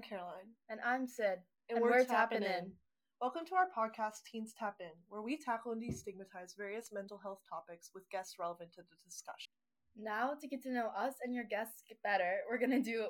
I'm 0.00 0.08
Caroline. 0.08 0.56
And 0.70 0.80
I'm 0.80 1.06
Sid. 1.06 1.44
And, 1.68 1.76
And 1.76 1.82
we're, 1.82 1.90
we're 1.90 2.04
tapping, 2.06 2.40
tapping 2.40 2.42
in. 2.44 2.64
in. 2.64 2.72
Welcome 3.20 3.44
to 3.44 3.54
our 3.54 3.68
podcast, 3.68 4.24
Teens 4.24 4.54
Tap 4.58 4.76
In, 4.80 4.96
where 5.10 5.20
we 5.20 5.36
tackle 5.36 5.72
and 5.72 5.82
destigmatize 5.82 6.56
various 6.56 6.88
mental 6.90 7.20
health 7.22 7.40
topics 7.44 7.90
with 7.94 8.08
guests 8.08 8.36
relevant 8.40 8.72
to 8.72 8.80
the 8.80 8.96
discussion. 9.04 9.52
Now, 9.94 10.32
to 10.40 10.48
get 10.48 10.62
to 10.62 10.72
know 10.72 10.88
us 10.96 11.16
and 11.22 11.34
your 11.34 11.44
guests 11.44 11.82
better, 12.02 12.38
we're 12.48 12.56
going 12.56 12.70
to 12.70 12.80
do 12.80 13.08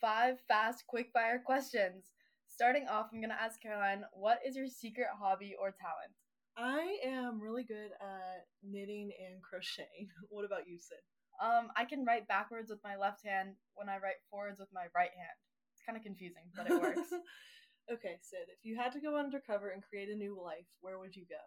five 0.00 0.38
fast, 0.46 0.84
quick 0.86 1.08
fire 1.12 1.42
questions. 1.44 2.12
Starting 2.46 2.86
off, 2.86 3.08
I'm 3.12 3.18
going 3.18 3.34
to 3.34 3.42
ask 3.42 3.60
Caroline, 3.60 4.04
what 4.12 4.38
is 4.46 4.54
your 4.54 4.68
secret 4.68 5.08
hobby 5.18 5.56
or 5.58 5.74
talent? 5.74 6.14
I 6.56 6.98
am 7.04 7.42
really 7.42 7.64
good 7.64 7.90
at 8.00 8.46
knitting 8.62 9.10
and 9.18 9.42
crocheting. 9.42 10.06
What 10.30 10.44
about 10.44 10.68
you, 10.68 10.78
Sid? 10.78 11.02
Um, 11.42 11.66
I 11.76 11.84
can 11.84 12.04
write 12.04 12.28
backwards 12.28 12.70
with 12.70 12.78
my 12.84 12.94
left 12.94 13.26
hand 13.26 13.56
when 13.74 13.88
I 13.88 13.98
write 13.98 14.22
forwards 14.30 14.60
with 14.60 14.68
my 14.72 14.86
right 14.94 15.10
hand. 15.10 15.38
It's 15.82 15.86
kind 15.86 15.98
of 15.98 16.04
confusing, 16.06 16.46
but 16.54 16.70
it 16.70 16.78
works. 16.78 17.10
okay, 17.92 18.22
Sid, 18.22 18.46
if 18.54 18.62
you 18.62 18.78
had 18.78 18.92
to 18.92 19.00
go 19.00 19.18
undercover 19.18 19.70
and 19.74 19.82
create 19.82 20.08
a 20.08 20.14
new 20.14 20.38
life, 20.38 20.70
where 20.80 20.98
would 21.02 21.16
you 21.16 21.26
go? 21.26 21.42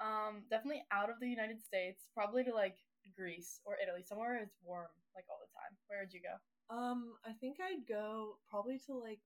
um, 0.00 0.42
definitely 0.48 0.84
out 0.90 1.10
of 1.10 1.20
the 1.20 1.28
United 1.28 1.60
States, 1.60 2.06
probably 2.14 2.44
to 2.44 2.54
like 2.54 2.76
Greece 3.16 3.60
or 3.64 3.76
Italy, 3.82 4.02
somewhere 4.02 4.40
it's 4.40 4.56
warm 4.64 4.88
like 5.14 5.24
all 5.28 5.40
the 5.42 5.52
time. 5.52 5.76
Where 5.88 6.00
would 6.00 6.12
you 6.12 6.22
go? 6.24 6.36
Um, 6.72 7.14
I 7.26 7.32
think 7.32 7.58
I'd 7.60 7.84
go 7.86 8.38
probably 8.48 8.80
to 8.86 8.96
like 8.96 9.20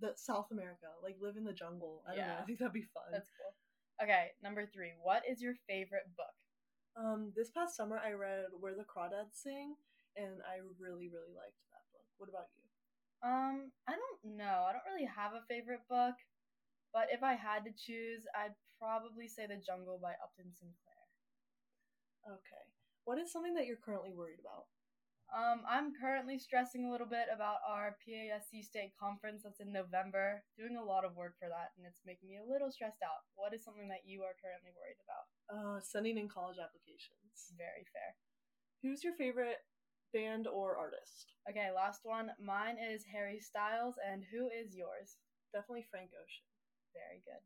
the 0.00 0.12
South 0.16 0.50
America, 0.50 0.90
like 1.02 1.16
live 1.20 1.36
in 1.36 1.44
the 1.44 1.52
jungle. 1.52 2.02
I 2.06 2.16
don't 2.16 2.26
know. 2.26 2.34
Yeah. 2.34 2.42
I 2.42 2.44
think 2.44 2.58
that'd 2.58 2.72
be 2.72 2.88
fun. 2.90 3.12
That's 3.12 3.30
cool. 3.38 3.54
Okay, 4.02 4.32
number 4.42 4.66
three. 4.66 4.92
What 5.00 5.22
is 5.28 5.40
your 5.40 5.54
favorite 5.68 6.10
book? 6.16 6.34
Um, 6.96 7.32
this 7.36 7.50
past 7.50 7.76
summer 7.76 8.00
I 8.02 8.12
read 8.12 8.52
Where 8.58 8.74
the 8.74 8.84
Crawdads 8.84 9.38
Sing, 9.38 9.76
and 10.16 10.42
I 10.44 10.60
really, 10.76 11.08
really 11.08 11.32
liked 11.32 11.62
that 11.70 11.86
book. 11.94 12.04
What 12.18 12.28
about 12.28 12.50
you? 12.58 12.61
Um, 13.22 13.70
I 13.86 13.94
don't 13.94 14.36
know. 14.36 14.66
I 14.66 14.74
don't 14.74 14.86
really 14.90 15.06
have 15.06 15.32
a 15.32 15.46
favorite 15.46 15.86
book, 15.88 16.18
but 16.92 17.06
if 17.14 17.22
I 17.22 17.38
had 17.38 17.62
to 17.64 17.72
choose, 17.72 18.26
I'd 18.34 18.58
probably 18.82 19.30
say 19.30 19.46
The 19.46 19.62
Jungle 19.62 20.02
by 20.02 20.18
Upton 20.18 20.50
Sinclair. 20.50 21.02
Okay. 22.26 22.66
What 23.06 23.18
is 23.18 23.30
something 23.30 23.54
that 23.54 23.66
you're 23.66 23.82
currently 23.82 24.10
worried 24.14 24.42
about? 24.42 24.66
Um, 25.32 25.64
I'm 25.64 25.96
currently 25.96 26.36
stressing 26.36 26.84
a 26.84 26.92
little 26.92 27.08
bit 27.08 27.32
about 27.32 27.64
our 27.64 27.96
PASC 28.04 28.52
state 28.68 28.92
conference 29.00 29.40
that's 29.42 29.64
in 29.64 29.72
November. 29.72 30.44
Doing 30.60 30.76
a 30.76 30.84
lot 30.84 31.08
of 31.08 31.16
work 31.16 31.40
for 31.40 31.48
that, 31.48 31.72
and 31.78 31.88
it's 31.88 32.04
making 32.04 32.28
me 32.28 32.36
a 32.36 32.44
little 32.44 32.68
stressed 32.68 33.00
out. 33.00 33.24
What 33.32 33.56
is 33.56 33.64
something 33.64 33.88
that 33.88 34.04
you 34.04 34.28
are 34.28 34.36
currently 34.36 34.76
worried 34.76 35.00
about? 35.00 35.24
Uh, 35.48 35.80
sending 35.80 36.20
in 36.20 36.28
college 36.28 36.60
applications. 36.60 37.48
Very 37.56 37.88
fair. 37.96 38.12
Who's 38.84 39.00
your 39.00 39.16
favorite 39.16 39.64
band 40.12 40.46
or 40.46 40.76
artist? 40.76 41.32
Okay, 41.48 41.68
last 41.74 42.00
one. 42.04 42.30
Mine 42.40 42.76
is 42.78 43.04
Harry 43.12 43.40
Styles, 43.40 43.96
and 44.10 44.22
who 44.30 44.48
is 44.48 44.76
yours? 44.76 45.16
Definitely 45.52 45.86
Frank 45.90 46.10
Ocean. 46.14 46.46
Very 46.94 47.22
good. 47.24 47.42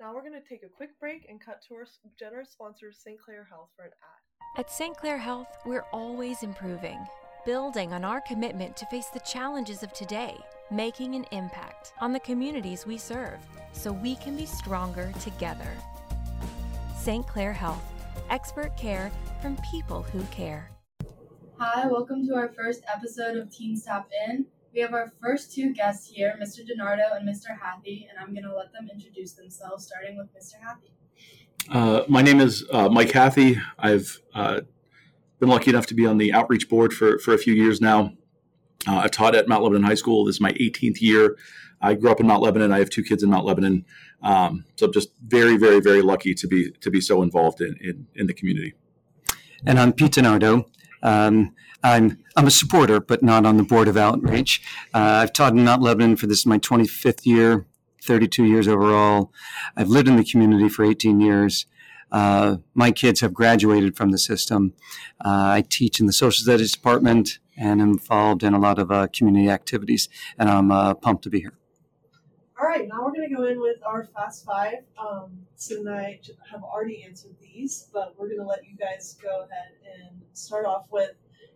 Now 0.00 0.14
we're 0.14 0.22
going 0.22 0.40
to 0.40 0.48
take 0.48 0.62
a 0.62 0.68
quick 0.68 0.98
break 1.00 1.26
and 1.28 1.40
cut 1.40 1.62
to 1.68 1.74
our 1.74 1.86
generous 2.18 2.50
sponsor, 2.50 2.92
St. 2.92 3.18
Clair 3.20 3.46
Health, 3.48 3.70
for 3.76 3.84
an 3.84 3.92
ad. 4.02 4.60
At 4.60 4.70
St. 4.70 4.96
Clair 4.96 5.18
Health, 5.18 5.48
we're 5.64 5.86
always 5.92 6.42
improving, 6.42 6.98
building 7.44 7.92
on 7.92 8.04
our 8.04 8.20
commitment 8.20 8.76
to 8.76 8.86
face 8.86 9.06
the 9.06 9.20
challenges 9.20 9.82
of 9.82 9.92
today, 9.92 10.36
making 10.70 11.14
an 11.14 11.24
impact 11.32 11.92
on 12.00 12.12
the 12.12 12.20
communities 12.20 12.86
we 12.86 12.98
serve 12.98 13.38
so 13.72 13.92
we 13.92 14.16
can 14.16 14.36
be 14.36 14.46
stronger 14.46 15.12
together. 15.20 15.70
St. 16.96 17.26
Clair 17.26 17.52
Health, 17.52 17.84
expert 18.30 18.76
care 18.76 19.10
from 19.40 19.56
people 19.70 20.02
who 20.02 20.22
care. 20.24 20.70
Hi, 21.58 21.86
welcome 21.86 22.26
to 22.26 22.34
our 22.34 22.50
first 22.50 22.82
episode 22.94 23.38
of 23.38 23.50
Teens 23.50 23.82
Tap 23.82 24.10
In. 24.28 24.44
We 24.74 24.80
have 24.80 24.92
our 24.92 25.10
first 25.22 25.54
two 25.54 25.72
guests 25.72 26.06
here, 26.06 26.38
Mr. 26.38 26.58
DiNardo 26.58 27.16
and 27.16 27.26
Mr. 27.26 27.58
Hathi, 27.58 28.06
and 28.10 28.18
I'm 28.20 28.34
going 28.34 28.44
to 28.44 28.54
let 28.54 28.74
them 28.74 28.90
introduce 28.92 29.32
themselves, 29.32 29.86
starting 29.86 30.18
with 30.18 30.26
Mr. 30.34 30.56
Hathi. 30.62 30.90
Uh, 31.70 32.04
my 32.08 32.20
name 32.20 32.40
is 32.40 32.66
uh, 32.70 32.90
Mike 32.90 33.10
Hathi. 33.10 33.58
I've 33.78 34.20
uh, 34.34 34.60
been 35.40 35.48
lucky 35.48 35.70
enough 35.70 35.86
to 35.86 35.94
be 35.94 36.04
on 36.04 36.18
the 36.18 36.30
outreach 36.30 36.68
board 36.68 36.92
for, 36.92 37.18
for 37.20 37.32
a 37.32 37.38
few 37.38 37.54
years 37.54 37.80
now. 37.80 38.12
Uh, 38.86 38.96
I've 38.96 39.12
taught 39.12 39.34
at 39.34 39.48
Mount 39.48 39.64
Lebanon 39.64 39.84
High 39.84 39.94
School. 39.94 40.26
This 40.26 40.36
is 40.36 40.40
my 40.42 40.52
18th 40.52 41.00
year. 41.00 41.38
I 41.80 41.94
grew 41.94 42.10
up 42.10 42.20
in 42.20 42.26
Mount 42.26 42.42
Lebanon. 42.42 42.70
I 42.70 42.80
have 42.80 42.90
two 42.90 43.02
kids 43.02 43.22
in 43.22 43.30
Mount 43.30 43.46
Lebanon. 43.46 43.86
Um, 44.22 44.66
so 44.76 44.84
I'm 44.84 44.92
just 44.92 45.08
very, 45.26 45.56
very, 45.56 45.80
very 45.80 46.02
lucky 46.02 46.34
to 46.34 46.46
be 46.46 46.72
to 46.82 46.90
be 46.90 47.00
so 47.00 47.22
involved 47.22 47.62
in, 47.62 47.78
in, 47.80 48.08
in 48.14 48.26
the 48.26 48.34
community. 48.34 48.74
and 49.64 49.78
I'm 49.78 49.94
Pete 49.94 50.12
DiNardo. 50.12 50.66
Um, 51.02 51.54
I'm 51.82 52.18
I'm 52.36 52.46
a 52.46 52.50
supporter, 52.50 53.00
but 53.00 53.22
not 53.22 53.46
on 53.46 53.56
the 53.56 53.62
board 53.62 53.88
of 53.88 53.96
outreach. 53.96 54.62
Uh, 54.94 55.22
I've 55.22 55.32
taught 55.32 55.52
in 55.52 55.64
Mount 55.64 55.82
Lebanon 55.82 56.16
for 56.16 56.26
this 56.26 56.40
is 56.40 56.46
my 56.46 56.58
25th 56.58 57.24
year, 57.24 57.66
32 58.02 58.44
years 58.44 58.68
overall. 58.68 59.32
I've 59.76 59.88
lived 59.88 60.08
in 60.08 60.16
the 60.16 60.24
community 60.24 60.68
for 60.68 60.84
18 60.84 61.20
years. 61.20 61.66
Uh, 62.12 62.56
my 62.74 62.90
kids 62.92 63.20
have 63.20 63.34
graduated 63.34 63.96
from 63.96 64.10
the 64.10 64.18
system. 64.18 64.74
Uh, 65.24 65.58
I 65.58 65.64
teach 65.68 66.00
in 66.00 66.06
the 66.06 66.12
social 66.12 66.42
studies 66.42 66.72
department 66.72 67.38
and 67.56 67.80
am 67.80 67.90
involved 67.90 68.42
in 68.42 68.54
a 68.54 68.58
lot 68.58 68.78
of 68.78 68.90
uh, 68.90 69.08
community 69.08 69.48
activities, 69.48 70.08
and 70.38 70.48
I'm 70.48 70.70
uh, 70.70 70.94
pumped 70.94 71.24
to 71.24 71.30
be 71.30 71.40
here. 71.40 71.54
All 72.76 72.82
right, 72.82 72.90
now 72.90 73.06
we're 73.06 73.12
going 73.12 73.26
to 73.30 73.34
go 73.34 73.44
in 73.44 73.58
with 73.58 73.78
our 73.86 74.04
Fast 74.04 74.44
Five. 74.44 74.84
Um, 74.98 75.30
Sid 75.54 75.78
and 75.78 75.88
I 75.88 76.20
j- 76.22 76.34
have 76.50 76.62
already 76.62 77.04
answered 77.04 77.34
these, 77.40 77.88
but 77.90 78.14
we're 78.18 78.26
going 78.26 78.40
to 78.40 78.44
let 78.44 78.66
you 78.66 78.76
guys 78.76 79.16
go 79.22 79.46
ahead 79.50 79.72
and 79.98 80.20
start 80.34 80.66
off 80.66 80.84
with 80.90 81.12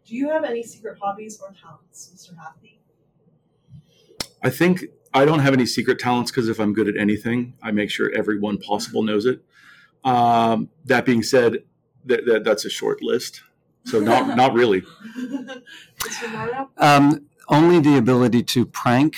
Do 0.06 0.16
you 0.16 0.31
have 0.31 0.44
any 0.44 0.62
secret 0.62 0.97
hobbies 0.98 1.38
or 1.38 1.53
talents, 1.53 2.10
Mr. 2.14 2.34
Hathi? 2.38 2.78
I 4.42 4.48
think 4.48 4.86
I 5.12 5.26
don't 5.26 5.41
have 5.41 5.53
any 5.53 5.66
secret 5.66 5.98
talents 5.98 6.31
because 6.31 6.48
if 6.48 6.58
I'm 6.58 6.72
good 6.72 6.88
at 6.88 6.97
anything, 6.97 7.52
I 7.62 7.70
make 7.70 7.91
sure 7.91 8.10
everyone 8.16 8.56
possible 8.56 9.02
knows 9.02 9.26
it. 9.26 9.44
Um, 10.04 10.70
that 10.87 11.04
being 11.04 11.22
said, 11.22 11.64
th- 12.08 12.25
th- 12.25 12.44
that's 12.44 12.64
a 12.64 12.70
short 12.70 13.02
list. 13.02 13.42
So 13.84 14.00
not 14.00 14.37
not 14.38 14.54
really. 14.54 14.84
Um, 16.78 17.26
only 17.48 17.78
the 17.78 17.98
ability 17.98 18.42
to 18.44 18.64
prank 18.64 19.16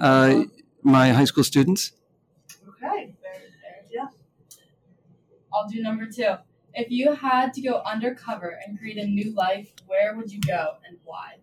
uh, 0.00 0.42
my 0.86 1.10
high 1.10 1.24
school 1.24 1.44
students. 1.44 1.92
Okay. 2.68 3.14
Very 3.20 3.50
fair. 3.60 3.84
Yeah. 3.90 4.06
I'll 5.52 5.68
do 5.68 5.82
number 5.82 6.06
two. 6.06 6.34
If 6.74 6.90
you 6.90 7.14
had 7.14 7.52
to 7.54 7.60
go 7.60 7.82
undercover 7.84 8.58
and 8.64 8.78
create 8.78 8.98
a 8.98 9.06
new 9.06 9.34
life, 9.34 9.72
where 9.86 10.14
would 10.14 10.30
you 10.30 10.40
go 10.40 10.74
and 10.86 10.98
why? 11.04 11.36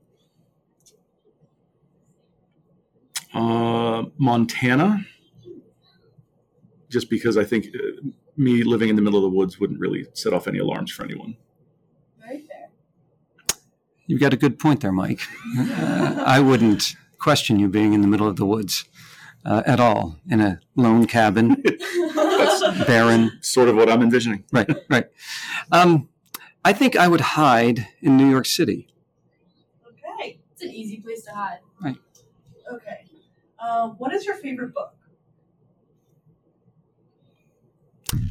Uh, 3.34 4.04
Montana, 4.18 5.08
just 6.90 7.10
because 7.10 7.36
I 7.36 7.44
think 7.44 7.66
uh, 7.74 8.08
me 8.38 8.64
living 8.64 8.90
in 8.90 8.96
the 8.96 9.02
middle 9.02 9.26
of 9.26 9.32
the 9.32 9.36
woods 9.36 9.60
wouldn't 9.60 9.80
really 9.80 10.06
set 10.14 10.34
off 10.34 10.48
any 10.48 10.60
alarms 10.60 10.92
for 10.92 11.04
anyone. 11.04 11.36
Very 12.20 12.42
fair. 12.42 12.70
You've 14.06 14.22
got 14.22 14.34
a 14.34 14.38
good 14.38 14.60
point 14.60 14.82
there, 14.82 14.92
Mike. 14.92 15.22
Uh, 15.58 16.24
I 16.28 16.40
wouldn't 16.40 16.96
question 17.18 17.58
you 17.58 17.70
being 17.70 17.94
in 17.94 18.02
the 18.02 18.08
middle 18.08 18.28
of 18.28 18.36
the 18.36 18.46
woods 18.46 18.86
uh, 19.46 19.64
at 19.66 19.80
all, 19.80 20.18
in 20.30 20.40
a 20.42 20.60
lone 20.76 21.06
cabin, 21.06 21.62
That's 22.16 22.62
barren. 22.88 23.32
sort 23.42 23.70
of 23.70 23.76
what 23.76 23.90
I'm 23.90 24.02
envisioning. 24.02 24.44
Right, 24.52 24.70
right. 24.90 25.06
Um, 25.72 26.10
I 26.66 26.74
think 26.74 26.96
I 26.96 27.08
would 27.08 27.22
hide 27.22 27.88
in 28.02 28.16
New 28.18 28.30
York 28.30 28.46
City. 28.46 28.88
Okay. 29.88 30.40
It's 30.54 30.62
an 30.62 30.70
easy 30.72 31.00
place 31.02 31.24
to 31.24 31.32
hide. 31.32 31.60
Right. 31.82 31.98
Okay. 32.72 33.06
Um, 33.60 33.92
what 33.98 34.14
is 34.14 34.26
your 34.26 34.36
favorite 34.36 34.74
book? 34.74 34.94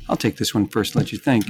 I'll 0.08 0.16
take 0.16 0.37
this 0.37 0.54
one 0.54 0.66
first, 0.69 0.94
let 0.94 1.10
you 1.12 1.19
think. 1.19 1.44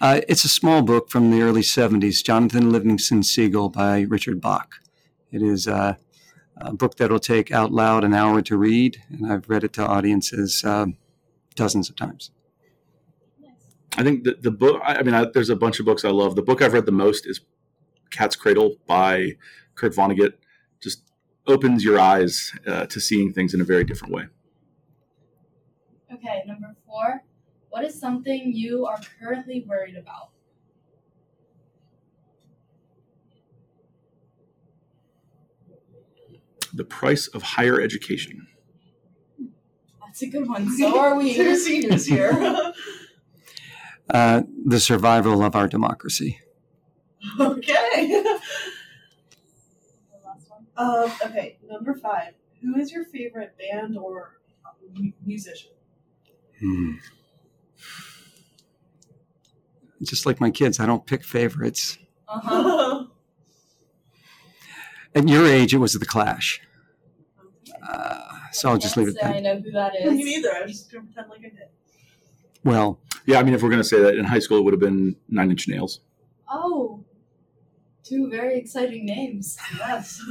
Uh, 0.00 0.20
it's 0.28 0.44
a 0.44 0.48
small 0.48 0.82
book 0.82 1.10
from 1.10 1.30
the 1.30 1.42
early 1.42 1.60
70s, 1.60 2.24
Jonathan 2.24 2.70
Livingston 2.72 3.22
Seagull 3.22 3.68
by 3.68 4.02
Richard 4.02 4.40
Bach. 4.40 4.76
It 5.30 5.42
is 5.42 5.68
uh, 5.68 5.96
a 6.56 6.72
book 6.72 6.96
that 6.96 7.10
will 7.10 7.18
take 7.18 7.50
out 7.50 7.72
loud 7.72 8.04
an 8.04 8.14
hour 8.14 8.42
to 8.42 8.56
read, 8.56 9.02
and 9.10 9.30
I've 9.30 9.48
read 9.48 9.64
it 9.64 9.72
to 9.74 9.86
audiences 9.86 10.64
uh, 10.64 10.86
dozens 11.54 11.90
of 11.90 11.96
times. 11.96 12.30
I 13.96 14.02
think 14.02 14.24
the, 14.24 14.36
the 14.40 14.50
book, 14.50 14.80
I 14.84 14.96
I 14.96 15.02
mean, 15.02 15.14
I, 15.14 15.26
there's 15.32 15.50
a 15.50 15.56
bunch 15.56 15.78
of 15.78 15.86
books 15.86 16.04
I 16.04 16.10
love. 16.10 16.34
The 16.34 16.42
book 16.42 16.62
I've 16.62 16.72
read 16.72 16.86
the 16.86 16.92
most 16.92 17.26
is 17.26 17.40
Cat's 18.10 18.36
Cradle 18.36 18.76
by 18.86 19.36
Kurt 19.74 19.94
Vonnegut. 19.94 20.34
Just 20.80 21.02
opens 21.46 21.84
your 21.84 22.00
eyes 22.00 22.52
uh, 22.66 22.86
to 22.86 23.00
seeing 23.00 23.32
things 23.32 23.54
in 23.54 23.60
a 23.60 23.64
very 23.64 23.84
different 23.84 24.14
way. 24.14 24.24
Okay, 26.12 26.42
number 26.46 26.74
four. 26.86 27.22
What 27.70 27.84
is 27.84 27.98
something 27.98 28.52
you 28.54 28.86
are 28.86 29.00
currently 29.20 29.64
worried 29.68 29.96
about? 29.96 30.30
The 36.74 36.84
price 36.84 37.28
of 37.28 37.42
higher 37.42 37.80
education. 37.80 38.48
That's 40.00 40.22
a 40.22 40.26
good 40.28 40.48
one. 40.48 40.70
So 40.76 40.98
are 40.98 41.16
we. 41.16 41.34
Two 41.34 41.56
seniors 41.56 42.06
here. 42.06 42.72
Uh, 44.10 44.42
the 44.66 44.78
survival 44.78 45.42
of 45.42 45.56
our 45.56 45.66
democracy. 45.66 46.38
okay. 47.40 47.70
The 48.22 48.40
last 50.22 50.50
one. 50.50 50.66
Um, 50.76 51.10
okay, 51.24 51.56
number 51.66 51.94
five. 51.94 52.34
who 52.60 52.76
is 52.76 52.92
your 52.92 53.06
favorite 53.06 53.56
band 53.58 53.96
or 53.96 54.38
musician? 55.24 55.70
Hmm. 56.60 56.92
Just 60.02 60.26
like 60.26 60.38
my 60.38 60.50
kids, 60.50 60.78
I 60.80 60.84
don't 60.84 61.06
pick 61.06 61.24
favorites. 61.24 61.96
Uh-huh. 62.28 63.06
At 65.14 65.28
your 65.28 65.46
age, 65.46 65.74
it 65.74 65.78
was 65.78 65.92
the 65.92 66.04
Clash. 66.06 66.60
Uh, 67.88 68.20
so 68.52 68.70
I'll 68.70 68.78
just 68.78 68.96
leave 68.96 69.08
it 69.08 69.16
Can't 69.20 69.36
at 69.36 69.42
that. 69.42 69.50
I 69.50 69.54
know 69.54 69.60
who 69.60 69.70
that 69.72 69.92
is. 69.96 70.12
Me 70.12 70.18
is. 70.20 70.24
neither. 70.24 70.54
I 70.56 70.62
was 70.62 70.72
just 70.72 70.92
gonna 70.92 71.04
pretend 71.04 71.28
like 71.30 71.40
I 71.40 71.42
did. 71.42 71.68
Well, 72.64 72.98
Yeah, 73.26 73.38
I 73.38 73.42
mean, 73.42 73.54
if 73.54 73.62
we're 73.62 73.68
going 73.68 73.82
to 73.82 73.88
say 73.88 74.00
that 74.00 74.14
in 74.16 74.24
high 74.24 74.38
school, 74.38 74.58
it 74.58 74.62
would 74.64 74.72
have 74.72 74.80
been 74.80 75.16
Nine 75.28 75.50
Inch 75.50 75.68
Nails. 75.68 76.00
Oh, 76.50 77.04
two 78.02 78.28
very 78.30 78.58
exciting 78.58 79.04
names. 79.06 79.56
Yes. 79.78 80.20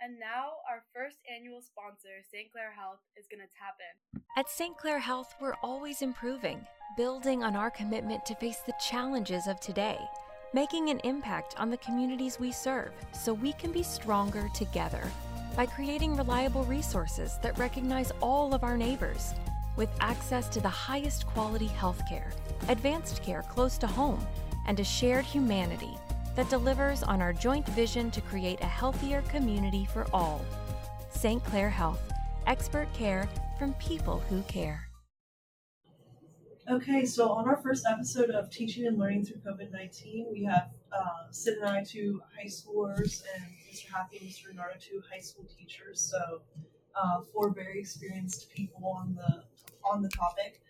And 0.00 0.18
now 0.18 0.48
our 0.70 0.82
first 0.94 1.16
annual 1.34 1.62
sponsor, 1.62 2.20
St. 2.30 2.52
Clair 2.52 2.72
Health, 2.76 2.98
is 3.16 3.24
going 3.30 3.40
to 3.40 3.46
tap 3.58 3.76
in. 3.80 4.20
At 4.36 4.50
St. 4.50 4.76
Clair 4.76 4.98
Health, 4.98 5.34
we're 5.40 5.56
always 5.62 6.02
improving, 6.02 6.60
building 6.94 7.42
on 7.42 7.56
our 7.56 7.70
commitment 7.70 8.26
to 8.26 8.34
face 8.34 8.58
the 8.66 8.74
challenges 8.86 9.46
of 9.46 9.60
today, 9.60 9.96
making 10.54 10.88
an 10.88 11.00
impact 11.02 11.56
on 11.58 11.68
the 11.68 11.76
communities 11.78 12.38
we 12.38 12.52
serve 12.52 12.92
so 13.12 13.34
we 13.34 13.52
can 13.54 13.72
be 13.72 13.82
stronger 13.82 14.48
together 14.54 15.02
by 15.56 15.66
creating 15.66 16.16
reliable 16.16 16.62
resources 16.66 17.38
that 17.42 17.58
recognize 17.58 18.12
all 18.20 18.54
of 18.54 18.62
our 18.62 18.76
neighbors 18.76 19.34
with 19.74 19.88
access 19.98 20.48
to 20.48 20.60
the 20.60 20.68
highest 20.68 21.26
quality 21.26 21.66
healthcare, 21.66 22.32
advanced 22.68 23.20
care 23.20 23.42
close 23.48 23.76
to 23.76 23.88
home, 23.88 24.24
and 24.68 24.78
a 24.78 24.84
shared 24.84 25.24
humanity 25.24 25.98
that 26.36 26.48
delivers 26.48 27.02
on 27.02 27.20
our 27.20 27.32
joint 27.32 27.66
vision 27.70 28.08
to 28.12 28.20
create 28.20 28.60
a 28.60 28.66
healthier 28.66 29.22
community 29.22 29.88
for 29.92 30.06
all. 30.12 30.40
St. 31.10 31.42
Clair 31.46 31.68
Health, 31.68 32.12
expert 32.46 32.86
care 32.94 33.28
from 33.58 33.74
people 33.74 34.22
who 34.28 34.40
care. 34.42 34.88
Okay, 36.66 37.04
so 37.04 37.28
on 37.28 37.46
our 37.46 37.58
first 37.58 37.84
episode 37.86 38.30
of 38.30 38.48
Teaching 38.50 38.86
and 38.86 38.98
Learning 38.98 39.22
Through 39.22 39.42
COVID 39.46 39.70
19, 39.70 40.28
we 40.32 40.44
have 40.44 40.70
uh, 40.90 41.30
Sid 41.30 41.58
and 41.58 41.68
I, 41.68 41.84
two 41.84 42.22
high 42.34 42.46
schoolers, 42.46 43.22
and 43.34 43.44
Mr. 43.70 43.88
Hathi 43.92 44.18
and 44.18 44.30
Mr. 44.30 44.50
DiNardo, 44.50 44.80
two 44.80 45.02
high 45.12 45.20
school 45.20 45.44
teachers. 45.58 46.00
So, 46.00 46.40
uh, 46.98 47.20
four 47.34 47.50
very 47.50 47.78
experienced 47.80 48.48
people 48.48 48.96
on 48.98 49.14
the 49.14 49.42
on 49.84 50.00
the 50.00 50.08
topic. 50.08 50.62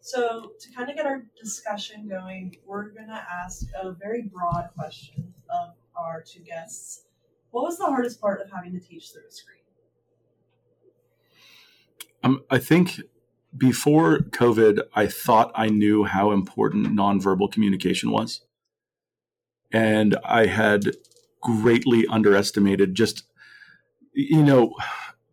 So, 0.00 0.52
to 0.60 0.72
kind 0.72 0.88
of 0.88 0.94
get 0.94 1.04
our 1.04 1.24
discussion 1.36 2.08
going, 2.08 2.54
we're 2.64 2.90
going 2.90 3.08
to 3.08 3.26
ask 3.44 3.66
a 3.82 3.90
very 3.90 4.22
broad 4.22 4.68
question 4.78 5.34
of 5.48 5.74
our 5.96 6.22
two 6.22 6.44
guests. 6.44 7.06
What 7.50 7.64
was 7.64 7.76
the 7.76 7.86
hardest 7.86 8.20
part 8.20 8.40
of 8.40 8.52
having 8.52 8.72
to 8.74 8.78
teach 8.78 9.10
through 9.10 9.26
a 9.28 9.32
screen? 9.32 9.56
Um, 12.22 12.44
I 12.50 12.58
think 12.58 13.00
before 13.56 14.18
COVID, 14.18 14.80
I 14.94 15.06
thought 15.06 15.52
I 15.54 15.68
knew 15.68 16.04
how 16.04 16.30
important 16.30 16.88
nonverbal 16.88 17.50
communication 17.50 18.10
was. 18.10 18.42
And 19.72 20.16
I 20.24 20.46
had 20.46 20.96
greatly 21.42 22.06
underestimated 22.06 22.94
just, 22.94 23.24
you 24.12 24.42
know, 24.42 24.74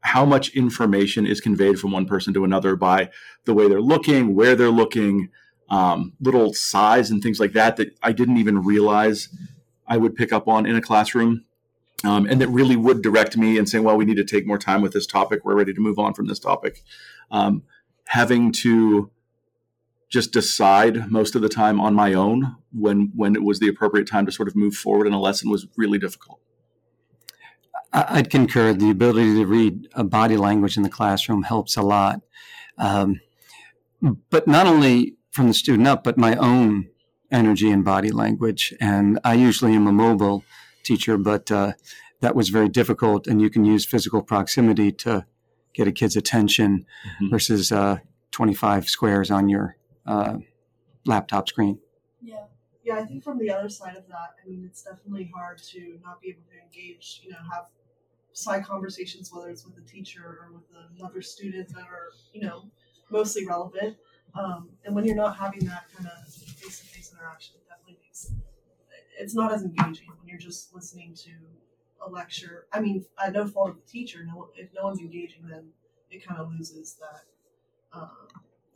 how 0.02 0.26
much 0.26 0.56
information 0.56 1.26
is 1.26 1.42
conveyed 1.42 1.80
from 1.80 1.92
one 1.92 2.06
person 2.06 2.34
to 2.34 2.46
another 2.46 2.76
by 2.76 3.10
the 3.46 3.54
way 3.54 3.68
they're 3.68 3.82
looking, 3.82 4.36
where 4.36 4.56
they're 4.56 4.70
looking, 4.70 5.30
um, 5.70 6.14
little 6.22 6.54
size 6.54 7.12
and 7.12 7.22
things 7.22 7.40
like 7.40 7.54
that 7.54 7.76
that 7.76 7.98
I 8.02 8.14
didn't 8.14 8.38
even 8.38 8.64
realize 8.64 9.30
I 9.86 9.98
would 9.98 10.16
pick 10.16 10.32
up 10.32 10.48
on 10.48 10.66
in 10.66 10.76
a 10.76 10.82
classroom. 10.82 11.44
Um, 12.04 12.28
and 12.28 12.40
that 12.42 12.50
really 12.50 12.76
would 12.76 13.02
direct 13.02 13.38
me 13.38 13.58
and 13.58 13.68
saying, 13.68 13.84
well, 13.84 13.98
we 13.98 14.06
need 14.06 14.18
to 14.18 14.24
take 14.24 14.46
more 14.46 14.60
time 14.60 14.82
with 14.82 14.94
this 14.94 15.08
topic. 15.08 15.44
We're 15.44 15.56
ready 15.56 15.74
to 15.74 15.82
move 15.82 15.98
on 15.98 16.14
from 16.14 16.28
this 16.28 16.40
topic. 16.40 16.84
Um, 17.32 17.64
having 18.08 18.52
to 18.52 19.12
just 20.10 20.32
decide 20.32 21.12
most 21.12 21.36
of 21.36 21.42
the 21.42 21.50
time 21.50 21.80
on 21.80 21.94
my 21.94 22.14
own 22.14 22.56
when 22.72 23.12
when 23.16 23.36
it 23.36 23.44
was 23.44 23.60
the 23.60 23.68
appropriate 23.68 24.08
time 24.08 24.26
to 24.26 24.32
sort 24.32 24.48
of 24.48 24.56
move 24.56 24.74
forward 24.74 25.06
in 25.06 25.14
a 25.14 25.20
lesson 25.20 25.50
was 25.50 25.68
really 25.76 26.00
difficult. 26.00 26.40
I'd 27.94 28.30
concur. 28.30 28.74
The 28.74 28.90
ability 28.90 29.36
to 29.36 29.46
read 29.46 29.88
a 29.94 30.04
body 30.04 30.38
language 30.38 30.78
in 30.78 30.84
the 30.84 30.90
classroom 30.90 31.44
helps 31.44 31.78
a 31.78 31.82
lot. 31.82 32.22
Um, 32.78 33.22
but 34.30 34.48
not 34.48 34.68
only 34.68 35.16
from 35.32 35.48
the 35.48 35.54
student 35.54 35.88
up, 35.88 36.04
but 36.04 36.18
my 36.18 36.36
own 36.36 36.90
energy 37.32 37.72
and 37.72 37.84
body 37.84 38.12
language. 38.12 38.74
And 38.80 39.20
I 39.24 39.34
usually 39.34 39.74
am 39.74 39.88
a 39.88 39.92
mobile 39.92 40.44
teacher, 40.84 41.18
but 41.18 41.52
uh, 41.52 41.74
that 42.22 42.36
was 42.36 42.50
very 42.50 42.70
difficult. 42.70 43.28
And 43.28 43.42
you 43.42 43.50
can 43.50 43.66
use 43.66 43.86
physical 43.86 44.22
proximity 44.22 44.92
to 44.94 45.26
get 45.78 45.88
a 45.88 45.92
kid's 45.92 46.16
attention 46.18 46.86
Mhm. 47.22 47.30
versus 47.30 47.72
uh, 47.72 47.98
25 48.32 48.90
squares 48.90 49.30
on 49.32 49.48
your 49.48 49.78
uh, 50.08 50.38
laptop 51.06 51.48
screen. 51.48 51.80
Yeah. 52.22 52.46
Yeah, 52.84 52.96
I 52.96 53.06
think 53.06 53.24
from 53.24 53.38
the 53.38 53.50
other 53.52 53.70
side 53.70 53.96
of 53.98 54.08
that, 54.08 54.36
I 54.44 54.48
mean, 54.50 54.64
it's 54.66 54.82
definitely 54.84 55.30
hard 55.36 55.58
to 55.74 56.00
not 56.04 56.22
be 56.22 56.30
able 56.30 56.44
to 56.52 56.58
engage, 56.66 57.22
you 57.24 57.32
know, 57.32 57.38
have 57.54 57.66
side 58.32 58.64
conversations, 58.64 59.32
whether 59.34 59.50
it's 59.50 59.66
with 59.66 59.78
a 59.78 59.82
teacher 59.82 60.24
or 60.24 60.54
with 60.54 60.64
another 60.98 61.22
student 61.22 61.68
that 61.76 61.86
are, 61.86 62.12
you 62.34 62.42
know, 62.42 62.64
mostly 63.10 63.46
relevant. 63.46 63.98
Um, 64.34 64.70
and 64.86 64.96
when 64.96 65.04
you're 65.06 65.16
not 65.16 65.36
having 65.38 65.66
that 65.66 65.86
kind 65.94 66.08
of 66.08 66.34
face 66.34 66.80
to 66.80 66.86
face 66.86 67.12
interaction, 67.14 67.56
it 67.58 67.68
definitely 67.70 67.98
makes 68.04 68.32
it's 69.20 69.34
not 69.36 69.52
as 69.52 69.64
engaging 69.64 70.08
when 70.18 70.28
you're 70.28 70.38
just 70.40 70.74
listening 70.74 71.14
to 71.16 71.32
a 72.06 72.10
lecture. 72.10 72.68
I 72.72 72.80
mean, 72.80 73.06
no 73.32 73.48
fault 73.48 73.70
of 73.72 73.76
the 73.78 73.90
teacher. 73.90 74.24
No, 74.26 74.50
if 74.56 74.70
no 74.76 74.84
one's 74.86 75.00
engaging, 75.00 75.48
then 75.50 75.70
it 76.12 76.26
kind 76.26 76.40
of 76.40 76.50
loses 76.52 76.96
that 77.00 77.24
um, 77.98 78.10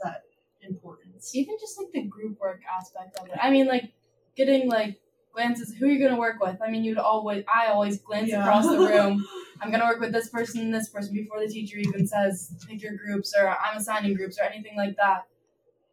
that 0.04 0.24
importance. 0.62 1.36
Even 1.36 1.56
just 1.60 1.78
like 1.78 1.92
the 1.94 2.04
group 2.04 2.40
work 2.40 2.62
aspect 2.78 3.18
of 3.20 3.28
it. 3.28 3.34
I 3.42 3.52
mean, 3.52 3.68
like 3.68 3.92
getting 4.36 4.70
like 4.70 5.00
glances. 5.34 5.74
Who 5.76 5.86
are 5.86 5.90
you 5.90 6.00
going 6.00 6.12
to 6.12 6.20
work 6.20 6.42
with? 6.42 6.58
I 6.62 6.70
mean, 6.70 6.84
you'd 6.84 6.98
always. 6.98 7.44
I 7.54 7.68
always 7.68 8.00
glance 8.00 8.30
Yeah. 8.30 8.42
across 8.42 8.68
the 8.68 8.78
room. 8.90 9.26
I'm 9.62 9.70
going 9.70 9.82
to 9.82 9.86
work 9.88 10.00
with 10.00 10.12
this 10.12 10.30
person 10.30 10.62
and 10.62 10.74
this 10.74 10.90
person 10.90 11.14
before 11.14 11.40
the 11.40 11.48
teacher 11.48 11.78
even 11.78 12.08
says 12.08 12.56
pick 12.68 12.82
your 12.82 12.96
groups 12.96 13.34
or 13.40 13.48
I'm 13.48 13.78
assigning 13.78 14.16
groups 14.16 14.40
or 14.40 14.44
anything 14.44 14.76
like 14.76 14.96
that. 14.98 15.28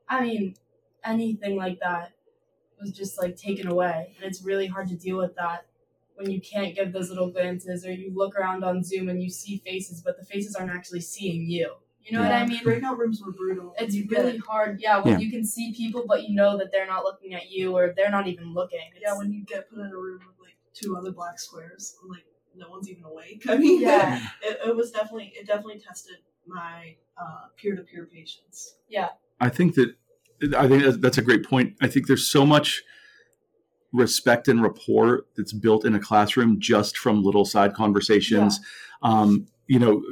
I 0.09 0.23
mean, 0.23 0.55
anything 1.05 1.57
like 1.57 1.79
that 1.81 2.13
was 2.81 2.93
just 2.93 3.19
like 3.21 3.37
taken 3.37 3.67
away, 3.69 4.15
and 4.17 4.25
it's 4.25 4.43
really 4.43 4.67
hard 4.67 4.89
to 4.89 4.97
deal 4.97 5.19
with 5.19 5.35
that 5.37 5.67
when 6.19 6.31
you 6.31 6.41
can't 6.41 6.75
give 6.75 6.93
those 6.93 7.09
little 7.11 7.31
glances 7.31 7.87
or 7.87 7.93
you 7.93 8.13
look 8.15 8.37
around 8.37 8.65
on 8.65 8.83
Zoom 8.83 9.09
and 9.09 9.23
you 9.23 9.31
see 9.31 9.63
faces, 9.65 10.03
but 10.03 10.19
the 10.19 10.25
faces 10.25 10.57
aren't 10.57 10.73
actually 10.73 11.01
seeing 11.01 11.49
you. 11.49 11.75
You 12.03 12.17
know 12.17 12.23
what 12.23 12.33
I 12.33 12.41
Yeah, 12.41 12.47
mean? 12.47 12.63
Breakout 12.65 12.99
rooms 12.99 13.23
were 13.25 13.33
brutal. 13.33 13.75
It's 13.79 13.95
You 13.95 14.07
really 14.11 14.33
get- 14.33 14.41
hard, 14.41 14.81
yeah, 14.81 14.99
when 14.99 15.15
Yeah. 15.15 15.19
you 15.27 15.31
can 15.31 15.45
see 15.45 15.73
people, 15.73 16.05
but 16.09 16.25
you 16.29 16.35
know 16.35 16.57
that 16.59 16.73
they're 16.73 16.87
not 16.87 17.05
looking 17.05 17.35
at 17.35 17.51
you 17.51 17.77
or 17.77 17.93
they're 17.97 18.11
not 18.11 18.27
even 18.27 18.53
looking. 18.53 18.81
yeah, 19.01 19.17
when 19.17 19.33
you 19.33 19.45
get 19.45 19.69
put 19.71 19.79
in 19.79 19.87
a 19.87 19.97
room 19.97 20.21
with 20.27 20.41
like 20.41 20.57
two 20.75 20.97
other 20.97 21.13
black 21.13 21.39
squares, 21.39 21.97
like 22.09 22.25
no 22.57 22.69
one's 22.69 22.91
even 22.91 23.05
awake. 23.05 23.45
I 23.49 23.57
mean, 23.57 23.81
Yeah. 23.81 24.27
it, 24.43 24.59
it 24.69 24.75
was 24.77 24.91
definitely 24.91 25.33
it 25.39 25.47
definitely 25.47 25.79
tested 25.81 26.17
my 26.47 26.97
peer 27.57 27.77
to 27.77 27.83
peer 27.83 28.07
patience. 28.07 28.77
Yeah, 28.89 29.11
I 29.41 29.51
think 29.51 29.75
that 29.75 29.95
I 30.57 30.67
think 30.67 31.01
that's 31.01 31.19
a 31.19 31.23
great 31.23 31.45
point. 31.45 31.75
I 31.81 31.89
think 31.89 32.07
there's 32.07 32.27
so 32.27 32.47
much 32.47 32.83
respect 33.93 34.49
and 34.49 34.63
rapport 34.63 35.25
that's 35.37 35.53
built 35.53 35.85
in 35.85 35.95
a 35.95 36.01
classroom 36.01 36.61
just 36.61 36.99
from 36.99 37.23
little 37.23 37.45
side 37.45 37.75
conversations. 37.75 38.61
Um, 39.03 39.47
you 39.67 39.79
know, 39.79 40.03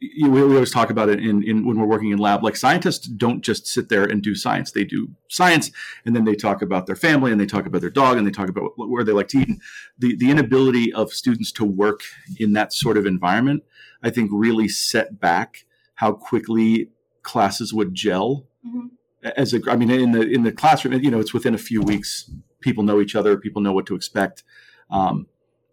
we 0.00 0.28
we 0.28 0.42
always 0.42 0.70
talk 0.70 0.88
about 0.88 1.10
it 1.10 1.20
in, 1.20 1.42
in 1.42 1.66
when 1.66 1.78
we're 1.78 1.86
working 1.86 2.10
in 2.10 2.18
lab. 2.18 2.42
Like 2.42 2.56
scientists 2.56 3.06
don't 3.06 3.42
just 3.42 3.66
sit 3.66 3.90
there 3.90 4.04
and 4.04 4.22
do 4.22 4.34
science; 4.34 4.72
they 4.72 4.84
do 4.84 5.08
science, 5.28 5.70
and 6.06 6.16
then 6.16 6.24
they 6.24 6.34
talk 6.34 6.62
about 6.62 6.86
their 6.86 6.96
family, 6.96 7.32
and 7.32 7.40
they 7.40 7.46
talk 7.46 7.66
about 7.66 7.82
their 7.82 7.90
dog, 7.90 8.16
and 8.16 8.26
they 8.26 8.30
talk 8.30 8.48
about 8.48 8.72
what, 8.76 8.88
where 8.88 9.04
they 9.04 9.12
like 9.12 9.28
to 9.28 9.38
eat. 9.38 9.48
And 9.48 9.60
the 9.98 10.16
the 10.16 10.30
inability 10.30 10.92
of 10.92 11.12
students 11.12 11.52
to 11.52 11.64
work 11.64 12.00
in 12.38 12.54
that 12.54 12.72
sort 12.72 12.96
of 12.96 13.04
environment, 13.04 13.62
I 14.02 14.08
think, 14.10 14.30
really 14.32 14.68
set 14.68 15.20
back 15.20 15.64
how 15.96 16.12
quickly 16.12 16.90
classes 17.22 17.74
would 17.74 17.94
gel 17.94 18.46
Mhm. 18.66 18.90
as 19.22 19.54
a 19.54 19.60
i 19.70 19.76
mean 19.76 19.90
in 19.90 20.12
the 20.12 20.22
in 20.22 20.42
the 20.42 20.52
classroom 20.52 20.98
you 21.02 21.10
know 21.10 21.18
it's 21.20 21.32
within 21.34 21.54
a 21.54 21.58
few 21.58 21.80
weeks 21.80 22.30
people 22.60 22.84
know 22.84 23.00
each 23.00 23.14
other 23.14 23.36
people 23.36 23.62
know 23.62 23.72
what 23.72 23.86
to 23.86 23.94
expect. 23.94 24.42
Um, 24.90 25.26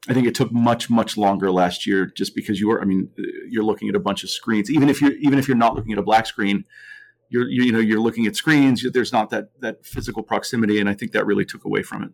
i 0.10 0.14
think 0.14 0.26
it 0.28 0.36
took 0.36 0.52
much 0.52 0.90
much 0.90 1.18
longer 1.18 1.52
last 1.52 1.86
year 1.86 2.06
just 2.06 2.34
because 2.34 2.60
you 2.62 2.70
were 2.70 2.80
i 2.82 2.86
mean 2.86 3.10
you're 3.50 3.64
looking 3.64 3.90
at 3.90 3.96
a 3.96 4.00
bunch 4.00 4.24
of 4.24 4.30
screens. 4.30 4.70
Even 4.72 4.90
if 4.90 5.02
you're 5.02 5.14
even 5.14 5.40
if 5.40 5.48
you're 5.48 5.58
not 5.58 5.76
looking 5.76 5.92
at 5.92 5.98
a 5.98 6.04
black 6.04 6.26
screen 6.26 6.66
you're 7.30 7.48
you, 7.50 7.72
know 7.72 7.80
you're 7.80 8.00
looking 8.00 8.26
at 8.26 8.36
screens 8.36 8.86
there's 8.94 9.12
not 9.12 9.30
that 9.32 9.50
that 9.60 9.86
physical 9.86 10.24
proximity 10.24 10.80
and 10.80 10.88
i 10.90 10.94
think 10.94 11.12
that 11.12 11.26
really 11.26 11.46
took 11.46 11.66
away 11.66 11.84
from 11.84 12.04
it. 12.04 12.12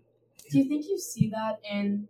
Do 0.49 0.57
you 0.59 0.65
think 0.65 0.85
you 0.87 0.97
see 0.97 1.29
that 1.29 1.59
in 1.69 2.07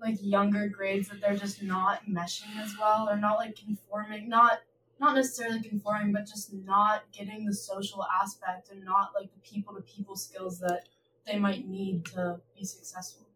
like 0.00 0.16
younger 0.20 0.68
grades 0.68 1.08
that 1.08 1.20
they're 1.20 1.36
just 1.36 1.62
not 1.62 2.06
meshing 2.08 2.56
as 2.60 2.74
well 2.78 3.08
or 3.08 3.16
not 3.16 3.36
like 3.36 3.56
conforming, 3.56 4.28
not 4.28 4.60
not 5.00 5.14
necessarily 5.14 5.62
conforming, 5.62 6.12
but 6.12 6.26
just 6.26 6.52
not 6.52 7.04
getting 7.12 7.44
the 7.44 7.54
social 7.54 8.04
aspect 8.20 8.70
and 8.70 8.84
not 8.84 9.10
like 9.14 9.30
the 9.32 9.40
people 9.40 9.74
to 9.74 9.80
people 9.82 10.16
skills 10.16 10.58
that 10.58 10.88
they 11.28 11.38
might 11.38 11.68
need 11.68 12.06
to 12.06 12.40
be 12.56 12.64
successful? 12.64 13.26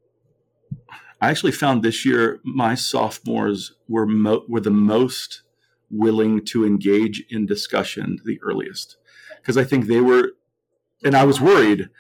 I 1.21 1.31
actually 1.31 1.53
found 1.53 1.83
this 1.83 2.05
year 2.05 2.41
my 2.43 2.75
sophomores 2.75 3.75
were 3.89 4.07
mo- 4.07 4.45
were 4.49 4.61
the 4.61 4.71
most 4.71 5.43
willing 5.91 6.45
to 6.47 6.67
engage 6.67 7.23
in 7.31 7.47
discussion 7.47 8.19
the 8.25 8.41
earliest 8.43 8.97
because 9.37 9.57
I 9.57 9.65
think 9.65 9.87
they 9.87 10.01
were, 10.01 10.33
and 11.05 11.15
I 11.15 11.25
was 11.25 11.41
worried 11.41 11.91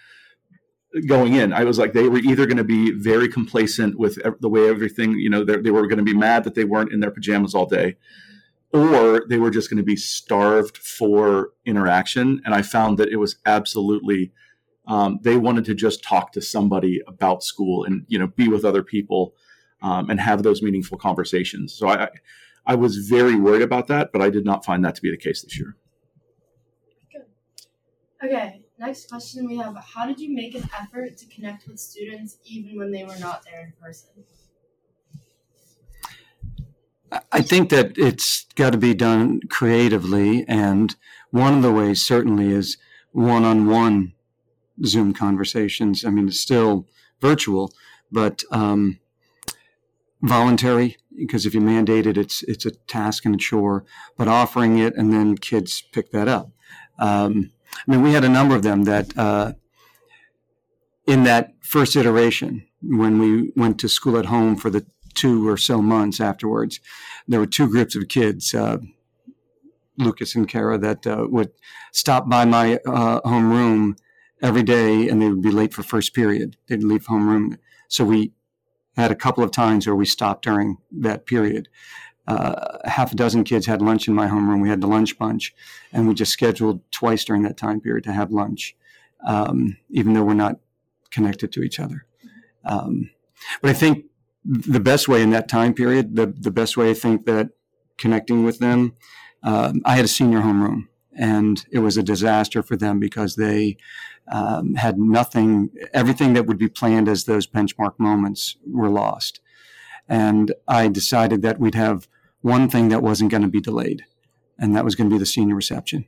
going 1.07 1.35
in. 1.35 1.53
I 1.53 1.65
was 1.65 1.79
like 1.79 1.93
they 1.93 2.09
were 2.09 2.19
either 2.19 2.47
going 2.47 2.57
to 2.57 2.65
be 2.65 2.93
very 2.93 3.29
complacent 3.29 3.99
with 3.99 4.19
the 4.41 4.49
way 4.49 4.69
everything 4.69 5.13
you 5.13 5.31
know 5.31 5.45
they 5.45 5.71
were 5.71 5.87
going 5.87 5.99
to 5.99 6.05
be 6.05 6.17
mad 6.17 6.45
that 6.45 6.55
they 6.55 6.65
weren't 6.65 6.93
in 6.93 7.01
their 7.01 7.11
pajamas 7.11 7.55
all 7.55 7.67
day, 7.67 7.97
or 8.73 9.25
they 9.29 9.39
were 9.39 9.51
just 9.51 9.71
going 9.71 9.79
to 9.79 9.85
be 9.85 9.97
starved 9.97 10.79
for 10.79 11.51
interaction. 11.65 12.43
And 12.45 12.55
I 12.55 12.63
found 12.63 12.99
that 12.99 13.09
it 13.09 13.17
was 13.17 13.37
absolutely 13.47 14.33
um, 14.87 15.19
they 15.23 15.37
wanted 15.37 15.65
to 15.67 15.75
just 15.75 16.03
talk 16.03 16.33
to 16.33 16.43
somebody 16.43 17.01
about 17.07 17.43
school 17.43 17.85
and 17.85 18.05
you 18.09 18.19
know 18.19 18.27
be 18.27 18.49
with 18.49 18.65
other 18.65 18.83
people 18.83 19.35
um, 19.83 20.11
and 20.11 20.21
have 20.21 20.43
those 20.43 20.62
meaningful 20.62 20.99
conversations. 20.99 21.73
So 21.73 21.89
I 21.89 22.09
I 22.67 22.75
was 22.75 22.97
very 23.09 23.35
worried 23.37 23.62
about 23.62 23.87
that, 23.89 24.11
but 24.12 24.23
I 24.23 24.31
did 24.31 24.45
not 24.45 24.65
find 24.65 24.85
that 24.85 24.95
to 24.97 25.03
be 25.03 25.11
the 25.11 25.17
case 25.17 25.43
this 25.43 25.59
year. 25.59 25.77
Good. 27.12 28.27
Okay, 28.27 28.62
next 28.79 29.09
question 29.09 29.47
we 29.47 29.57
have: 29.59 29.77
How 29.77 30.07
did 30.07 30.19
you 30.19 30.35
make 30.35 30.55
an 30.55 30.69
effort 30.79 31.17
to 31.19 31.27
connect 31.27 31.67
with 31.67 31.79
students 31.79 32.39
even 32.45 32.77
when 32.77 32.91
they 32.91 33.05
were 33.05 33.19
not 33.19 33.45
there 33.45 33.62
in 33.65 33.73
person? 33.81 34.25
I 37.31 37.43
think 37.43 37.69
that 37.71 37.99
it's 37.99 38.47
got 38.55 38.71
to 38.71 38.79
be 38.79 38.95
done 38.95 39.41
creatively, 39.51 40.47
and 40.49 40.97
one 41.31 41.55
of 41.55 41.62
the 41.62 41.73
ways 41.73 42.01
certainly 42.01 42.51
is 42.51 42.79
one-on-one 43.11 44.15
Zoom 44.85 45.12
conversations. 45.12 46.05
I 46.05 46.11
mean, 46.11 46.29
it's 46.29 46.41
still 46.41 46.87
virtual, 47.21 47.73
but 48.11 48.43
um, 48.50 48.99
voluntary 50.23 50.97
because 51.17 51.47
if 51.47 51.55
you 51.55 51.61
mandate 51.61 52.07
it, 52.07 52.17
it's 52.17 52.43
it's 52.45 52.67
a 52.67 52.71
task 52.71 53.25
and 53.25 53.35
a 53.35 53.38
chore. 53.38 53.85
But 54.17 54.29
offering 54.29 54.79
it 54.79 54.95
and 54.97 55.12
then 55.12 55.37
kids 55.37 55.83
pick 55.93 56.11
that 56.12 56.29
up. 56.29 56.50
Um, 56.99 57.52
I 57.87 57.91
mean, 57.91 58.02
we 58.02 58.12
had 58.12 58.25
a 58.25 58.29
number 58.29 58.55
of 58.55 58.62
them 58.62 58.85
that 58.85 59.17
uh, 59.17 59.52
in 61.07 61.25
that 61.25 61.55
first 61.61 61.97
iteration 61.97 62.67
when 62.83 63.19
we 63.19 63.52
went 63.57 63.79
to 63.81 63.88
school 63.88 64.19
at 64.19 64.26
home 64.26 64.57
for 64.57 64.71
the 64.71 64.85
two 65.14 65.49
or 65.49 65.57
so 65.57 65.83
months 65.83 66.21
afterwards, 66.21 66.81
there 67.29 67.41
were 67.41 67.47
two 67.47 67.69
groups 67.69 67.95
of 67.95 68.09
kids. 68.09 68.55
Uh, 68.55 68.79
Lucas 69.99 70.35
and 70.35 70.49
Kara 70.49 70.79
that 70.79 71.07
uh, 71.07 71.26
would 71.29 71.50
stop 71.93 72.29
by 72.29 72.45
my 72.45 72.76
uh, 72.87 73.21
homeroom 73.21 73.97
every 74.43 74.63
day 74.63 75.09
and 75.09 75.23
they 75.23 75.29
would 75.29 75.43
be 75.43 75.51
late 75.51 75.73
for 75.73 75.83
first 75.83 76.15
period. 76.15 76.57
They'd 76.67 76.83
leave 76.83 77.07
homeroom. 77.07 77.59
So 77.89 78.05
we 78.05 78.33
had 78.97 79.11
a 79.11 79.17
couple 79.17 79.43
of 79.45 79.51
times 79.51 79.87
where 79.87 79.97
we 79.97 80.05
stopped 80.05 80.45
during 80.45 80.79
that 80.91 81.27
period. 81.27 81.69
Uh, 82.27 82.79
half 82.85 83.13
a 83.13 83.17
dozen 83.17 83.45
kids 83.45 83.67
had 83.67 83.83
lunch 83.83 84.07
in 84.07 84.15
my 84.15 84.27
homeroom. 84.27 84.63
We 84.63 84.69
had 84.69 84.81
the 84.81 84.87
lunch 84.87 85.19
bunch, 85.19 85.55
and 85.93 86.07
we 86.07 86.15
just 86.15 86.33
scheduled 86.33 86.81
twice 86.93 87.25
during 87.25 87.43
that 87.43 87.57
time 87.57 87.81
period 87.81 88.05
to 88.05 88.13
have 88.13 88.31
lunch, 88.31 88.77
um, 89.27 89.77
even 89.91 90.13
though 90.13 90.23
we're 90.23 90.35
not 90.35 90.61
connected 91.11 91.51
to 91.53 91.63
each 91.63 91.81
other. 91.81 92.07
Um, 92.65 93.11
but 93.61 93.71
I 93.71 93.75
think 93.75 94.07
the 94.45 94.81
best 94.81 95.09
way 95.09 95.23
in 95.23 95.31
that 95.31 95.49
time 95.49 95.75
period, 95.75 96.15
the, 96.15 96.27
the 96.27 96.51
best 96.51 96.77
way 96.77 96.91
I 96.91 96.95
think 96.95 97.27
that 97.27 97.51
connecting 97.99 98.45
with 98.45 98.61
them, 98.61 98.95
um, 99.43 99.83
I 99.85 99.97
had 99.97 100.05
a 100.05 100.09
senior 100.09 100.41
homeroom, 100.41 100.89
and 101.16 101.64
it 101.71 101.81
was 101.81 101.97
a 101.97 102.02
disaster 102.02 102.62
for 102.62 102.76
them 102.76 102.99
because 102.99 103.37
they 103.37 103.76
um, 104.31 104.75
had 104.75 104.99
nothing, 104.99 105.71
everything 105.92 106.33
that 106.35 106.47
would 106.47 106.59
be 106.59 106.69
planned 106.69 107.09
as 107.09 107.25
those 107.25 107.47
benchmark 107.47 107.99
moments 107.99 108.57
were 108.66 108.88
lost. 108.88 109.40
And 110.09 110.52
I 110.69 110.88
decided 110.88 111.42
that 111.42 111.59
we'd 111.59 111.75
have 111.75 112.09
one 112.40 112.69
thing 112.69 112.88
that 112.88 113.02
wasn't 113.02 113.31
going 113.31 113.42
to 113.42 113.49
be 113.49 113.61
delayed, 113.61 114.04
and 114.59 114.75
that 114.75 114.85
was 114.85 114.95
going 114.95 115.09
to 115.09 115.14
be 115.14 115.19
the 115.19 115.26
senior 115.26 115.54
reception. 115.54 116.07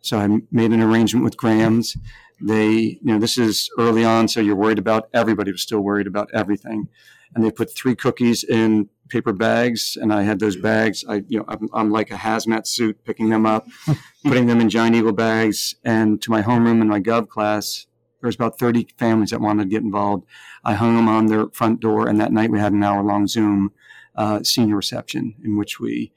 So 0.00 0.18
I 0.18 0.28
made 0.50 0.72
an 0.72 0.82
arrangement 0.82 1.24
with 1.24 1.36
Graham's. 1.36 1.96
They, 2.40 2.72
you 2.72 2.98
know, 3.02 3.18
this 3.18 3.38
is 3.38 3.70
early 3.78 4.04
on, 4.04 4.28
so 4.28 4.40
you're 4.40 4.56
worried 4.56 4.78
about 4.78 5.08
everybody 5.14 5.52
was 5.52 5.62
still 5.62 5.80
worried 5.80 6.06
about 6.06 6.28
everything. 6.34 6.88
And 7.34 7.44
they 7.44 7.50
put 7.50 7.74
three 7.74 7.94
cookies 7.94 8.44
in 8.44 8.88
paper 9.12 9.32
bags, 9.32 9.96
and 10.00 10.12
I 10.12 10.22
had 10.22 10.40
those 10.40 10.56
bags. 10.56 11.04
I, 11.08 11.22
you 11.28 11.38
know, 11.38 11.44
I'm, 11.46 11.68
I'm 11.72 11.90
like 11.90 12.10
a 12.10 12.16
hazmat 12.16 12.66
suit, 12.66 13.04
picking 13.04 13.28
them 13.28 13.46
up, 13.46 13.68
putting 14.24 14.46
them 14.46 14.60
in 14.60 14.70
giant 14.70 14.96
eagle 14.96 15.12
bags, 15.12 15.74
and 15.84 16.20
to 16.22 16.30
my 16.30 16.42
homeroom 16.42 16.80
and 16.80 16.88
my 16.88 17.00
gov 17.00 17.28
class. 17.28 17.86
There 18.20 18.28
was 18.28 18.36
about 18.36 18.58
30 18.58 18.86
families 18.98 19.30
that 19.30 19.40
wanted 19.40 19.64
to 19.64 19.68
get 19.68 19.82
involved. 19.82 20.26
I 20.64 20.74
hung 20.74 20.94
them 20.94 21.08
on 21.08 21.26
their 21.26 21.48
front 21.48 21.80
door, 21.80 22.08
and 22.08 22.20
that 22.20 22.32
night 22.32 22.50
we 22.50 22.60
had 22.60 22.72
an 22.72 22.82
hour-long 22.82 23.26
Zoom 23.26 23.72
uh, 24.14 24.42
senior 24.44 24.76
reception 24.76 25.34
in 25.44 25.58
which 25.58 25.80
we 25.80 26.12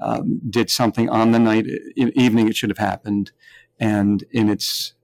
um, 0.00 0.40
did 0.48 0.70
something 0.70 1.08
on 1.08 1.32
the 1.32 1.38
night, 1.40 1.66
evening 1.96 2.48
it 2.48 2.56
should 2.56 2.70
have 2.70 2.78
happened, 2.78 3.32
and 3.80 4.24
in 4.30 4.48
its 4.48 4.94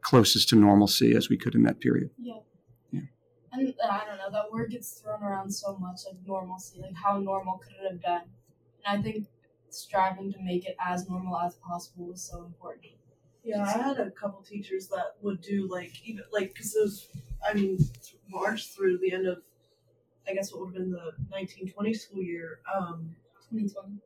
closest 0.00 0.48
to 0.48 0.56
normalcy 0.56 1.14
as 1.14 1.28
we 1.28 1.36
could 1.36 1.54
in 1.54 1.62
that 1.62 1.78
period. 1.80 2.10
Yeah 2.18 2.40
and 3.52 3.74
I 3.90 4.04
don't 4.04 4.18
know, 4.18 4.30
that 4.30 4.52
word 4.52 4.70
gets 4.70 4.92
thrown 4.92 5.22
around 5.22 5.50
so 5.50 5.76
much, 5.76 6.00
like 6.06 6.16
normalcy, 6.26 6.80
like 6.80 6.94
how 6.94 7.18
normal 7.18 7.58
could 7.58 7.72
it 7.82 7.90
have 7.90 8.02
been? 8.02 8.30
And 8.86 9.00
I 9.00 9.02
think 9.02 9.26
striving 9.70 10.32
to 10.32 10.38
make 10.40 10.66
it 10.66 10.76
as 10.84 11.08
normal 11.08 11.38
as 11.40 11.54
possible 11.56 12.06
was 12.06 12.22
so 12.22 12.44
important. 12.44 12.92
Yeah, 13.42 13.64
I 13.64 13.70
had 13.70 13.98
a 13.98 14.10
couple 14.10 14.42
teachers 14.42 14.88
that 14.88 15.14
would 15.22 15.40
do 15.40 15.66
like 15.70 15.92
even 16.04 16.24
like 16.32 16.52
because 16.54 16.74
it 16.74 16.80
was, 16.82 17.08
I 17.48 17.54
mean, 17.54 17.78
March 18.28 18.68
through 18.68 18.98
the 18.98 19.12
end 19.12 19.26
of, 19.26 19.38
I 20.28 20.34
guess 20.34 20.52
what 20.52 20.60
would 20.60 20.74
have 20.74 20.74
been 20.74 20.90
the 20.90 21.12
1920 21.30 21.94
school 21.94 22.22
year. 22.22 22.60
Um, 22.72 23.16
2020. 23.50 23.96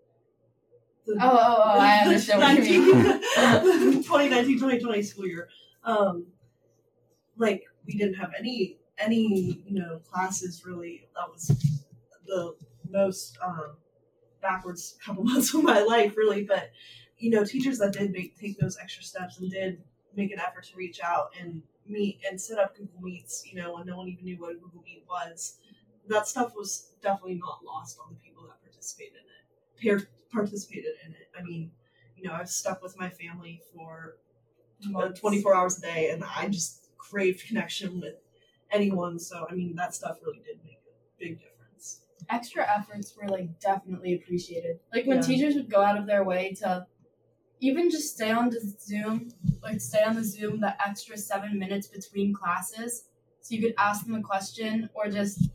The, 1.06 1.18
oh, 1.20 1.28
oh, 1.32 1.62
oh, 1.64 1.78
I 1.80 1.98
understand 2.04 2.40
what 2.40 2.64
you 2.66 2.94
mean. 2.94 3.02
2019 4.02 4.58
2020 4.58 5.02
school 5.02 5.26
year. 5.26 5.48
Um, 5.82 6.26
like, 7.36 7.64
we 7.86 7.94
didn't 7.98 8.14
have 8.14 8.30
any 8.38 8.78
any 8.98 9.62
you 9.66 9.74
know 9.74 10.00
classes 10.10 10.64
really 10.64 11.08
that 11.14 11.30
was 11.30 11.48
the 12.26 12.54
most 12.90 13.38
um, 13.42 13.76
backwards 14.40 14.96
couple 15.04 15.24
months 15.24 15.54
of 15.54 15.62
my 15.62 15.80
life 15.82 16.16
really. 16.16 16.44
But 16.44 16.70
you 17.18 17.30
know 17.30 17.44
teachers 17.44 17.78
that 17.78 17.92
did 17.92 18.12
make 18.12 18.38
take 18.38 18.58
those 18.58 18.76
extra 18.80 19.02
steps 19.02 19.38
and 19.38 19.50
did 19.50 19.82
make 20.16 20.32
an 20.32 20.38
effort 20.38 20.64
to 20.64 20.76
reach 20.76 21.00
out 21.02 21.30
and 21.40 21.62
meet 21.86 22.20
and 22.28 22.40
set 22.40 22.58
up 22.58 22.76
google 22.76 23.00
meets 23.02 23.44
you 23.46 23.60
know 23.60 23.74
when 23.74 23.86
no 23.86 23.96
one 23.96 24.08
even 24.08 24.24
knew 24.24 24.36
what 24.36 24.60
google 24.62 24.82
meet 24.82 25.04
was 25.08 25.58
that 26.08 26.26
stuff 26.26 26.54
was 26.56 26.92
definitely 27.02 27.34
not 27.34 27.60
lost 27.64 27.98
on 28.02 28.12
the 28.12 28.18
people 28.20 28.42
that 28.44 28.60
participated 28.62 29.12
in 29.14 29.92
it 29.92 30.06
participated 30.32 30.92
in 31.04 31.12
it. 31.12 31.28
I 31.38 31.42
mean 31.42 31.70
you 32.16 32.28
know 32.28 32.34
i've 32.34 32.48
stuck 32.48 32.82
with 32.82 32.98
my 32.98 33.08
family 33.08 33.60
for 33.74 34.16
uh, 34.96 35.08
24 35.08 35.54
hours 35.54 35.78
a 35.78 35.80
day 35.80 36.10
and 36.10 36.24
i 36.36 36.48
just 36.48 36.88
craved 36.98 37.46
connection 37.46 38.00
with 38.00 38.14
anyone. 38.75 39.19
So 39.19 39.47
I 39.49 39.54
mean, 39.54 39.75
that 39.76 39.95
stuff 39.95 40.19
really 40.25 40.43
did 40.45 40.59
make 40.64 40.81
a 40.87 41.19
big 41.19 41.40
difference. 41.40 42.00
Extra 42.31 42.66
efforts 42.69 43.14
were 43.16 43.28
like 43.28 43.61
definitely 43.61 44.14
appreciated. 44.14 44.81
Like 44.93 45.07
when 45.07 45.19
yeah. 45.19 45.23
teachers 45.23 45.54
would 45.54 45.71
go 45.71 45.83
out 45.83 45.99
of 45.99 46.07
their 46.07 46.25
way 46.25 46.54
to 46.61 46.87
even 47.61 47.90
just 47.90 48.14
stay 48.14 48.31
on 48.31 48.50
the 48.50 48.61
Zoom, 48.61 49.31
like 49.62 49.81
stay 49.81 50.02
on 50.02 50.16
the 50.16 50.25
Zoom 50.25 50.61
the 50.61 50.75
extra 50.87 51.16
seven 51.16 51.59
minutes 51.59 51.87
between 51.87 52.35
classes, 52.35 53.04
so 53.40 53.54
you 53.54 53.62
could 53.62 53.75
ask 53.78 54.04
them 54.04 54.14
a 54.14 54.23
question 54.23 54.88
or 54.95 55.09
just 55.09 55.50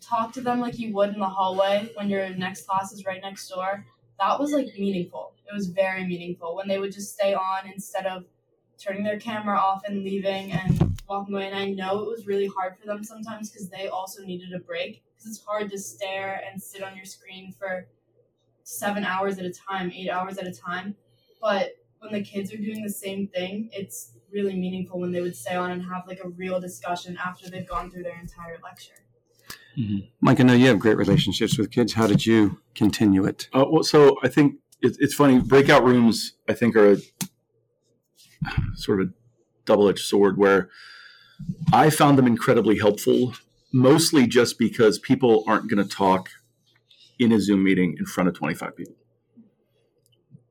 talk 0.00 0.32
to 0.32 0.40
them 0.40 0.60
like 0.60 0.78
you 0.78 0.92
would 0.92 1.14
in 1.14 1.20
the 1.20 1.28
hallway 1.28 1.90
when 1.94 2.10
your 2.10 2.28
next 2.30 2.66
class 2.66 2.92
is 2.92 3.04
right 3.04 3.22
next 3.22 3.48
door. 3.48 3.86
That 4.18 4.38
was 4.38 4.52
like 4.52 4.66
meaningful. 4.78 5.32
It 5.48 5.54
was 5.54 5.68
very 5.68 6.06
meaningful 6.06 6.56
when 6.56 6.68
they 6.68 6.78
would 6.78 6.92
just 6.92 7.14
stay 7.14 7.34
on 7.34 7.68
instead 7.72 8.06
of 8.06 8.24
turning 8.78 9.04
their 9.04 9.18
camera 9.18 9.58
off 9.58 9.82
and 9.86 10.02
leaving 10.04 10.52
and 10.52 10.93
walking 11.08 11.34
away. 11.34 11.46
And 11.46 11.56
I 11.56 11.70
know 11.70 12.02
it 12.02 12.08
was 12.08 12.26
really 12.26 12.46
hard 12.46 12.76
for 12.78 12.86
them 12.86 13.04
sometimes 13.04 13.50
because 13.50 13.68
they 13.68 13.88
also 13.88 14.22
needed 14.22 14.52
a 14.52 14.58
break 14.58 15.02
because 15.10 15.26
it's 15.26 15.44
hard 15.44 15.70
to 15.70 15.78
stare 15.78 16.42
and 16.50 16.62
sit 16.62 16.82
on 16.82 16.96
your 16.96 17.04
screen 17.04 17.52
for 17.58 17.86
seven 18.62 19.04
hours 19.04 19.38
at 19.38 19.44
a 19.44 19.52
time, 19.52 19.90
eight 19.92 20.10
hours 20.10 20.38
at 20.38 20.46
a 20.46 20.52
time. 20.52 20.94
But 21.40 21.76
when 21.98 22.12
the 22.12 22.22
kids 22.22 22.52
are 22.52 22.56
doing 22.56 22.82
the 22.82 22.90
same 22.90 23.28
thing, 23.28 23.70
it's 23.72 24.12
really 24.32 24.54
meaningful 24.54 24.98
when 24.98 25.12
they 25.12 25.20
would 25.20 25.36
stay 25.36 25.54
on 25.54 25.70
and 25.70 25.82
have 25.82 26.06
like 26.06 26.20
a 26.24 26.28
real 26.28 26.60
discussion 26.60 27.16
after 27.24 27.48
they've 27.48 27.68
gone 27.68 27.90
through 27.90 28.02
their 28.02 28.18
entire 28.18 28.58
lecture. 28.62 28.94
Mm-hmm. 29.78 30.06
Mike, 30.20 30.40
I 30.40 30.44
know 30.44 30.54
you 30.54 30.68
have 30.68 30.78
great 30.78 30.96
relationships 30.96 31.58
with 31.58 31.70
kids. 31.70 31.92
How 31.92 32.06
did 32.06 32.24
you 32.24 32.60
continue 32.74 33.24
it? 33.24 33.48
Uh, 33.52 33.64
well, 33.68 33.82
so 33.82 34.16
I 34.22 34.28
think 34.28 34.56
it, 34.82 34.96
it's 35.00 35.14
funny. 35.14 35.38
Breakout 35.40 35.84
rooms, 35.84 36.34
I 36.48 36.52
think, 36.52 36.76
are 36.76 36.92
a, 36.92 36.96
sort 38.74 39.00
of 39.00 39.08
a 39.08 39.12
double-edged 39.64 40.04
sword 40.04 40.38
where 40.38 40.68
I 41.72 41.90
found 41.90 42.18
them 42.18 42.26
incredibly 42.26 42.78
helpful, 42.78 43.34
mostly 43.72 44.26
just 44.26 44.58
because 44.58 44.98
people 44.98 45.44
aren't 45.46 45.68
going 45.68 45.86
to 45.86 45.88
talk 45.88 46.30
in 47.18 47.32
a 47.32 47.40
Zoom 47.40 47.64
meeting 47.64 47.96
in 47.98 48.06
front 48.06 48.28
of 48.28 48.34
25 48.34 48.76
people. 48.76 48.94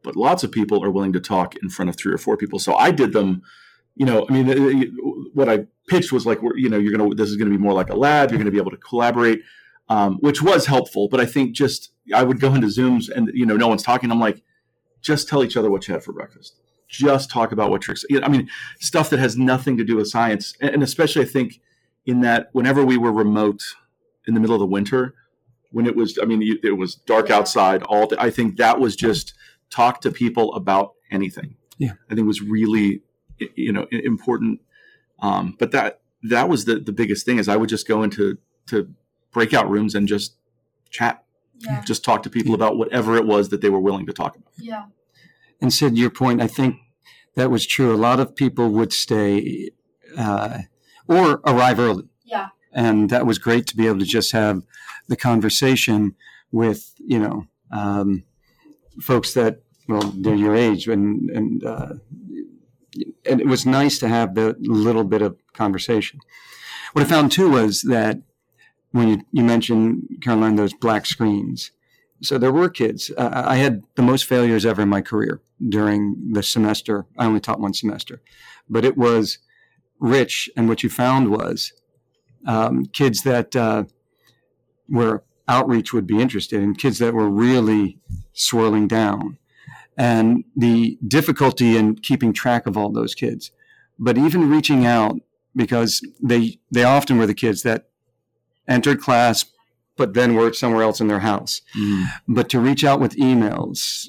But 0.03 0.15
lots 0.15 0.43
of 0.43 0.51
people 0.51 0.83
are 0.83 0.91
willing 0.91 1.13
to 1.13 1.19
talk 1.19 1.55
in 1.61 1.69
front 1.69 1.89
of 1.89 1.95
three 1.95 2.13
or 2.13 2.17
four 2.17 2.35
people. 2.35 2.59
So 2.59 2.75
I 2.75 2.91
did 2.91 3.13
them, 3.13 3.41
you 3.95 4.05
know, 4.05 4.25
I 4.29 4.33
mean, 4.33 4.97
what 5.33 5.47
I 5.47 5.65
pitched 5.87 6.11
was 6.11 6.25
like, 6.25 6.39
you 6.55 6.69
know, 6.69 6.77
you're 6.77 6.95
gonna 6.95 7.13
this 7.15 7.29
is 7.29 7.37
gonna 7.37 7.51
be 7.51 7.57
more 7.57 7.73
like 7.73 7.89
a 7.89 7.95
lab. 7.95 8.31
You're 8.31 8.37
gonna 8.37 8.51
be 8.51 8.57
able 8.57 8.71
to 8.71 8.77
collaborate, 8.77 9.41
um, 9.87 10.17
which 10.19 10.41
was 10.41 10.65
helpful. 10.65 11.07
But 11.07 11.21
I 11.21 11.25
think 11.25 11.55
just 11.55 11.91
I 12.13 12.23
would 12.23 12.41
go 12.41 12.53
into 12.53 12.67
Zooms 12.67 13.09
and 13.09 13.29
you 13.33 13.45
know 13.45 13.55
no 13.55 13.67
one's 13.67 13.83
talking. 13.83 14.11
I'm 14.11 14.19
like, 14.19 14.41
just 15.01 15.29
tell 15.29 15.43
each 15.43 15.55
other 15.55 15.71
what 15.71 15.87
you 15.87 15.93
had 15.93 16.03
for 16.03 16.11
breakfast. 16.11 16.59
Just 16.93 17.31
talk 17.31 17.51
about 17.51 17.71
what 17.71 17.81
tricks. 17.81 18.05
I 18.23 18.27
mean, 18.29 18.47
stuff 18.79 19.09
that 19.09 19.17
has 19.19 19.35
nothing 19.35 19.77
to 19.77 19.83
do 19.83 19.95
with 19.95 20.07
science, 20.07 20.53
and 20.61 20.83
especially 20.83 21.23
I 21.23 21.25
think 21.25 21.59
in 22.05 22.21
that 22.21 22.49
whenever 22.51 22.85
we 22.85 22.97
were 22.97 23.11
remote 23.11 23.63
in 24.27 24.35
the 24.35 24.39
middle 24.39 24.55
of 24.55 24.59
the 24.59 24.67
winter, 24.67 25.15
when 25.71 25.87
it 25.87 25.95
was, 25.95 26.19
I 26.21 26.25
mean, 26.25 26.59
it 26.61 26.77
was 26.77 26.93
dark 26.93 27.31
outside 27.31 27.81
all 27.81 28.05
day. 28.05 28.15
I 28.19 28.29
think 28.29 28.57
that 28.57 28.79
was 28.79 28.95
just 28.95 29.33
talk 29.71 30.01
to 30.01 30.11
people 30.11 30.53
about 30.53 30.91
anything. 31.09 31.55
Yeah, 31.79 31.93
I 32.11 32.13
think 32.15 32.27
was 32.27 32.41
really, 32.41 33.01
you 33.55 33.71
know, 33.73 33.87
important. 33.91 34.61
Um, 35.19 35.55
but 35.57 35.71
that 35.71 36.01
that 36.29 36.47
was 36.47 36.65
the 36.65 36.75
the 36.79 36.91
biggest 36.91 37.25
thing 37.25 37.39
is 37.39 37.49
I 37.49 37.55
would 37.55 37.69
just 37.69 37.87
go 37.87 38.03
into 38.03 38.37
to 38.67 38.93
breakout 39.31 39.67
rooms 39.67 39.95
and 39.95 40.07
just 40.07 40.35
chat, 40.91 41.23
Yeah. 41.57 41.81
just 41.85 42.03
talk 42.05 42.21
to 42.21 42.29
people 42.29 42.53
about 42.53 42.77
whatever 42.77 43.15
it 43.17 43.25
was 43.25 43.49
that 43.49 43.61
they 43.61 43.69
were 43.71 43.79
willing 43.79 44.05
to 44.05 44.13
talk 44.13 44.35
about. 44.35 44.53
Yeah. 44.59 44.83
And 45.59 45.73
Sid, 45.73 45.97
your 45.97 46.09
point, 46.09 46.41
I 46.41 46.47
think 46.47 46.75
that 47.35 47.51
was 47.51 47.65
true. 47.65 47.93
A 47.93 47.97
lot 47.97 48.19
of 48.19 48.35
people 48.35 48.69
would 48.69 48.93
stay 48.93 49.71
uh, 50.17 50.59
or 51.07 51.41
arrive 51.45 51.79
early. 51.79 52.09
Yeah. 52.23 52.49
And 52.71 53.09
that 53.09 53.25
was 53.25 53.37
great 53.37 53.67
to 53.67 53.77
be 53.77 53.87
able 53.87 53.99
to 53.99 54.05
just 54.05 54.31
have 54.31 54.63
the 55.07 55.15
conversation 55.15 56.15
with, 56.51 56.93
you 56.97 57.19
know, 57.19 57.47
um, 57.71 58.23
folks 59.01 59.33
that, 59.33 59.61
well, 59.87 60.13
they're 60.15 60.35
your 60.35 60.55
age. 60.55 60.87
And, 60.87 61.29
and, 61.29 61.63
uh, 61.63 61.93
and 63.29 63.41
it 63.41 63.47
was 63.47 63.65
nice 63.65 63.99
to 63.99 64.07
have 64.07 64.35
the 64.35 64.55
little 64.59 65.03
bit 65.03 65.21
of 65.21 65.37
conversation. 65.53 66.19
What 66.93 67.05
I 67.05 67.09
found 67.09 67.31
too 67.31 67.49
was 67.49 67.81
that 67.81 68.21
when 68.91 69.07
you, 69.09 69.25
you 69.31 69.43
mentioned, 69.43 70.19
Caroline, 70.21 70.55
those 70.55 70.73
black 70.73 71.05
screens, 71.05 71.71
so 72.23 72.37
there 72.37 72.51
were 72.51 72.69
kids. 72.69 73.11
Uh, 73.17 73.43
I 73.45 73.57
had 73.57 73.83
the 73.95 74.01
most 74.01 74.25
failures 74.25 74.65
ever 74.65 74.81
in 74.81 74.89
my 74.89 75.01
career 75.01 75.41
during 75.69 76.31
the 76.33 76.43
semester. 76.43 77.05
I 77.17 77.25
only 77.25 77.39
taught 77.39 77.59
one 77.59 77.73
semester, 77.73 78.21
but 78.69 78.85
it 78.85 78.97
was 78.97 79.39
rich. 79.99 80.49
And 80.55 80.67
what 80.67 80.83
you 80.83 80.89
found 80.89 81.29
was 81.29 81.73
um, 82.47 82.85
kids 82.85 83.23
that 83.23 83.55
uh, 83.55 83.83
were 84.89 85.23
outreach 85.47 85.93
would 85.93 86.07
be 86.07 86.21
interested 86.21 86.61
in, 86.61 86.73
kids 86.75 86.99
that 86.99 87.13
were 87.13 87.29
really 87.29 87.99
swirling 88.33 88.87
down, 88.87 89.37
and 89.97 90.43
the 90.55 90.97
difficulty 91.07 91.77
in 91.77 91.95
keeping 91.95 92.33
track 92.33 92.65
of 92.65 92.77
all 92.77 92.89
those 92.89 93.13
kids. 93.13 93.51
But 93.99 94.17
even 94.17 94.49
reaching 94.49 94.85
out 94.85 95.17
because 95.55 96.01
they 96.21 96.59
they 96.71 96.83
often 96.83 97.17
were 97.17 97.27
the 97.27 97.33
kids 97.33 97.63
that 97.63 97.89
entered 98.67 99.01
class 99.01 99.45
but 99.95 100.13
then 100.13 100.35
were 100.35 100.51
somewhere 100.53 100.83
else 100.83 100.99
in 100.99 101.07
their 101.07 101.19
house. 101.19 101.61
But 102.27 102.49
to 102.49 102.59
reach 102.59 102.83
out 102.83 102.99
with 102.99 103.15
emails, 103.17 104.07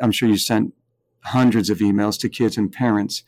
I'm 0.00 0.12
sure 0.12 0.28
you 0.28 0.36
sent 0.36 0.74
hundreds 1.22 1.70
of 1.70 1.78
emails 1.78 2.18
to 2.20 2.28
kids 2.28 2.56
and 2.56 2.72
parents. 2.72 3.22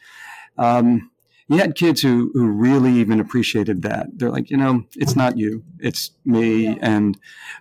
Um, 0.57 1.11
you 1.49 1.57
had 1.57 1.75
kids 1.75 2.03
who, 2.03 2.31
who 2.35 2.47
really 2.47 2.93
even 2.93 3.21
appreciated 3.21 3.81
that. 3.83 4.07
They're 4.13 4.31
like, 4.31 4.51
you 4.51 4.57
know, 4.57 4.85
it's 4.97 5.17
not 5.17 5.39
you, 5.39 5.65
it's 5.79 6.11
me. 6.27 6.67
Yeah. 6.67 6.75
And 6.83 7.19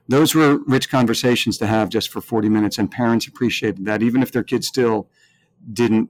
those 0.10 0.36
were 0.36 0.58
rich 0.68 0.90
conversations 0.90 1.58
to 1.60 1.68
have 1.68 1.88
just 1.88 2.10
for 2.10 2.20
40 2.20 2.50
minutes. 2.50 2.78
And 2.78 2.92
parents 2.92 3.28
appreciated 3.28 3.86
that, 3.86 4.04
even 4.04 4.22
if 4.22 4.34
their 4.34 4.44
kids 4.44 4.68
still 4.68 5.10
didn't 5.72 6.10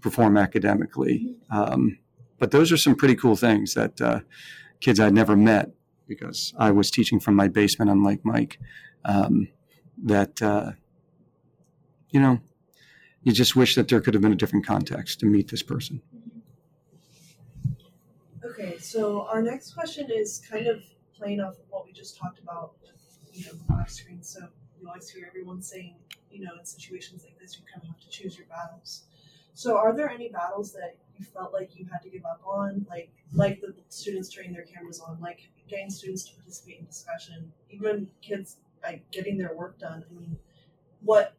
perform 0.00 0.36
academically. 0.36 1.36
Um, 1.48 1.98
but 2.38 2.50
those 2.50 2.72
are 2.72 2.76
some 2.76 2.96
pretty 2.96 3.14
cool 3.14 3.36
things 3.36 3.74
that 3.74 4.00
uh, 4.00 4.20
kids 4.80 4.98
I'd 4.98 5.14
never 5.14 5.36
met 5.36 5.70
because 6.06 6.54
I 6.58 6.70
was 6.70 6.90
teaching 6.90 7.20
from 7.20 7.34
my 7.34 7.48
basement, 7.48 7.90
unlike 7.90 8.24
Mike. 8.24 8.58
Um, 9.04 9.48
that 10.02 10.42
uh, 10.42 10.72
you 12.10 12.20
know, 12.20 12.40
you 13.22 13.32
just 13.32 13.56
wish 13.56 13.74
that 13.74 13.88
there 13.88 14.00
could 14.00 14.14
have 14.14 14.22
been 14.22 14.32
a 14.32 14.36
different 14.36 14.66
context 14.66 15.20
to 15.20 15.26
meet 15.26 15.48
this 15.48 15.62
person. 15.62 16.00
Okay, 18.44 18.78
so 18.78 19.26
our 19.26 19.42
next 19.42 19.74
question 19.74 20.08
is 20.10 20.40
kind 20.48 20.66
of 20.66 20.82
playing 21.16 21.40
off 21.40 21.54
of 21.54 21.64
what 21.70 21.84
we 21.86 21.92
just 21.92 22.16
talked 22.16 22.38
about 22.38 22.74
with, 22.82 22.92
you 23.32 23.46
know, 23.46 23.52
the 23.52 23.64
black 23.64 23.90
screen. 23.90 24.22
So 24.22 24.40
you 24.80 24.86
always 24.86 25.08
hear 25.08 25.26
everyone 25.26 25.60
saying, 25.60 25.96
you 26.30 26.44
know, 26.44 26.52
in 26.58 26.64
situations 26.64 27.24
like 27.24 27.38
this, 27.40 27.56
you 27.58 27.64
kind 27.72 27.82
of 27.82 27.88
have 27.88 28.00
to 28.00 28.08
choose 28.08 28.36
your 28.36 28.46
battles. 28.46 29.04
So 29.54 29.76
are 29.76 29.94
there 29.96 30.10
any 30.10 30.28
battles 30.28 30.72
that 30.74 30.96
you 31.18 31.24
felt 31.24 31.52
like 31.52 31.76
you 31.76 31.86
had 31.90 32.02
to 32.02 32.08
give 32.08 32.24
up 32.24 32.40
on, 32.44 32.86
like 32.88 33.10
like 33.32 33.60
the 33.60 33.74
students 33.88 34.28
turning 34.28 34.52
their 34.52 34.64
cameras 34.64 35.00
on, 35.00 35.18
like 35.20 35.48
getting 35.68 35.90
students 35.90 36.24
to 36.24 36.34
participate 36.36 36.78
in 36.80 36.86
discussion, 36.86 37.52
even 37.70 38.08
kids 38.22 38.56
like 38.82 39.08
getting 39.10 39.38
their 39.38 39.54
work 39.54 39.78
done? 39.78 40.04
I 40.08 40.12
mean, 40.12 40.36
what 41.00 41.34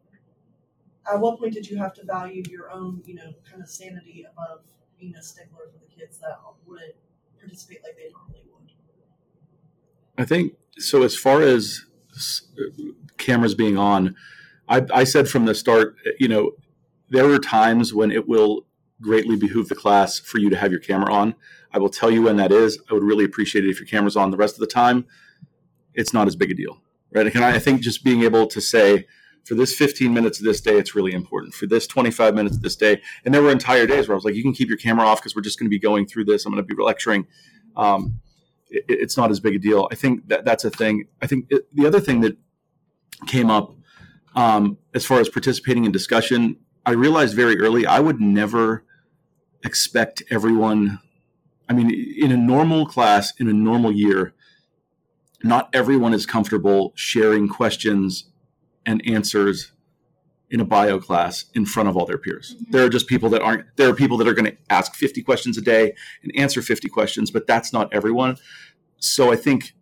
at 1.12 1.20
what 1.20 1.40
point 1.40 1.54
did 1.54 1.70
you 1.70 1.78
have 1.78 1.94
to 1.96 2.06
value 2.06 2.44
your 2.50 2.72
own, 2.72 3.02
you 3.06 3.16
know, 3.16 3.34
kind 3.50 3.62
of 3.62 3.70
sanity 3.70 4.26
above 4.30 4.62
being 5.00 5.16
a 5.16 5.22
stickler 5.22 5.68
for 5.72 5.80
the 5.80 5.96
kids 5.96 6.18
that 6.20 6.40
wouldn't 6.66 6.96
participate 7.40 7.80
like 7.84 7.96
they 7.96 8.12
normally 8.12 8.44
would? 8.52 8.72
I 10.18 10.26
think 10.26 10.54
so. 10.78 11.04
As 11.04 11.16
far 11.16 11.42
as 11.42 11.86
cameras 13.18 13.56
being 13.56 13.78
on, 13.78 14.16
I, 14.68 14.86
I 14.94 15.04
said 15.04 15.28
from 15.28 15.46
the 15.46 15.54
start, 15.54 15.96
you 16.20 16.28
know, 16.28 16.52
there 17.10 17.30
are 17.30 17.40
times 17.40 17.94
when 17.94 18.12
it 18.12 18.28
will 18.28 18.66
greatly 19.06 19.36
behoove 19.36 19.70
the 19.70 19.76
class 19.76 20.20
for 20.20 20.40
you 20.40 20.50
to 20.50 20.58
have 20.58 20.72
your 20.72 20.80
camera 20.80 21.14
on. 21.14 21.36
I 21.72 21.78
will 21.78 21.90
tell 21.90 22.10
you 22.10 22.24
when 22.24 22.38
that 22.38 22.52
is. 22.52 22.80
I 22.90 22.94
would 22.94 23.04
really 23.04 23.24
appreciate 23.24 23.64
it 23.64 23.70
if 23.70 23.80
your 23.80 23.88
camera's 23.88 24.18
on. 24.18 24.32
The 24.32 24.38
rest 24.38 24.56
of 24.56 24.62
the 24.62 24.68
time, 24.68 25.06
it's 25.94 26.14
not 26.14 26.28
as 26.28 26.36
big 26.36 26.52
a 26.52 26.54
deal, 26.54 26.82
right? 27.14 27.34
And 27.34 27.46
I, 27.46 27.60
think 27.60 27.82
just 27.82 28.04
being 28.04 28.24
able 28.24 28.48
to 28.48 28.60
say, 28.60 29.06
for 29.44 29.54
this 29.54 29.76
15 29.76 30.14
minutes 30.14 30.40
of 30.40 30.46
this 30.46 30.60
day, 30.60 30.78
it's 30.78 30.96
really 30.96 31.14
important. 31.14 31.54
For 31.54 31.68
this 31.68 31.86
25 31.86 32.34
minutes 32.34 32.56
of 32.56 32.64
this 32.64 32.76
day, 32.76 33.02
and 33.24 33.34
there 33.34 33.44
were 33.44 33.52
entire 33.52 33.86
days 33.86 34.08
where 34.08 34.16
I 34.16 34.18
was 34.18 34.26
like, 34.26 34.36
you 34.36 34.42
can 34.42 34.54
keep 34.54 34.70
your 34.70 34.78
camera 34.78 35.06
off 35.06 35.20
because 35.20 35.36
we're 35.36 35.44
just 35.44 35.60
going 35.60 35.68
to 35.68 35.70
be 35.70 35.80
going 35.80 36.08
through 36.08 36.26
this. 36.26 36.46
I'm 36.46 36.54
going 36.54 36.66
to 36.66 36.76
be 36.76 36.82
lecturing. 36.82 37.28
Um, 37.76 38.22
it, 38.70 38.86
it's 38.88 39.18
not 39.18 39.30
as 39.30 39.40
big 39.40 39.56
a 39.56 39.60
deal. 39.60 39.88
I 39.92 39.96
think 39.96 40.28
that 40.30 40.46
that's 40.46 40.66
a 40.66 40.72
thing. 40.72 41.08
I 41.22 41.28
think 41.28 41.46
it, 41.50 41.68
the 41.74 41.86
other 41.86 42.00
thing 42.00 42.22
that 42.22 42.38
came 43.28 43.50
up 43.50 43.76
um, 44.36 44.78
as 44.94 45.06
far 45.06 45.20
as 45.20 45.30
participating 45.30 45.86
in 45.86 45.92
discussion, 45.92 46.58
I 46.86 46.92
realized 46.92 47.36
very 47.36 47.60
early 47.60 47.86
I 47.86 48.00
would 48.00 48.22
never 48.22 48.85
expect 49.64 50.24
everyone. 50.30 51.00
I 51.68 51.74
mean, 51.74 51.92
in 52.18 52.32
a 52.32 52.38
normal 52.38 52.86
class, 52.86 53.34
in 53.40 53.48
a 53.48 53.54
normal 53.54 53.92
year, 53.92 54.34
not 55.44 55.70
everyone 55.74 56.14
is 56.14 56.26
comfortable 56.26 56.94
sharing 56.96 57.48
questions 57.48 58.26
and 58.86 59.02
answers 59.08 59.72
in 60.50 60.60
a 60.60 60.66
bio 60.66 61.00
class 61.00 61.46
in 61.54 61.66
front 61.66 61.90
of 61.90 61.98
all 61.98 62.06
their 62.06 62.18
peers. 62.18 62.56
Mhm. 62.56 62.72
There 62.72 62.86
are 62.86 62.90
just 62.90 63.08
people 63.08 63.30
that 63.30 63.42
aren't, 63.42 63.66
there 63.78 63.90
are 63.90 63.94
people 63.94 64.18
that 64.18 64.28
are 64.28 64.34
going 64.34 64.46
to 64.46 64.58
ask 64.70 64.96
50 64.96 65.22
questions 65.24 65.58
a 65.58 65.62
day 65.62 65.94
and 66.24 66.32
answer 66.36 66.62
50 66.62 66.88
questions, 66.88 67.32
but 67.32 67.48
that's 67.48 67.74
not 67.74 67.92
everyone. 67.94 68.38
So 68.98 69.32
I 69.32 69.36
think, 69.36 69.74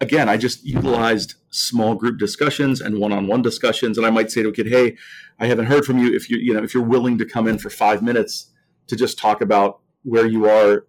again, 0.00 0.28
I 0.28 0.36
just 0.36 0.64
utilized 0.64 1.34
small 1.50 1.94
group 1.94 2.18
discussions 2.18 2.80
and 2.80 2.98
one-on-one 2.98 3.42
discussions. 3.42 3.96
And 3.96 4.06
I 4.06 4.10
might 4.10 4.30
say 4.30 4.42
to 4.42 4.50
a 4.50 4.52
kid, 4.52 4.68
Hey, 4.68 4.96
I 5.38 5.46
haven't 5.46 5.66
heard 5.66 5.84
from 5.84 5.98
you. 5.98 6.14
If 6.14 6.30
you, 6.30 6.36
you 6.36 6.54
know, 6.54 6.62
if 6.62 6.74
you're 6.74 6.82
willing 6.82 7.18
to 7.18 7.24
come 7.24 7.48
in 7.48 7.58
for 7.58 7.70
five 7.70 8.02
minutes 8.02 8.50
to 8.86 8.96
just 8.96 9.18
talk 9.18 9.40
about 9.40 9.80
where 10.02 10.26
you 10.26 10.48
are. 10.48 10.86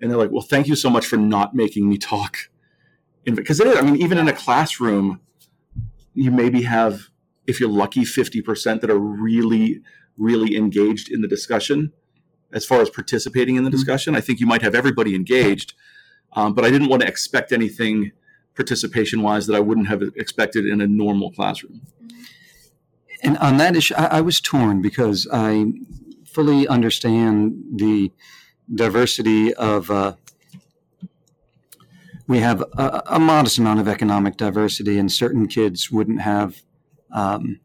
And 0.00 0.10
they're 0.10 0.18
like, 0.18 0.30
well, 0.30 0.42
thank 0.42 0.66
you 0.66 0.76
so 0.76 0.90
much 0.90 1.06
for 1.06 1.16
not 1.16 1.54
making 1.54 1.88
me 1.88 1.98
talk. 1.98 2.36
Because 3.24 3.60
it 3.60 3.66
is, 3.66 3.76
I 3.76 3.82
mean, 3.82 3.96
even 3.96 4.18
in 4.18 4.28
a 4.28 4.32
classroom, 4.32 5.20
you 6.14 6.30
maybe 6.30 6.62
have, 6.62 7.08
if 7.46 7.60
you're 7.60 7.68
lucky, 7.68 8.02
50% 8.02 8.80
that 8.80 8.90
are 8.90 8.98
really, 8.98 9.82
really 10.16 10.56
engaged 10.56 11.10
in 11.10 11.22
the 11.22 11.28
discussion 11.28 11.92
as 12.52 12.64
far 12.64 12.80
as 12.80 12.88
participating 12.88 13.56
in 13.56 13.64
the 13.64 13.70
discussion. 13.70 14.14
I 14.14 14.20
think 14.20 14.40
you 14.40 14.46
might 14.46 14.62
have 14.62 14.74
everybody 14.74 15.14
engaged, 15.14 15.74
um, 16.32 16.54
but 16.54 16.64
I 16.64 16.70
didn't 16.70 16.88
want 16.88 17.02
to 17.02 17.08
expect 17.08 17.52
anything 17.52 18.12
participation 18.54 19.22
wise 19.22 19.46
that 19.46 19.54
I 19.54 19.60
wouldn't 19.60 19.88
have 19.88 20.02
expected 20.16 20.66
in 20.66 20.80
a 20.80 20.86
normal 20.86 21.30
classroom. 21.32 21.82
And 23.22 23.36
on 23.38 23.56
that 23.58 23.76
issue, 23.76 23.94
I, 23.94 24.06
I 24.06 24.20
was 24.20 24.40
torn 24.40 24.80
because 24.80 25.26
I 25.32 25.72
fully 26.36 26.68
understand 26.68 27.54
the 27.76 28.12
diversity 28.82 29.54
of. 29.54 29.90
Uh, 29.90 30.12
we 32.28 32.40
have 32.40 32.60
a, 32.76 33.02
a 33.06 33.18
modest 33.18 33.56
amount 33.56 33.80
of 33.80 33.88
economic 33.88 34.36
diversity, 34.36 34.98
and 34.98 35.10
certain 35.10 35.46
kids 35.48 35.90
wouldn't 35.90 36.20
have 36.20 36.62
um, 37.12 37.60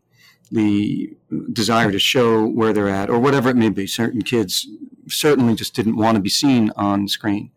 the 0.51 1.17
desire 1.51 1.91
to 1.91 1.99
show 1.99 2.45
where 2.45 2.71
they're 2.71 2.87
at, 3.01 3.09
or 3.09 3.19
whatever 3.19 3.49
it 3.49 3.57
may 3.57 3.69
be. 3.69 3.87
Certain 3.87 4.21
kids 4.21 4.67
certainly 5.09 5.53
just 5.55 5.75
didn't 5.75 5.97
want 5.97 6.15
to 6.15 6.21
be 6.21 6.29
seen 6.29 6.71
on 6.77 7.07
screen. 7.07 7.51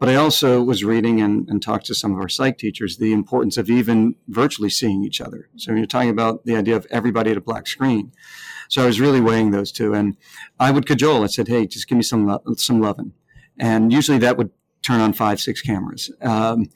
But 0.00 0.08
I 0.08 0.14
also 0.14 0.62
was 0.62 0.82
reading 0.82 1.20
and, 1.20 1.46
and 1.48 1.62
talked 1.62 1.84
to 1.86 1.94
some 1.94 2.12
of 2.12 2.18
our 2.18 2.28
psych 2.28 2.56
teachers 2.56 2.96
the 2.96 3.12
importance 3.12 3.58
of 3.58 3.68
even 3.68 4.16
virtually 4.28 4.70
seeing 4.70 5.04
each 5.04 5.20
other. 5.20 5.50
So 5.56 5.72
you're 5.72 5.84
talking 5.84 6.08
about 6.08 6.46
the 6.46 6.56
idea 6.56 6.74
of 6.74 6.86
everybody 6.90 7.30
at 7.30 7.36
a 7.36 7.42
black 7.42 7.66
screen. 7.66 8.10
So 8.70 8.82
I 8.82 8.86
was 8.86 8.98
really 8.98 9.20
weighing 9.20 9.50
those 9.50 9.70
two, 9.70 9.92
and 9.92 10.16
I 10.58 10.70
would 10.70 10.86
cajole. 10.86 11.22
I 11.22 11.26
said, 11.26 11.48
"Hey, 11.48 11.66
just 11.66 11.86
give 11.86 11.96
me 11.96 12.02
some 12.02 12.26
lo- 12.26 12.42
some 12.56 12.80
loving," 12.80 13.12
and 13.58 13.92
usually 13.92 14.18
that 14.18 14.38
would 14.38 14.50
turn 14.80 15.00
on 15.00 15.12
five, 15.12 15.38
six 15.38 15.60
cameras. 15.60 16.10
Um, 16.22 16.70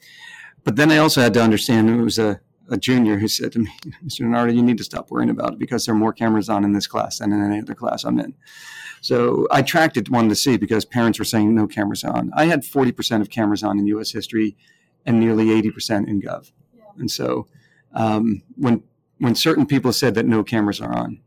but 0.63 0.75
then 0.75 0.91
I 0.91 0.97
also 0.97 1.21
had 1.21 1.33
to 1.33 1.41
understand 1.41 1.89
it 1.89 1.95
was 1.95 2.19
a, 2.19 2.41
a 2.69 2.77
junior 2.77 3.17
who 3.17 3.27
said 3.27 3.51
to 3.53 3.59
me, 3.59 3.71
"Mr. 4.05 4.21
DiNardo, 4.21 4.55
you 4.55 4.63
need 4.63 4.77
to 4.77 4.83
stop 4.83 5.11
worrying 5.11 5.29
about 5.29 5.53
it 5.53 5.59
because 5.59 5.85
there 5.85 5.95
are 5.95 5.97
more 5.97 6.13
cameras 6.13 6.49
on 6.49 6.63
in 6.63 6.73
this 6.73 6.87
class 6.87 7.19
than 7.19 7.31
in 7.31 7.43
any 7.43 7.59
other 7.59 7.75
class 7.75 8.03
I'm 8.03 8.19
in." 8.19 8.33
So 9.01 9.47
I 9.51 9.61
tracked 9.61 9.97
it, 9.97 10.09
wanted 10.09 10.29
to 10.29 10.35
see 10.35 10.57
because 10.57 10.83
parents 10.83 11.19
were 11.19 11.25
saying 11.25 11.53
no 11.53 11.67
cameras 11.67 12.03
on. 12.03 12.31
I 12.35 12.45
had 12.45 12.63
40% 12.63 13.21
of 13.21 13.29
cameras 13.29 13.61
on 13.61 13.77
in 13.77 13.85
U.S. 13.87 14.11
history 14.11 14.57
and 15.05 15.19
nearly 15.19 15.45
80% 15.45 16.07
in 16.07 16.21
Gov. 16.21 16.51
Yeah. 16.75 16.85
And 16.97 17.11
so 17.11 17.47
um, 17.93 18.41
when 18.55 18.83
when 19.19 19.35
certain 19.35 19.65
people 19.65 19.93
said 19.93 20.15
that 20.15 20.25
no 20.25 20.43
cameras 20.43 20.81
are 20.81 20.91
on, 20.91 21.21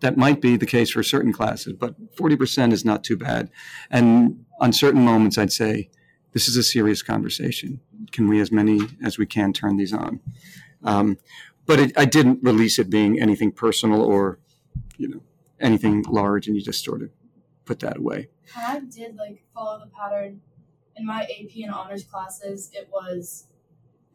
that 0.00 0.16
might 0.16 0.40
be 0.40 0.56
the 0.56 0.66
case 0.66 0.90
for 0.90 1.02
certain 1.02 1.32
classes, 1.32 1.72
but 1.72 1.94
40% 2.16 2.72
is 2.72 2.84
not 2.84 3.04
too 3.04 3.16
bad. 3.16 3.48
And 3.90 4.44
on 4.60 4.72
certain 4.72 5.04
moments, 5.04 5.38
I'd 5.38 5.52
say, 5.52 5.90
this 6.32 6.48
is 6.48 6.56
a 6.56 6.62
serious 6.62 7.02
conversation. 7.02 7.80
Can 8.10 8.28
we, 8.28 8.40
as 8.40 8.50
many 8.50 8.80
as 9.04 9.18
we 9.18 9.26
can, 9.26 9.52
turn 9.52 9.76
these 9.76 9.92
on? 9.92 10.20
Um, 10.82 11.18
but 11.66 11.78
it, 11.78 11.92
I 11.96 12.04
didn't 12.04 12.40
release 12.42 12.78
it 12.78 12.90
being 12.90 13.20
anything 13.20 13.52
personal 13.52 14.02
or, 14.02 14.38
you 14.96 15.08
know, 15.08 15.22
anything 15.60 16.02
large, 16.08 16.46
and 16.46 16.56
you 16.56 16.62
just 16.62 16.84
sort 16.84 17.02
of 17.02 17.10
put 17.64 17.80
that 17.80 17.98
away. 17.98 18.28
I 18.56 18.80
did 18.80 19.16
like 19.16 19.44
follow 19.54 19.78
the 19.78 19.86
pattern 19.86 20.40
in 20.96 21.06
my 21.06 21.22
AP 21.22 21.56
and 21.62 21.72
honors 21.72 22.04
classes. 22.04 22.70
It 22.72 22.88
was 22.92 23.46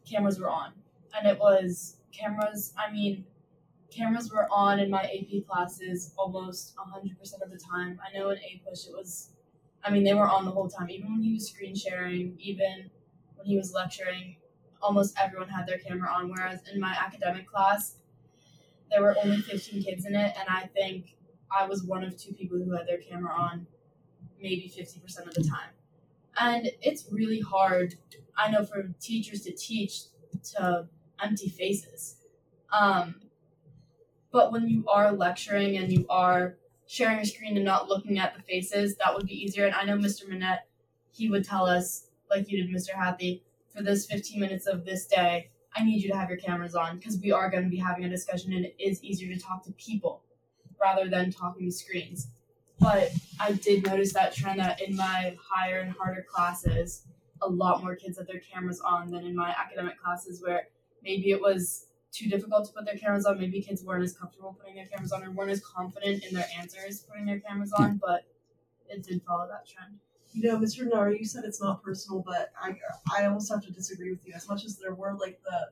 cameras 0.09 0.39
were 0.39 0.49
on, 0.49 0.73
and 1.17 1.27
it 1.27 1.39
was 1.39 1.97
cameras. 2.11 2.73
I 2.77 2.91
mean, 2.91 3.25
cameras 3.89 4.31
were 4.31 4.47
on 4.51 4.79
in 4.79 4.89
my 4.89 5.03
AP 5.03 5.47
classes 5.47 6.13
almost 6.17 6.73
hundred 6.77 7.17
percent 7.17 7.43
of 7.43 7.51
the 7.51 7.57
time. 7.57 7.99
I 8.05 8.17
know 8.17 8.29
in 8.29 8.37
APUSH 8.37 8.87
it 8.87 8.93
was. 8.93 9.29
I 9.83 9.91
mean, 9.91 10.03
they 10.03 10.13
were 10.13 10.27
on 10.27 10.45
the 10.45 10.51
whole 10.51 10.67
time, 10.67 10.89
even 10.89 11.11
when 11.11 11.23
he 11.23 11.33
was 11.33 11.49
screen 11.49 11.75
sharing, 11.75 12.37
even 12.39 12.89
when 13.35 13.47
he 13.47 13.57
was 13.57 13.73
lecturing. 13.73 14.37
Almost 14.81 15.15
everyone 15.19 15.49
had 15.49 15.65
their 15.65 15.79
camera 15.79 16.09
on. 16.11 16.29
Whereas 16.29 16.61
in 16.71 16.79
my 16.79 16.95
academic 16.99 17.47
class, 17.47 17.95
there 18.91 19.01
were 19.01 19.15
only 19.23 19.41
15 19.41 19.83
kids 19.83 20.05
in 20.05 20.15
it, 20.15 20.35
and 20.37 20.47
I 20.49 20.67
think 20.67 21.15
I 21.51 21.65
was 21.67 21.83
one 21.83 22.03
of 22.03 22.17
two 22.17 22.33
people 22.33 22.57
who 22.57 22.71
had 22.71 22.87
their 22.87 22.99
camera 22.99 23.33
on 23.33 23.67
maybe 24.41 24.71
50% 24.75 25.27
of 25.27 25.33
the 25.33 25.43
time. 25.43 25.71
And 26.39 26.69
it's 26.81 27.11
really 27.11 27.39
hard, 27.39 27.95
I 28.37 28.51
know, 28.51 28.63
for 28.63 28.93
teachers 28.99 29.41
to 29.41 29.51
teach 29.51 30.03
to 30.55 30.87
empty 31.21 31.49
faces. 31.49 32.17
Um, 32.71 33.15
but 34.31 34.51
when 34.51 34.67
you 34.67 34.85
are 34.87 35.11
lecturing 35.11 35.77
and 35.77 35.91
you 35.91 36.05
are 36.09 36.57
sharing 36.87 37.19
a 37.19 37.25
screen 37.25 37.55
and 37.55 37.65
not 37.65 37.89
looking 37.89 38.17
at 38.17 38.35
the 38.35 38.41
faces, 38.41 38.95
that 38.95 39.13
would 39.13 39.27
be 39.27 39.35
easier. 39.35 39.65
And 39.65 39.75
I 39.75 39.83
know 39.83 39.97
Mr. 39.97 40.27
Manette, 40.27 40.67
he 41.11 41.29
would 41.29 41.45
tell 41.45 41.65
us, 41.65 42.07
like 42.29 42.49
you 42.49 42.63
did, 42.63 42.73
Mr. 42.73 42.91
Hathi, 42.91 43.43
for 43.75 43.83
this 43.83 44.05
15 44.05 44.39
minutes 44.39 44.65
of 44.67 44.85
this 44.85 45.05
day, 45.05 45.49
I 45.75 45.83
need 45.83 46.01
you 46.01 46.09
to 46.11 46.17
have 46.17 46.29
your 46.29 46.39
cameras 46.39 46.75
on 46.75 46.97
because 46.97 47.19
we 47.19 47.31
are 47.31 47.49
going 47.49 47.63
to 47.63 47.69
be 47.69 47.77
having 47.77 48.05
a 48.05 48.09
discussion 48.09 48.53
and 48.53 48.65
it 48.65 48.75
is 48.79 49.03
easier 49.03 49.33
to 49.33 49.39
talk 49.39 49.63
to 49.65 49.71
people 49.73 50.23
rather 50.81 51.09
than 51.09 51.31
talking 51.31 51.65
to 51.65 51.71
screens. 51.71 52.29
But 52.79 53.11
I 53.39 53.53
did 53.53 53.85
notice 53.85 54.13
that 54.13 54.33
trend 54.33 54.59
that 54.59 54.81
in 54.81 54.95
my 54.95 55.35
higher 55.39 55.79
and 55.79 55.91
harder 55.91 56.25
classes, 56.27 57.05
a 57.41 57.49
lot 57.49 57.83
more 57.83 57.95
kids 57.95 58.17
had 58.17 58.27
their 58.27 58.39
cameras 58.39 58.81
on 58.81 59.11
than 59.11 59.25
in 59.25 59.35
my 59.35 59.49
academic 59.49 60.01
classes 60.01 60.41
where 60.41 60.67
maybe 61.03 61.31
it 61.31 61.41
was 61.41 61.86
too 62.17 62.29
difficult 62.29 62.65
to 62.65 62.73
put 62.73 62.85
their 62.85 62.97
cameras 62.97 63.25
on. 63.25 63.39
Maybe 63.39 63.61
kids 63.61 63.83
weren't 63.83 64.03
as 64.03 64.13
comfortable 64.13 64.57
putting 64.59 64.75
their 64.75 64.85
cameras 64.85 65.11
on 65.11 65.23
or 65.23 65.31
weren't 65.31 65.51
as 65.51 65.63
confident 65.63 66.23
in 66.23 66.33
their 66.33 66.47
answers 66.57 67.01
putting 67.01 67.25
their 67.25 67.39
cameras 67.39 67.71
on, 67.73 67.97
but 67.97 68.25
it 68.89 69.03
did 69.03 69.21
follow 69.23 69.47
that 69.47 69.67
trend. 69.67 69.99
You 70.33 70.49
know, 70.49 70.57
Mr. 70.57 70.87
Nari, 70.87 71.19
you 71.19 71.25
said 71.25 71.43
it's 71.45 71.61
not 71.61 71.83
personal, 71.83 72.23
but 72.25 72.51
I 72.61 72.75
I 73.15 73.25
almost 73.25 73.51
have 73.51 73.63
to 73.65 73.71
disagree 73.71 74.11
with 74.11 74.25
you. 74.25 74.33
As 74.35 74.47
much 74.47 74.65
as 74.65 74.77
there 74.77 74.93
were 74.93 75.13
like 75.13 75.39
the 75.43 75.69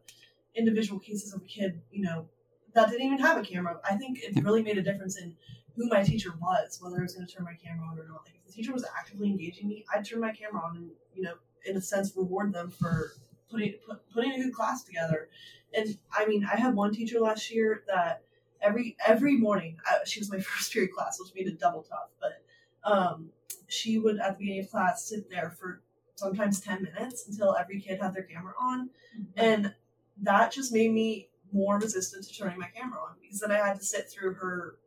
individual 0.56 1.00
cases 1.00 1.34
of 1.34 1.42
a 1.42 1.46
kid, 1.46 1.82
you 1.92 2.02
know, 2.02 2.28
that 2.74 2.90
didn't 2.90 3.06
even 3.06 3.20
have 3.20 3.38
a 3.38 3.42
camera, 3.42 3.80
I 3.90 3.96
think 3.96 4.20
it 4.22 4.44
really 4.44 4.64
made 4.64 4.78
a 4.78 4.84
difference 4.84 5.18
in 5.18 5.36
who 5.76 5.88
my 5.88 6.04
teacher 6.04 6.34
was, 6.40 6.80
whether 6.82 7.00
I 7.00 7.02
was 7.02 7.14
going 7.14 7.28
to 7.28 7.34
turn 7.34 7.44
my 7.44 7.54
camera 7.54 7.88
on 7.88 8.00
or 8.00 8.08
not. 8.08 8.22
Like 8.26 8.36
if 8.36 8.46
the 8.46 8.54
teacher 8.54 8.74
was 8.74 8.86
actively 8.98 9.30
engaging 9.30 9.68
me, 9.68 9.86
I'd 9.94 10.06
turn 10.06 10.20
my 10.22 10.32
camera 10.32 10.62
on 10.62 10.78
and 10.78 10.90
you 11.14 11.24
know, 11.24 11.36
in 11.66 11.76
a 11.78 11.82
sense, 11.82 12.14
reward 12.16 12.54
them 12.54 12.70
for 12.70 13.12
putting 13.50 13.74
put, 13.88 14.02
putting 14.14 14.32
a 14.34 14.38
good 14.38 14.54
class 14.54 14.84
together. 14.84 15.30
And 15.78 15.98
I 16.12 16.26
mean, 16.26 16.48
I 16.52 16.58
had 16.58 16.76
one 16.76 16.94
teacher 16.94 17.20
last 17.20 17.52
year 17.52 17.84
that 17.88 18.24
every 18.62 18.96
every 19.06 19.38
morning 19.38 19.78
I, 19.86 20.06
she 20.06 20.20
was 20.20 20.32
my 20.32 20.40
first 20.42 20.72
period 20.74 20.92
class, 20.94 21.20
which 21.20 21.34
made 21.36 21.48
it 21.48 21.60
double 21.60 21.84
tough. 21.84 22.10
But 22.20 22.44
um, 22.90 23.30
she 23.68 24.00
would 24.00 24.20
at 24.20 24.38
the 24.38 24.40
beginning 24.40 24.62
of 24.62 24.72
class 24.72 25.06
sit 25.10 25.30
there 25.30 25.50
for 25.50 25.82
sometimes 26.16 26.60
ten 26.60 26.84
minutes 26.84 27.28
until 27.28 27.56
every 27.56 27.80
kid 27.80 28.02
had 28.02 28.14
their 28.14 28.24
camera 28.24 28.54
on, 28.60 28.90
and 29.36 29.74
that 30.22 30.52
just 30.52 30.74
made 30.74 30.92
me 30.92 31.30
more 31.52 31.80
resistant 31.80 32.26
to 32.26 32.34
turning 32.34 32.60
my 32.60 32.68
camera 32.76 33.00
on 33.00 33.16
because 33.22 33.40
then 33.40 33.52
I 33.52 33.58
had 33.58 33.80
to 33.80 33.86
sit 33.86 34.10
through 34.10 34.34
her 34.36 34.78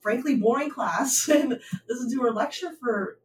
frankly 0.00 0.36
boring 0.36 0.70
class 0.70 1.28
and 1.32 1.58
listen 1.88 2.10
to 2.10 2.22
her 2.22 2.30
lecture 2.30 2.72
for 2.80 3.18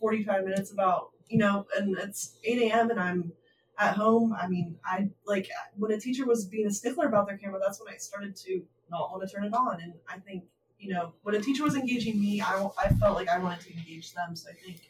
45 0.00 0.44
minutes 0.44 0.70
about 0.70 1.10
you 1.28 1.38
know 1.38 1.66
and 1.76 1.96
it's 1.98 2.36
8 2.44 2.70
a.m 2.70 2.90
and 2.90 3.00
i'm 3.00 3.32
at 3.78 3.96
home 3.96 4.34
i 4.40 4.46
mean 4.46 4.76
i 4.84 5.08
like 5.26 5.48
when 5.76 5.90
a 5.92 5.98
teacher 5.98 6.24
was 6.26 6.44
being 6.46 6.66
a 6.66 6.70
stickler 6.70 7.06
about 7.06 7.26
their 7.26 7.36
camera 7.36 7.58
that's 7.62 7.80
when 7.80 7.92
i 7.92 7.96
started 7.96 8.36
to 8.36 8.62
not 8.90 9.10
want 9.10 9.26
to 9.26 9.34
turn 9.34 9.44
it 9.44 9.54
on 9.54 9.80
and 9.80 9.94
i 10.08 10.18
think 10.18 10.44
you 10.78 10.92
know 10.92 11.12
when 11.22 11.34
a 11.34 11.40
teacher 11.40 11.64
was 11.64 11.74
engaging 11.74 12.20
me 12.20 12.40
i, 12.40 12.68
I 12.78 12.88
felt 12.90 13.16
like 13.16 13.28
i 13.28 13.38
wanted 13.38 13.60
to 13.60 13.72
engage 13.76 14.12
them 14.12 14.36
so 14.36 14.50
i 14.50 14.54
think 14.54 14.80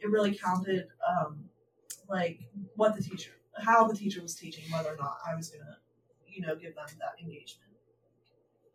it 0.00 0.10
really 0.10 0.34
counted 0.34 0.86
um, 1.08 1.44
like 2.08 2.40
what 2.76 2.94
the 2.96 3.02
teacher 3.02 3.32
how 3.56 3.88
the 3.88 3.96
teacher 3.96 4.22
was 4.22 4.34
teaching 4.34 4.64
whether 4.70 4.90
or 4.90 4.96
not 4.96 5.18
i 5.26 5.34
was 5.34 5.48
gonna 5.50 5.78
you 6.26 6.40
know 6.40 6.54
give 6.54 6.74
them 6.74 6.86
that 6.98 7.20
engagement 7.20 7.68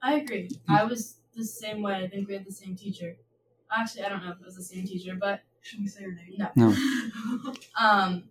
I 0.04 0.16
agree. 0.16 0.50
I 0.68 0.84
was 0.84 1.16
the 1.34 1.46
same 1.46 1.82
way. 1.82 1.96
I 1.96 2.08
think 2.10 2.28
we 2.28 2.34
had 2.34 2.46
the 2.46 2.52
same 2.52 2.76
teacher. 2.76 3.16
Actually, 3.72 4.04
I 4.04 4.10
don't 4.10 4.24
know 4.24 4.32
if 4.32 4.39
it 4.42 4.46
was 4.46 4.58
the 4.58 4.63
same 4.63 4.86
teacher, 4.86 5.16
but 5.20 5.42
should 5.62 5.80
we 5.80 5.88
say 5.88 6.04
her 6.04 6.12
name 6.12 6.36
no. 6.38 6.50
No. 6.58 7.54
um, 7.82 8.26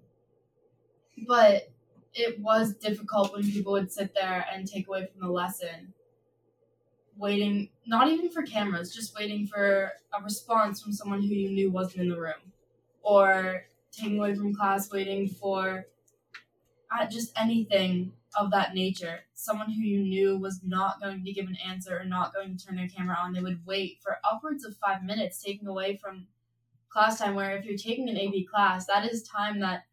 but 1.27 1.71
it 2.15 2.39
was 2.41 2.75
difficult 2.75 3.33
when 3.33 3.43
people 3.43 3.73
would 3.73 3.93
sit 3.93 4.15
there 4.15 4.47
and 4.53 4.69
take 4.69 4.89
away 4.89 5.07
from 5.07 5.27
the 5.27 5.33
lesson, 5.33 5.95
waiting, 7.17 7.71
not 7.87 8.09
even 8.09 8.31
for 8.31 8.43
cameras, 8.43 8.95
just 8.95 9.17
waiting 9.17 9.47
for 9.47 9.93
a 10.19 10.23
response 10.23 10.83
from 10.83 10.93
someone 10.93 11.23
who 11.23 11.35
you 11.35 11.51
knew 11.51 11.71
wasn't 11.71 12.03
in 12.03 12.11
the 12.11 12.21
room, 12.21 12.53
or 13.03 13.65
taking 13.91 14.19
away 14.19 14.35
from 14.35 14.55
class, 14.55 14.91
waiting 14.91 15.29
for 15.29 15.87
uh, 16.91 17.07
just 17.07 17.33
anything 17.39 18.13
of 18.39 18.51
that 18.51 18.75
nature. 18.75 19.21
Someone 19.35 19.71
who 19.71 19.83
you 19.83 20.01
knew 20.01 20.39
was 20.39 20.61
not 20.65 21.01
going 21.01 21.25
to 21.25 21.33
give 21.33 21.47
an 21.47 21.57
answer 21.67 21.99
or 21.99 22.05
not 22.05 22.35
going 22.35 22.57
to 22.57 22.67
turn 22.67 22.77
their 22.77 22.89
camera 22.89 23.17
on, 23.19 23.33
they 23.33 23.41
would 23.41 23.65
wait 23.67 23.99
for 24.03 24.19
upwards 24.31 24.65
of 24.65 24.77
five 24.77 25.03
minutes, 25.03 25.43
taking 25.43 25.69
away 25.69 25.97
from 25.97 26.27
class 26.89 27.19
time. 27.19 27.35
Where 27.35 27.57
if 27.57 27.65
you're 27.65 27.77
taking 27.77 28.09
an 28.09 28.19
AP 28.19 28.47
class, 28.51 28.87
that 28.87 29.11
is 29.11 29.23
time 29.23 29.61
that 29.61 29.85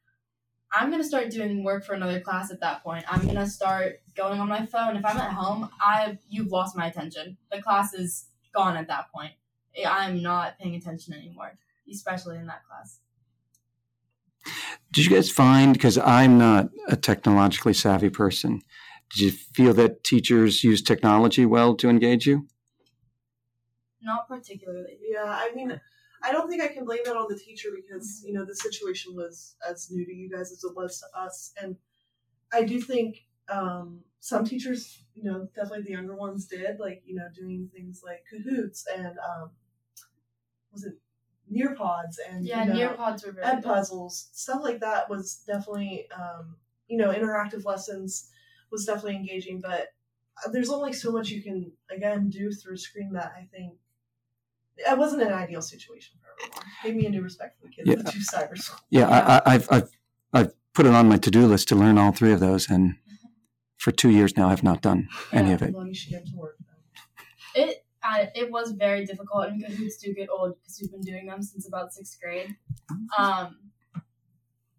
I'm 0.71 0.91
gonna 0.91 1.03
start 1.03 1.31
doing 1.31 1.63
work 1.63 1.83
for 1.83 1.93
another 1.93 2.19
class 2.19 2.51
at 2.51 2.59
that 2.61 2.83
point. 2.83 3.03
I'm 3.11 3.25
gonna 3.25 3.47
start 3.47 4.01
going 4.15 4.39
on 4.39 4.47
my 4.47 4.65
phone. 4.65 4.95
If 4.95 5.05
I'm 5.05 5.17
at 5.17 5.31
home, 5.33 5.69
I 5.81 6.17
you've 6.29 6.51
lost 6.51 6.77
my 6.77 6.87
attention. 6.87 7.37
The 7.51 7.61
class 7.61 7.93
is 7.93 8.25
gone 8.53 8.77
at 8.77 8.87
that 8.87 9.11
point. 9.13 9.33
I'm 9.87 10.21
not 10.21 10.59
paying 10.59 10.75
attention 10.75 11.13
anymore, 11.13 11.57
especially 11.91 12.37
in 12.37 12.47
that 12.47 12.61
class. 12.67 12.99
Did 14.91 15.05
you 15.05 15.15
guys 15.15 15.29
find, 15.29 15.73
because 15.73 15.97
I'm 15.97 16.37
not 16.37 16.69
a 16.87 16.95
technologically 16.95 17.73
savvy 17.73 18.09
person, 18.09 18.61
did 19.11 19.19
you 19.19 19.31
feel 19.31 19.73
that 19.75 20.03
teachers 20.03 20.63
use 20.63 20.81
technology 20.81 21.45
well 21.45 21.75
to 21.75 21.89
engage 21.89 22.25
you? 22.25 22.47
Not 24.01 24.27
particularly. 24.27 24.97
Yeah, 25.01 25.25
I 25.25 25.51
mean, 25.53 25.79
I 26.23 26.31
don't 26.31 26.49
think 26.49 26.61
I 26.61 26.67
can 26.67 26.85
blame 26.85 26.99
that 27.05 27.15
on 27.15 27.27
the 27.29 27.37
teacher 27.37 27.69
because 27.75 28.23
you 28.25 28.33
know 28.33 28.45
the 28.45 28.55
situation 28.55 29.15
was 29.15 29.55
as 29.67 29.89
new 29.91 30.05
to 30.05 30.13
you 30.13 30.29
guys 30.29 30.51
as 30.51 30.63
it 30.63 30.75
was 30.75 30.99
to 30.99 31.19
us, 31.19 31.53
and 31.61 31.75
I 32.51 32.63
do 32.63 32.81
think 32.81 33.25
um, 33.49 34.01
some 34.19 34.45
teachers, 34.45 35.03
you 35.15 35.23
know, 35.23 35.47
definitely 35.55 35.83
the 35.83 35.91
younger 35.91 36.15
ones 36.15 36.45
did, 36.45 36.79
like 36.79 37.01
you 37.05 37.15
know, 37.15 37.27
doing 37.35 37.69
things 37.73 38.01
like 38.05 38.23
Kahoots 38.31 38.83
and 38.93 39.17
um, 39.19 39.51
was 40.71 40.83
it 40.83 40.93
Nearpods 41.51 42.17
and 42.29 42.45
Yeah, 42.45 42.65
you 42.65 42.73
know, 42.73 42.95
Nearpods 42.95 43.25
were 43.25 43.31
very 43.31 43.45
Edpuzzles, 43.45 44.29
stuff 44.33 44.61
like 44.63 44.79
that 44.81 45.09
was 45.09 45.43
definitely, 45.47 46.07
um, 46.15 46.55
you 46.87 46.97
know, 46.97 47.11
interactive 47.11 47.65
lessons 47.65 48.29
was 48.71 48.85
definitely 48.85 49.15
engaging. 49.15 49.61
But 49.61 49.87
uh, 50.45 50.51
there's 50.51 50.69
only 50.69 50.93
so 50.93 51.11
much 51.11 51.29
you 51.29 51.41
can 51.41 51.71
again 51.89 52.29
do 52.29 52.51
through 52.51 52.75
a 52.75 52.77
screen 52.77 53.13
that 53.13 53.33
I 53.35 53.47
think 53.51 53.75
it 54.87 54.97
wasn't 54.97 55.21
an 55.21 55.33
ideal 55.33 55.61
situation 55.61 56.17
for 56.21 56.29
everyone. 56.41 56.65
Gave 56.83 56.95
me 56.95 57.05
a 57.05 57.09
new 57.09 57.21
respect 57.21 57.59
for 57.59 57.67
the 57.67 57.73
kids 57.73 57.87
Yeah. 57.87 57.95
that 57.95 58.13
do 58.13 58.19
cyber 58.19 58.57
school. 58.57 58.79
Yeah, 58.89 59.07
I, 59.07 59.37
I, 59.37 59.41
I've, 59.53 59.67
I've, 59.71 59.89
I've 60.33 60.53
put 60.73 60.85
it 60.85 60.93
on 60.93 61.09
my 61.09 61.17
to 61.17 61.31
do 61.31 61.45
list 61.45 61.67
to 61.69 61.75
learn 61.75 61.97
all 61.97 62.11
three 62.11 62.31
of 62.31 62.39
those. 62.39 62.69
And 62.69 62.95
for 63.77 63.91
two 63.91 64.09
years 64.09 64.37
now, 64.37 64.49
I've 64.49 64.63
not 64.63 64.81
done 64.81 65.09
any 65.31 65.51
of 65.53 65.61
it. 65.61 65.73
Well, 65.73 65.87
you 65.87 65.93
should 65.93 66.11
get 66.11 66.25
to 66.27 66.35
work. 66.35 66.57
It 67.55 67.85
I, 68.01 68.29
it 68.33 68.49
was 68.49 68.71
very 68.71 69.05
difficult, 69.05 69.47
and 69.47 69.61
Kahoots 69.61 69.99
do 70.01 70.13
get 70.13 70.29
old 70.29 70.55
because 70.61 70.79
we've 70.79 70.91
been 70.91 71.01
doing 71.01 71.25
them 71.27 71.43
since 71.43 71.67
about 71.67 71.91
sixth 71.93 72.17
grade. 72.21 72.55
Um, 73.17 73.57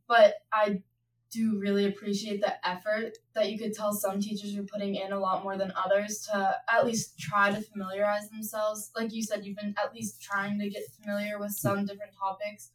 but 0.08 0.34
I 0.52 0.82
do 1.30 1.58
really 1.58 1.86
appreciate 1.86 2.40
the 2.40 2.68
effort 2.68 3.12
that 3.34 3.50
you 3.50 3.58
could 3.58 3.72
tell 3.72 3.92
some 3.92 4.20
teachers 4.20 4.56
are 4.56 4.64
putting 4.64 4.96
in 4.96 5.12
a 5.12 5.18
lot 5.18 5.44
more 5.44 5.56
than 5.56 5.72
others 5.76 6.26
to 6.30 6.56
at 6.68 6.84
least 6.84 7.18
try 7.18 7.50
to 7.50 7.60
familiarize 7.60 8.28
themselves. 8.30 8.90
Like 8.96 9.12
you 9.12 9.22
said, 9.22 9.44
you've 9.44 9.56
been 9.56 9.74
at 9.82 9.94
least 9.94 10.20
trying 10.20 10.58
to 10.58 10.68
get 10.68 10.82
familiar 11.00 11.38
with 11.38 11.52
some 11.52 11.86
different 11.86 12.12
topics 12.18 12.70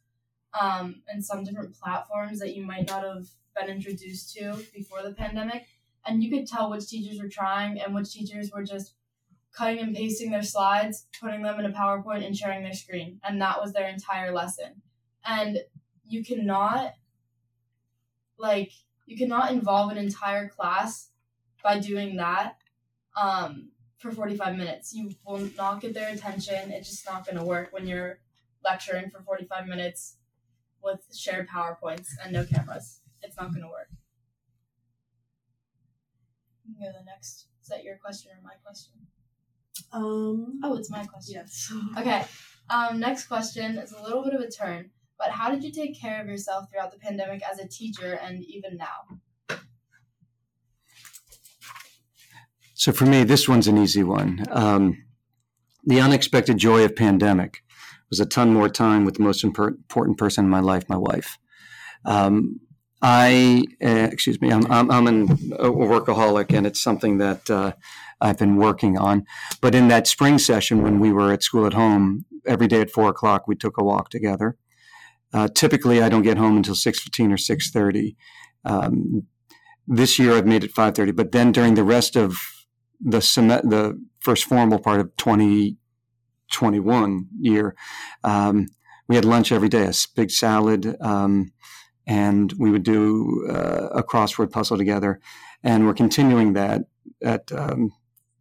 um, 0.58 1.02
and 1.08 1.24
some 1.24 1.44
different 1.44 1.78
platforms 1.78 2.38
that 2.38 2.54
you 2.54 2.64
might 2.64 2.88
not 2.88 3.04
have 3.04 3.26
been 3.58 3.68
introduced 3.68 4.34
to 4.34 4.56
before 4.74 5.02
the 5.02 5.12
pandemic. 5.12 5.66
And 6.06 6.22
you 6.22 6.30
could 6.30 6.46
tell 6.46 6.70
which 6.70 6.88
teachers 6.88 7.20
were 7.20 7.28
trying 7.28 7.80
and 7.80 7.94
which 7.94 8.12
teachers 8.12 8.50
were 8.52 8.62
just 8.62 8.94
cutting 9.52 9.80
and 9.80 9.94
pasting 9.94 10.30
their 10.30 10.42
slides, 10.42 11.06
putting 11.20 11.42
them 11.42 11.58
in 11.58 11.66
a 11.66 11.72
PowerPoint, 11.72 12.24
and 12.24 12.36
sharing 12.36 12.62
their 12.62 12.74
screen. 12.74 13.20
And 13.24 13.40
that 13.40 13.60
was 13.60 13.72
their 13.72 13.88
entire 13.88 14.32
lesson. 14.32 14.82
And 15.24 15.58
you 16.06 16.24
cannot, 16.24 16.92
like, 18.38 18.72
you 19.06 19.16
cannot 19.16 19.52
involve 19.52 19.90
an 19.92 19.98
entire 19.98 20.48
class 20.48 21.10
by 21.62 21.78
doing 21.78 22.16
that 22.16 22.56
um, 23.20 23.70
for 23.98 24.10
45 24.10 24.56
minutes. 24.56 24.94
You 24.94 25.12
will 25.26 25.48
not 25.56 25.80
get 25.80 25.94
their 25.94 26.12
attention. 26.12 26.70
It's 26.70 26.90
just 26.90 27.06
not 27.06 27.24
going 27.24 27.38
to 27.38 27.44
work 27.44 27.72
when 27.72 27.86
you're 27.86 28.18
lecturing 28.64 29.10
for 29.10 29.20
45 29.22 29.66
minutes 29.66 30.16
with 30.82 31.00
shared 31.14 31.48
PowerPoints 31.48 32.08
and 32.22 32.32
no 32.32 32.44
cameras. 32.44 33.00
It's 33.22 33.36
not 33.36 33.50
going 33.50 33.62
to 33.62 33.68
work. 33.68 33.88
You 36.64 36.74
go 36.78 36.86
to 36.86 36.98
the 36.98 37.04
next. 37.04 37.46
Is 37.62 37.68
that 37.68 37.84
your 37.84 37.96
question 37.96 38.32
or 38.32 38.42
my 38.42 38.54
question? 38.64 38.92
Um. 39.92 40.60
Oh, 40.62 40.76
it's 40.76 40.90
my 40.90 41.04
question. 41.04 41.34
Yes. 41.34 41.72
Okay. 41.98 42.24
Um, 42.68 42.98
next 42.98 43.26
question 43.26 43.78
is 43.78 43.92
a 43.92 44.02
little 44.02 44.24
bit 44.24 44.34
of 44.34 44.40
a 44.40 44.50
turn, 44.50 44.90
but 45.18 45.30
how 45.30 45.50
did 45.50 45.64
you 45.64 45.72
take 45.72 45.98
care 45.98 46.20
of 46.20 46.28
yourself 46.28 46.70
throughout 46.70 46.92
the 46.92 46.98
pandemic 46.98 47.42
as 47.50 47.58
a 47.58 47.66
teacher 47.66 48.18
and 48.22 48.44
even 48.44 48.76
now? 48.76 49.56
So 52.74 52.92
for 52.92 53.06
me, 53.06 53.24
this 53.24 53.48
one's 53.48 53.68
an 53.68 53.78
easy 53.78 54.02
one. 54.02 54.44
Um, 54.50 55.02
the 55.84 56.00
unexpected 56.00 56.58
joy 56.58 56.84
of 56.84 56.94
pandemic 56.94 57.62
was 58.10 58.20
a 58.20 58.26
ton 58.26 58.52
more 58.52 58.68
time 58.68 59.04
with 59.04 59.14
the 59.14 59.22
most 59.22 59.42
important 59.42 60.18
person 60.18 60.44
in 60.44 60.50
my 60.50 60.60
life, 60.60 60.88
my 60.88 60.96
wife. 60.96 61.38
Um, 62.04 62.60
I, 63.02 63.64
uh, 63.82 64.08
excuse 64.10 64.40
me, 64.40 64.52
I'm, 64.52 64.70
I'm, 64.70 64.90
I'm 64.90 65.06
an, 65.06 65.22
a 65.58 65.70
workaholic, 65.70 66.56
and 66.56 66.66
it's 66.66 66.82
something 66.82 67.18
that 67.18 67.50
uh, 67.50 67.72
I've 68.20 68.38
been 68.38 68.56
working 68.56 68.98
on. 68.98 69.24
But 69.60 69.74
in 69.74 69.88
that 69.88 70.06
spring 70.06 70.38
session, 70.38 70.82
when 70.82 70.98
we 71.00 71.12
were 71.12 71.32
at 71.32 71.42
school 71.42 71.66
at 71.66 71.74
home, 71.74 72.24
every 72.46 72.68
day 72.68 72.80
at 72.80 72.90
four 72.90 73.08
o'clock, 73.08 73.46
we 73.46 73.54
took 73.54 73.78
a 73.78 73.84
walk 73.84 74.08
together. 74.08 74.56
Uh, 75.32 75.48
typically, 75.54 76.02
I 76.02 76.08
don't 76.08 76.22
get 76.22 76.38
home 76.38 76.56
until 76.56 76.74
six 76.74 77.00
fifteen 77.00 77.32
or 77.32 77.36
six 77.36 77.70
thirty. 77.70 78.16
Um, 78.64 79.26
this 79.86 80.18
year, 80.18 80.34
I've 80.34 80.46
made 80.46 80.64
it 80.64 80.72
five 80.72 80.94
thirty. 80.94 81.12
But 81.12 81.32
then 81.32 81.52
during 81.52 81.74
the 81.74 81.84
rest 81.84 82.16
of 82.16 82.38
the 83.00 83.20
sem- 83.20 83.48
the 83.48 84.02
first 84.20 84.44
formal 84.44 84.78
part 84.78 85.00
of 85.00 85.14
2021 85.16 87.26
year, 87.38 87.76
um, 88.24 88.68
we 89.08 89.14
had 89.14 89.24
lunch 89.24 89.52
every 89.52 89.68
day, 89.68 89.84
a 89.84 89.92
big 90.14 90.30
salad, 90.30 90.96
um, 91.00 91.52
and 92.06 92.52
we 92.58 92.70
would 92.70 92.82
do 92.82 93.46
uh, 93.50 93.88
a 93.92 94.02
crossword 94.02 94.50
puzzle 94.50 94.78
together. 94.78 95.20
And 95.62 95.86
we're 95.86 95.94
continuing 95.94 96.54
that 96.54 96.82
at 97.22 97.52
um, 97.52 97.92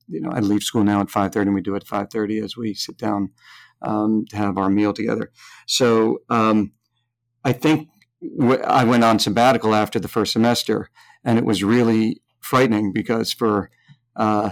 you 0.08 0.22
know 0.22 0.32
I 0.32 0.40
leave 0.40 0.64
school 0.64 0.84
now 0.84 1.02
at 1.02 1.08
5:30, 1.08 1.42
and 1.42 1.54
we 1.54 1.62
do 1.62 1.76
it 1.76 1.84
at 1.84 2.10
5:30 2.10 2.44
as 2.44 2.58
we 2.58 2.74
sit 2.74 2.98
down 2.98 3.32
um, 3.82 4.26
to 4.30 4.38
have 4.38 4.58
our 4.58 4.70
meal 4.70 4.94
together. 4.94 5.32
So 5.68 6.20
um, 6.30 6.72
I 7.44 7.54
think 7.54 7.90
w- 8.38 8.62
I 8.62 8.84
went 8.84 9.04
on 9.04 9.20
sabbatical 9.20 9.76
after 9.76 10.00
the 10.00 10.08
first 10.08 10.34
semester, 10.34 10.90
and 11.24 11.38
it 11.38 11.46
was 11.46 11.64
really 11.64 12.22
frightening 12.40 12.94
because 12.94 13.34
for 13.34 13.70
uh, 14.16 14.52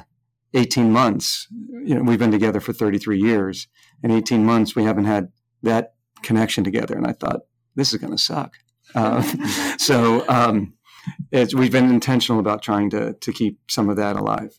18 0.54 0.92
months, 0.92 1.48
you 1.84 1.96
know, 1.96 2.04
we've 2.04 2.20
been 2.20 2.32
together 2.32 2.60
for 2.60 2.74
33 2.74 3.20
years. 3.20 3.68
In 4.04 4.12
18 4.12 4.46
months, 4.46 4.76
we 4.76 4.84
haven't 4.84 5.06
had 5.06 5.30
that 5.64 5.94
connection 6.22 6.64
together. 6.64 6.96
And 6.96 7.08
I 7.08 7.14
thought, 7.14 7.42
this 7.76 7.94
is 7.94 8.00
going 8.00 8.12
to 8.12 8.18
suck. 8.18 8.58
Uh, 8.94 9.22
so 9.78 10.28
um, 10.30 10.74
we've 11.32 11.72
been 11.72 11.90
intentional 11.90 12.40
about 12.40 12.62
trying 12.62 12.90
to, 12.92 13.14
to 13.14 13.32
keep 13.32 13.60
some 13.70 13.90
of 13.90 13.98
that 13.98 14.16
alive. 14.16 14.58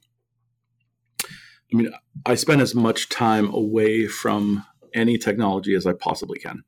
I 1.74 1.76
mean, 1.76 1.90
I 2.24 2.36
spend 2.36 2.60
as 2.60 2.72
much 2.72 3.08
time 3.08 3.52
away 3.52 4.06
from 4.06 4.64
any 4.94 5.18
technology 5.18 5.74
as 5.74 5.86
I 5.86 5.92
possibly 5.92 6.38
can. 6.38 6.62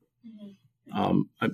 Um, 0.93 1.29
I, 1.41 1.47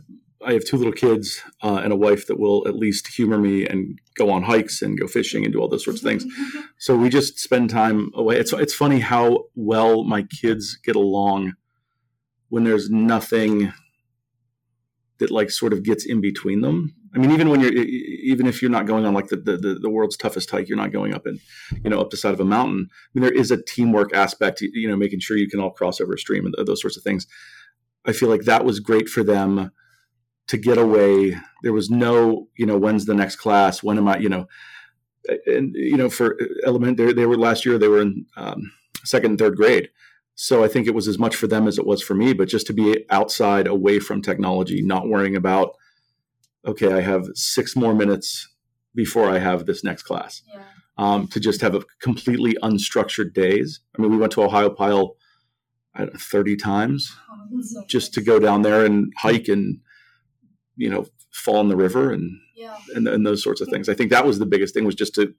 I 0.44 0.54
have 0.54 0.66
two 0.66 0.78
little 0.78 0.92
kids 0.92 1.40
uh, 1.62 1.76
and 1.76 1.94
a 1.94 1.96
wife 1.96 2.26
that 2.28 2.40
will 2.40 2.68
at 2.68 2.76
least 2.76 3.08
humor 3.08 3.38
me 3.38 3.68
and 3.68 4.00
go 4.16 4.32
on 4.32 4.42
hikes 4.42 4.82
and 4.82 5.00
go 5.00 5.06
fishing 5.06 5.44
and 5.44 5.54
do 5.54 5.60
all 5.60 5.68
those 5.68 5.86
sorts 5.86 6.02
of 6.02 6.08
things. 6.08 6.26
So 6.80 6.98
we 6.98 7.08
just 7.08 7.40
spend 7.40 7.70
time 7.70 8.10
away. 8.14 8.38
It's 8.38 8.52
it's 8.52 8.74
funny 8.74 9.00
how 9.00 9.46
well 9.56 10.04
my 10.04 10.24
kids 10.24 10.76
get 10.84 10.98
along 10.98 11.54
when 12.50 12.66
there's 12.66 12.90
nothing 12.90 13.72
that 15.20 15.32
like 15.32 15.50
sort 15.50 15.72
of 15.72 15.84
gets 15.84 16.06
in 16.06 16.20
between 16.20 16.60
them. 16.60 16.94
I 17.16 17.20
mean, 17.20 17.32
even 17.32 17.50
when 17.50 17.62
you're 17.62 17.72
even 18.24 18.48
if 18.48 18.62
you're 18.62 18.72
not 18.72 18.86
going 18.86 19.06
on 19.06 19.14
like 19.14 19.28
the, 19.28 19.38
the 19.38 19.78
the 19.82 19.90
world's 19.90 20.18
toughest 20.18 20.50
hike, 20.50 20.68
you're 20.68 20.78
not 20.78 20.92
going 20.92 21.14
up 21.14 21.28
in 21.28 21.40
you 21.84 21.90
know 21.90 22.00
up 22.00 22.10
the 22.10 22.18
side 22.18 22.34
of 22.34 22.40
a 22.40 22.46
mountain. 22.46 22.90
I 22.92 23.08
mean, 23.14 23.24
there 23.24 23.34
is 23.34 23.52
a 23.52 23.62
teamwork 23.62 24.14
aspect, 24.14 24.62
you 24.62 24.88
know, 24.88 24.96
making 24.96 25.20
sure 25.20 25.38
you 25.38 25.50
can 25.50 25.60
all 25.60 25.72
cross 25.72 26.02
over 26.02 26.14
a 26.14 26.18
stream 26.18 26.46
and 26.46 26.56
those 26.66 26.82
sorts 26.82 26.98
of 26.98 27.04
things. 27.04 27.28
I 28.06 28.12
feel 28.12 28.30
like 28.30 28.44
that 28.44 28.66
was 28.66 28.80
great 28.80 29.08
for 29.08 29.24
them 29.24 29.72
to 30.48 30.58
get 30.58 30.78
away. 30.78 31.38
There 31.62 31.74
was 31.74 31.90
no, 31.90 32.50
you 32.58 32.66
know, 32.66 32.78
when's 32.78 33.06
the 33.06 33.14
next 33.14 33.38
class? 33.38 33.82
When 33.82 33.98
am 33.98 34.08
I, 34.08 34.18
you 34.18 34.30
know, 34.30 34.48
and 35.46 35.74
you 35.76 35.98
know, 35.98 36.10
for 36.10 36.38
element, 36.66 36.98
they, 36.98 37.14
they 37.14 37.26
were 37.26 37.38
last 37.38 37.66
year. 37.66 37.78
They 37.78 37.88
were 37.88 38.02
in 38.02 38.26
um, 38.36 38.72
second 39.04 39.32
and 39.32 39.40
third 39.40 39.56
grade, 39.56 39.90
so 40.36 40.64
I 40.64 40.68
think 40.68 40.88
it 40.88 40.96
was 40.96 41.08
as 41.08 41.20
much 41.20 41.36
for 41.36 41.48
them 41.48 41.68
as 41.68 41.78
it 41.78 41.86
was 41.86 42.02
for 42.02 42.14
me. 42.14 42.34
But 42.34 42.50
just 42.50 42.68
to 42.68 42.74
be 42.74 43.06
outside, 43.10 43.68
away 43.68 44.00
from 44.00 44.22
technology, 44.22 44.82
not 44.82 45.08
worrying 45.08 45.36
about, 45.36 45.76
okay, 46.66 46.94
I 46.94 47.02
have 47.02 47.28
six 47.36 47.76
more 47.76 47.94
minutes 47.94 48.48
before 48.96 49.30
I 49.30 49.40
have 49.40 49.66
this 49.66 49.84
next 49.84 50.04
class 50.04 50.42
Yeah. 50.54 50.64
um, 50.98 51.28
to 51.30 51.40
just 51.40 51.62
have 51.62 51.76
a 51.76 51.84
completely 52.02 52.56
unstructured 52.64 53.34
days. 53.34 53.82
I 53.98 54.02
mean, 54.02 54.12
we 54.12 54.18
went 54.18 54.32
to 54.34 54.42
Ohiopyle 54.42 55.16
I 55.96 56.06
know, 56.06 56.12
30 56.18 56.56
times 56.56 57.16
Oh, 57.30 57.62
so 57.62 57.84
just 57.88 58.14
to 58.16 58.22
go 58.22 58.40
down 58.40 58.62
there 58.62 58.86
and 58.86 59.12
hike 59.18 59.48
and, 59.48 59.80
you 60.76 60.90
know, 60.90 61.06
fall 61.32 61.60
in 61.62 61.68
the 61.68 61.76
river 61.76 62.12
and, 62.12 62.32
Yeah. 62.56 62.78
and, 62.96 63.08
and 63.08 63.26
those 63.26 63.44
sorts 63.44 63.62
of 63.62 63.68
things. 63.68 63.90
I 63.90 63.94
think 63.94 64.10
that 64.12 64.26
was 64.26 64.40
the 64.40 64.46
biggest 64.46 64.74
thing 64.74 64.86
was 64.86 64.96
just 64.96 65.16
to 65.16 65.34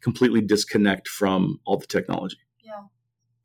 completely 0.00 0.40
disconnect 0.40 1.06
from 1.08 1.60
all 1.64 1.76
the 1.78 1.86
technology. 1.86 2.38
Yeah. 2.64 2.72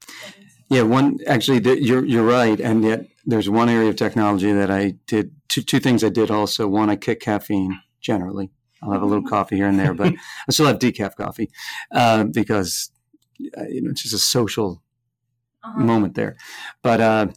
That 0.08 0.38
makes 0.40 0.54
sense. 0.56 0.66
Yeah, 0.70 0.84
one 0.84 1.20
actually, 1.28 1.60
th- 1.62 1.80
you're 1.84 2.06
you're 2.06 2.26
right, 2.26 2.60
and 2.60 2.84
yet 2.84 3.06
there's 3.26 3.50
one 3.50 3.70
area 3.70 3.90
of 3.90 3.96
technology 3.96 4.52
that 4.52 4.70
I 4.72 4.96
did 5.08 5.32
two 5.50 5.62
two 5.62 5.80
things 5.80 6.04
I 6.04 6.10
did 6.10 6.30
also. 6.32 6.68
One, 6.68 6.90
I 6.90 6.96
kick 6.96 7.20
caffeine 7.22 7.80
generally. 8.02 8.52
I'll 8.82 8.92
have 8.92 9.02
a 9.02 9.06
little 9.06 9.28
coffee 9.28 9.56
here 9.56 9.68
and 9.68 9.80
there, 9.80 9.94
but 9.94 10.14
I 10.48 10.52
still 10.52 10.68
have 10.68 10.80
decaf 10.80 11.16
coffee 11.16 11.50
uh, 11.92 12.26
because 12.26 12.92
uh, 13.58 13.64
you 13.70 13.82
know 13.82 13.92
it's 13.92 14.04
just 14.04 14.14
a 14.14 14.20
social 14.20 14.82
Uh-huh. 15.64 15.84
moment 15.84 16.14
there. 16.16 16.36
But 16.84 17.00
uh, 17.02 17.28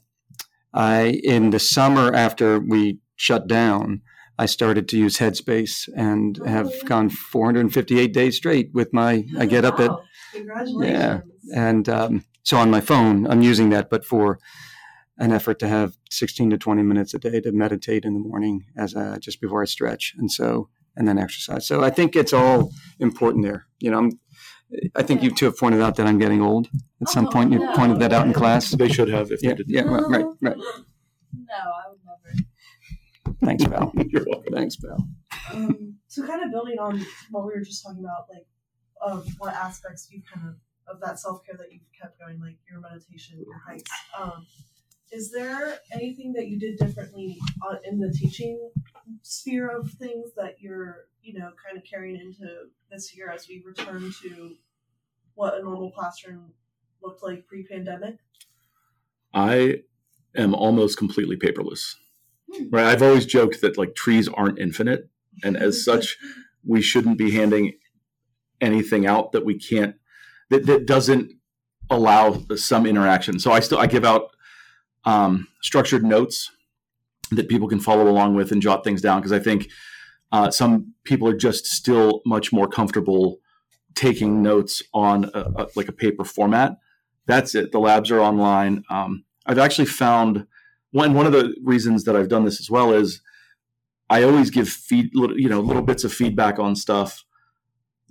I 0.74 1.20
in 1.24 1.50
the 1.50 1.58
summer 1.58 2.14
after 2.14 2.60
we 2.60 2.98
shut 3.16 3.48
down, 3.48 4.02
I 4.38 4.46
started 4.46 4.86
to 4.88 4.96
use 4.98 5.18
Headspace 5.18 5.88
and 5.96 6.36
have 6.46 6.66
Oh, 6.68 6.86
gone 6.86 7.08
458 7.10 8.12
days 8.12 8.36
straight 8.36 8.68
with 8.74 8.92
my. 8.92 9.24
I 9.38 9.46
get 9.46 9.64
up 9.64 9.80
at 9.80 9.90
Wow. 9.90 10.02
Congratulations. 10.32 11.32
and 11.54 11.88
um, 11.88 12.24
so 12.44 12.56
on 12.58 12.70
my 12.70 12.80
phone, 12.80 13.26
I'm 13.30 13.42
using 13.42 13.70
that, 13.70 13.88
but 13.90 14.04
for 14.04 14.38
an 15.18 15.32
effort 15.32 15.58
to 15.60 15.68
have 15.68 15.96
16 16.10 16.50
to 16.50 16.58
20 16.58 16.82
minutes 16.82 17.12
a 17.14 17.18
day 17.18 17.40
to 17.40 17.52
meditate 17.52 18.04
in 18.04 18.14
the 18.14 18.20
morning 18.20 18.64
as 18.76 18.94
a, 18.94 19.18
just 19.20 19.40
before 19.40 19.62
I 19.62 19.66
stretch, 19.66 20.14
and 20.18 20.30
so 20.30 20.68
and 20.96 21.06
then 21.06 21.18
exercise. 21.18 21.66
So 21.66 21.82
I 21.84 21.90
think 21.90 22.16
it's 22.16 22.32
all 22.32 22.70
important 22.98 23.44
there. 23.44 23.66
You 23.78 23.90
know, 23.92 23.98
I'm, 23.98 24.12
I 24.96 25.02
think 25.02 25.22
you 25.22 25.30
two 25.30 25.44
have 25.46 25.56
pointed 25.58 25.80
out 25.80 25.96
that 25.96 26.06
I'm 26.06 26.18
getting 26.18 26.42
old. 26.42 26.68
At 27.00 27.08
some 27.08 27.26
Oh, 27.28 27.30
point, 27.30 27.52
you 27.52 27.58
no. 27.60 27.72
pointed 27.74 28.00
that 28.00 28.12
out 28.12 28.26
in 28.26 28.32
class. 28.32 28.70
They 28.72 28.88
should 28.88 29.08
have 29.08 29.30
if 29.30 29.42
Yeah, 29.42 29.50
they 29.50 29.56
did. 29.58 29.68
yeah, 29.70 29.82
right, 29.82 30.02
right, 30.08 30.24
right. 30.40 30.56
No, 30.56 31.54
I 31.54 31.88
would 31.90 32.00
never. 32.04 33.36
Thanks, 33.44 33.64
Val. 33.64 33.92
You're 34.08 34.24
welcome. 34.26 34.52
Thanks, 34.54 34.76
Val. 34.76 35.08
Um, 35.52 35.94
so 36.08 36.26
kind 36.26 36.42
of 36.42 36.50
building 36.50 36.78
on 36.78 37.04
what 37.30 37.46
we 37.46 37.52
were 37.52 37.60
just 37.64 37.82
talking 37.84 38.00
about, 38.04 38.26
like 38.32 38.46
of 39.00 39.28
what 39.38 39.54
aspects 39.54 40.08
you 40.10 40.20
kind 40.32 40.48
of 40.48 40.54
of 40.92 41.00
that 41.02 41.18
self 41.20 41.44
care 41.46 41.54
that 41.58 41.70
you've 41.72 41.82
kept 42.00 42.18
going, 42.18 42.40
like 42.40 42.56
your 42.70 42.80
meditation, 42.80 43.38
your 43.44 43.60
hikes. 43.66 43.90
Um, 44.18 44.46
is 45.10 45.30
there 45.30 45.78
anything 45.92 46.32
that 46.34 46.48
you 46.48 46.58
did 46.58 46.78
differently 46.78 47.38
on, 47.62 47.78
in 47.84 47.98
the 47.98 48.12
teaching 48.12 48.70
sphere 49.22 49.68
of 49.68 49.90
things 49.92 50.30
that 50.36 50.56
you're, 50.60 51.06
you 51.22 51.38
know, 51.38 51.50
kind 51.64 51.76
of 51.76 51.84
carrying 51.84 52.20
into 52.20 52.46
this 52.90 53.16
year 53.16 53.30
as 53.30 53.48
we 53.48 53.62
return 53.64 54.12
to 54.22 54.54
what 55.34 55.54
a 55.54 55.62
normal 55.62 55.90
classroom 55.90 56.52
looked 57.02 57.22
like 57.22 57.46
pre-pandemic? 57.46 58.16
I 59.32 59.82
am 60.36 60.54
almost 60.54 60.98
completely 60.98 61.36
paperless. 61.36 61.94
Hmm. 62.52 62.70
Right. 62.70 62.86
I've 62.86 63.02
always 63.02 63.26
joked 63.26 63.60
that 63.60 63.78
like 63.78 63.94
trees 63.94 64.28
aren't 64.28 64.58
infinite, 64.58 65.08
and 65.42 65.56
as 65.56 65.84
such, 65.90 66.18
we 66.66 66.82
shouldn't 66.82 67.18
be 67.18 67.30
handing 67.30 67.72
anything 68.60 69.06
out 69.06 69.32
that 69.32 69.44
we 69.44 69.56
can't 69.56 69.94
that, 70.50 70.66
that 70.66 70.86
doesn't 70.86 71.32
allow 71.90 72.42
some 72.56 72.86
interaction. 72.86 73.38
So 73.38 73.52
I 73.52 73.60
still 73.60 73.78
I 73.78 73.86
give 73.86 74.04
out 74.04 74.30
um, 75.04 75.48
structured 75.62 76.04
notes 76.04 76.50
that 77.30 77.48
people 77.48 77.68
can 77.68 77.80
follow 77.80 78.08
along 78.08 78.34
with 78.34 78.52
and 78.52 78.62
jot 78.62 78.84
things 78.84 79.02
down 79.02 79.20
because 79.20 79.32
I 79.32 79.38
think 79.38 79.68
uh, 80.32 80.50
some 80.50 80.94
people 81.04 81.28
are 81.28 81.36
just 81.36 81.66
still 81.66 82.20
much 82.26 82.52
more 82.52 82.68
comfortable 82.68 83.38
taking 83.94 84.42
notes 84.42 84.82
on 84.94 85.24
a, 85.34 85.40
a, 85.56 85.66
like 85.74 85.88
a 85.88 85.92
paper 85.92 86.24
format. 86.24 86.76
That's 87.26 87.54
it. 87.54 87.72
The 87.72 87.80
labs 87.80 88.10
are 88.10 88.20
online. 88.20 88.84
Um, 88.90 89.24
I've 89.46 89.58
actually 89.58 89.86
found 89.86 90.46
one 90.92 91.14
one 91.14 91.26
of 91.26 91.32
the 91.32 91.54
reasons 91.62 92.04
that 92.04 92.16
I've 92.16 92.28
done 92.28 92.44
this 92.44 92.60
as 92.60 92.70
well 92.70 92.92
is 92.92 93.20
I 94.10 94.22
always 94.22 94.50
give 94.50 94.68
feed 94.68 95.10
you 95.12 95.48
know 95.48 95.60
little 95.60 95.82
bits 95.82 96.04
of 96.04 96.12
feedback 96.12 96.58
on 96.58 96.76
stuff. 96.76 97.24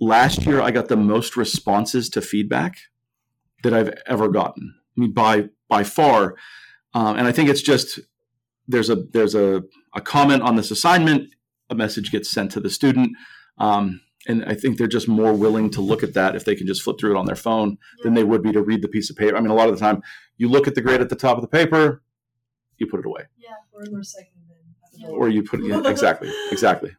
Last 0.00 0.46
year, 0.46 0.60
I 0.60 0.70
got 0.70 0.88
the 0.88 0.96
most 0.96 1.36
responses 1.36 2.08
to 2.10 2.20
feedback 2.20 2.76
that 3.64 3.74
I've 3.74 3.92
ever 4.06 4.28
gotten. 4.28 4.74
I 4.96 5.00
mean, 5.00 5.12
by 5.12 5.48
by 5.68 5.82
far, 5.84 6.36
um, 6.94 7.16
and 7.16 7.26
I 7.26 7.32
think 7.32 7.48
it's 7.48 7.62
just 7.62 8.00
there's 8.66 8.90
a 8.90 8.96
there's 8.96 9.34
a, 9.34 9.62
a 9.94 10.00
comment 10.00 10.42
on 10.42 10.56
this 10.56 10.70
assignment, 10.70 11.30
a 11.70 11.74
message 11.74 12.10
gets 12.12 12.30
sent 12.30 12.50
to 12.52 12.60
the 12.60 12.70
student, 12.70 13.16
um, 13.58 14.00
and 14.26 14.44
I 14.44 14.54
think 14.54 14.76
they're 14.78 14.86
just 14.86 15.08
more 15.08 15.32
willing 15.32 15.70
to 15.70 15.80
look 15.80 16.02
at 16.02 16.14
that 16.14 16.34
if 16.36 16.44
they 16.44 16.54
can 16.54 16.66
just 16.66 16.82
flip 16.82 16.98
through 17.00 17.16
it 17.16 17.18
on 17.18 17.26
their 17.26 17.36
phone 17.36 17.78
than 18.02 18.14
they 18.14 18.24
would 18.24 18.42
be 18.42 18.52
to 18.52 18.62
read 18.62 18.82
the 18.82 18.88
piece 18.88 19.10
of 19.10 19.16
paper. 19.16 19.36
I 19.36 19.40
mean, 19.40 19.50
a 19.50 19.54
lot 19.54 19.68
of 19.68 19.74
the 19.74 19.80
time, 19.80 20.02
you 20.36 20.48
look 20.48 20.66
at 20.68 20.74
the 20.74 20.82
grade 20.82 21.00
at 21.00 21.08
the 21.08 21.16
top 21.16 21.36
of 21.36 21.42
the 21.42 21.48
paper, 21.48 22.02
you 22.78 22.86
put 22.86 23.00
it 23.00 23.06
away, 23.06 23.22
Yeah. 23.38 23.50
Or 23.72 23.84
in 23.84 23.92
the 23.92 23.98
recycling 23.98 24.46
bin 24.48 24.56
at 24.84 24.92
the 24.92 24.98
Yeah. 25.00 25.06
door. 25.08 25.16
or 25.18 25.28
you 25.28 25.42
put 25.42 25.60
it 25.60 25.66
yeah, 25.66 25.88
exactly 25.90 26.30
exactly. 26.52 26.90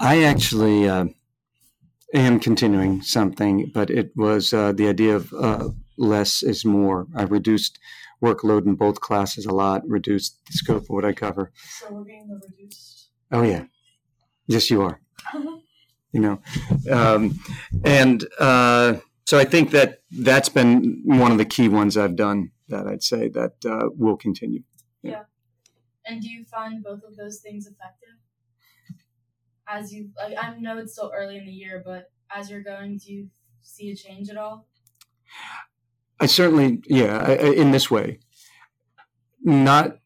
I 0.00 0.22
actually 0.22 0.88
uh, 0.88 1.06
am 2.14 2.40
continuing 2.40 3.02
something, 3.02 3.70
but 3.74 3.90
it 3.90 4.12
was 4.16 4.52
uh, 4.52 4.72
the 4.72 4.88
idea 4.88 5.16
of 5.16 5.32
uh, 5.32 5.68
less 5.98 6.42
is 6.42 6.64
more. 6.64 7.06
I 7.14 7.22
reduced 7.24 7.78
workload 8.22 8.66
in 8.66 8.74
both 8.74 9.00
classes 9.00 9.46
a 9.46 9.52
lot, 9.52 9.82
reduced 9.88 10.38
the 10.46 10.52
scope 10.52 10.82
of 10.82 10.90
what 10.90 11.04
I 11.04 11.12
cover. 11.12 11.52
So 11.78 11.92
we're 11.92 12.04
getting 12.04 12.28
the 12.28 12.40
reduced. 12.48 13.10
Oh 13.32 13.42
yeah, 13.42 13.64
yes 14.46 14.70
you 14.70 14.82
are. 14.82 15.00
You 16.12 16.20
know, 16.20 16.40
um, 16.90 17.38
and 17.84 18.26
uh, 18.38 18.96
so 19.26 19.38
I 19.38 19.44
think 19.44 19.70
that 19.70 20.00
that's 20.10 20.48
been 20.48 21.02
one 21.04 21.30
of 21.30 21.38
the 21.38 21.44
key 21.44 21.68
ones 21.68 21.96
I've 21.96 22.16
done. 22.16 22.50
That 22.68 22.86
I'd 22.86 23.02
say 23.02 23.28
that 23.28 23.64
uh, 23.64 23.90
will 23.96 24.16
continue. 24.16 24.62
Yeah. 25.02 25.22
And 26.04 26.20
do 26.20 26.28
you 26.28 26.44
find 26.44 26.82
both 26.82 27.02
of 27.04 27.16
those 27.16 27.38
things 27.40 27.66
effective? 27.66 28.16
As 29.68 29.92
you 29.92 30.10
like, 30.16 30.36
I 30.36 30.56
know 30.58 30.78
it's 30.78 30.92
still 30.94 31.12
early 31.14 31.36
in 31.36 31.46
the 31.46 31.52
year, 31.52 31.80
but 31.84 32.10
as 32.34 32.50
you're 32.50 32.62
going, 32.62 32.98
do 32.98 33.12
you 33.12 33.28
see 33.62 33.90
a 33.90 33.96
change 33.96 34.28
at 34.28 34.36
all? 34.36 34.66
I 36.20 36.26
certainly, 36.26 36.82
yeah, 36.86 37.18
I, 37.26 37.32
in 37.52 37.70
this 37.70 37.90
way. 37.90 38.18
Not, 39.42 39.96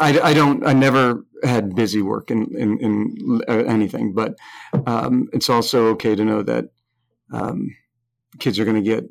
I, 0.00 0.18
I 0.20 0.32
don't, 0.34 0.66
I 0.66 0.72
never 0.72 1.24
had 1.44 1.74
busy 1.74 2.00
work 2.00 2.30
in, 2.30 2.46
in, 2.56 2.78
in 2.80 3.40
uh, 3.46 3.52
anything, 3.66 4.14
but 4.14 4.36
um, 4.86 5.28
it's 5.34 5.50
also 5.50 5.88
okay 5.88 6.14
to 6.14 6.24
know 6.24 6.42
that 6.42 6.70
um, 7.30 7.76
kids 8.38 8.58
are 8.58 8.64
going 8.64 8.82
to 8.82 8.90
get 8.90 9.04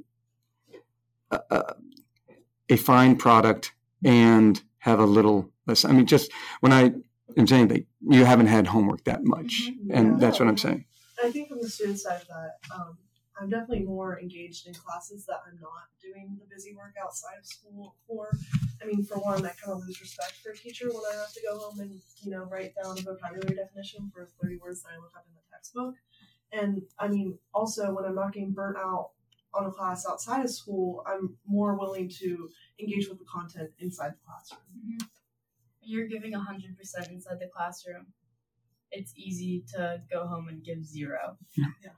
a, 1.30 1.40
a, 1.52 1.76
a 2.70 2.76
fine 2.78 3.16
product 3.16 3.74
and 4.04 4.60
have 4.80 5.00
a 5.00 5.06
little 5.06 5.52
less. 5.68 5.86
I 5.86 5.92
mean, 5.92 6.08
just 6.08 6.32
when 6.62 6.74
I 6.74 6.94
am 7.38 7.46
saying 7.46 7.68
that 7.68 7.86
you 8.02 8.26
haven't 8.26 8.48
had 8.48 8.66
homework 8.68 9.04
that 9.04 9.24
much, 9.24 9.70
Mhm. 9.70 9.90
and 9.92 10.08
Yeah. 10.14 10.18
that's 10.20 10.40
what 10.40 10.48
I'm 10.48 10.58
saying. 10.58 10.86
I 11.24 11.32
think 11.32 11.50
from 11.50 11.62
the 11.62 11.70
student 11.70 12.00
side 12.00 12.22
of 12.22 12.28
that, 12.28 12.52
um, 12.76 12.98
I'm 13.38 13.50
definitely 13.50 13.86
more 13.86 14.20
engaged 14.20 14.68
in 14.68 14.74
classes 14.74 15.26
that 15.26 15.42
I'm 15.46 15.60
not 15.60 15.90
doing 16.02 16.38
the 16.40 16.46
busy 16.54 16.74
work 16.74 16.94
outside 17.02 17.38
of 17.40 17.46
school 17.46 17.96
for. 18.08 18.30
I 18.82 18.86
mean, 18.86 19.04
for 19.04 19.18
one, 19.18 19.46
I 19.46 19.50
kind 19.50 19.74
of 19.74 19.80
lose 19.86 20.00
respect 20.00 20.36
for 20.44 20.52
a 20.52 20.58
teacher 20.58 20.88
when 20.88 21.04
I 21.12 21.16
have 21.18 21.34
to 21.34 21.42
go 21.42 21.58
home 21.58 21.80
and, 21.80 22.00
you 22.24 22.32
know, 22.32 22.44
write 22.44 22.74
down 22.82 22.98
a 22.98 23.02
vocabulary 23.02 23.56
definition 23.56 24.10
for 24.14 24.28
30 24.42 24.58
words 24.58 24.84
that 24.84 24.90
I 24.94 24.98
look 24.98 25.12
up 25.16 25.26
in 25.28 25.34
the 25.36 25.42
textbook. 25.52 25.96
And 26.52 26.84
I 27.00 27.08
mean, 27.08 27.38
also 27.54 27.94
when 27.94 28.06
I'm 28.06 28.16
not 28.16 28.34
getting 28.34 28.54
burnt 28.54 28.78
out 28.78 29.12
on 29.54 29.66
a 29.66 29.72
class 29.72 30.06
outside 30.08 30.44
of 30.44 30.52
school, 30.52 31.04
I'm 31.06 31.36
more 31.46 31.78
willing 31.78 32.10
to 32.20 32.50
engage 32.80 33.10
with 33.10 33.20
the 33.20 33.26
content 33.26 33.72
inside 33.80 34.12
the 34.12 34.26
classroom. 34.26 34.62
Mm-hmm. 34.78 35.08
You're 35.82 36.08
giving 36.08 36.34
hundred 36.34 36.78
percent 36.78 37.10
inside 37.10 37.40
the 37.40 37.50
classroom. 37.56 38.08
It's 38.92 39.14
easy 39.16 39.66
to 39.76 40.02
go 40.12 40.26
home 40.26 40.48
and 40.48 40.64
give 40.64 40.84
zero. 40.84 41.38
Yeah. 41.56 41.92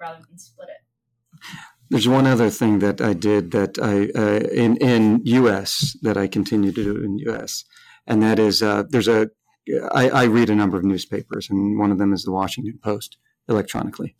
Rather 0.00 0.22
than 0.28 0.38
split 0.38 0.68
it. 0.68 1.46
There's 1.90 2.08
one 2.08 2.26
other 2.26 2.50
thing 2.50 2.78
that 2.78 3.00
I 3.00 3.14
did 3.14 3.50
that 3.50 3.78
I 3.78 4.10
uh, 4.18 4.40
in 4.54 4.76
in 4.76 5.20
U.S. 5.24 5.96
that 6.02 6.16
I 6.16 6.28
continue 6.28 6.72
to 6.72 6.84
do 6.84 7.04
in 7.04 7.18
U.S. 7.30 7.64
and 8.06 8.22
that 8.22 8.38
is 8.38 8.62
uh, 8.62 8.84
there's 8.88 9.08
a 9.08 9.30
I, 9.92 10.08
I 10.10 10.24
read 10.24 10.50
a 10.50 10.54
number 10.54 10.76
of 10.76 10.84
newspapers 10.84 11.50
and 11.50 11.78
one 11.78 11.90
of 11.90 11.98
them 11.98 12.12
is 12.12 12.24
the 12.24 12.32
Washington 12.32 12.78
Post 12.82 13.18
electronically, 13.48 14.14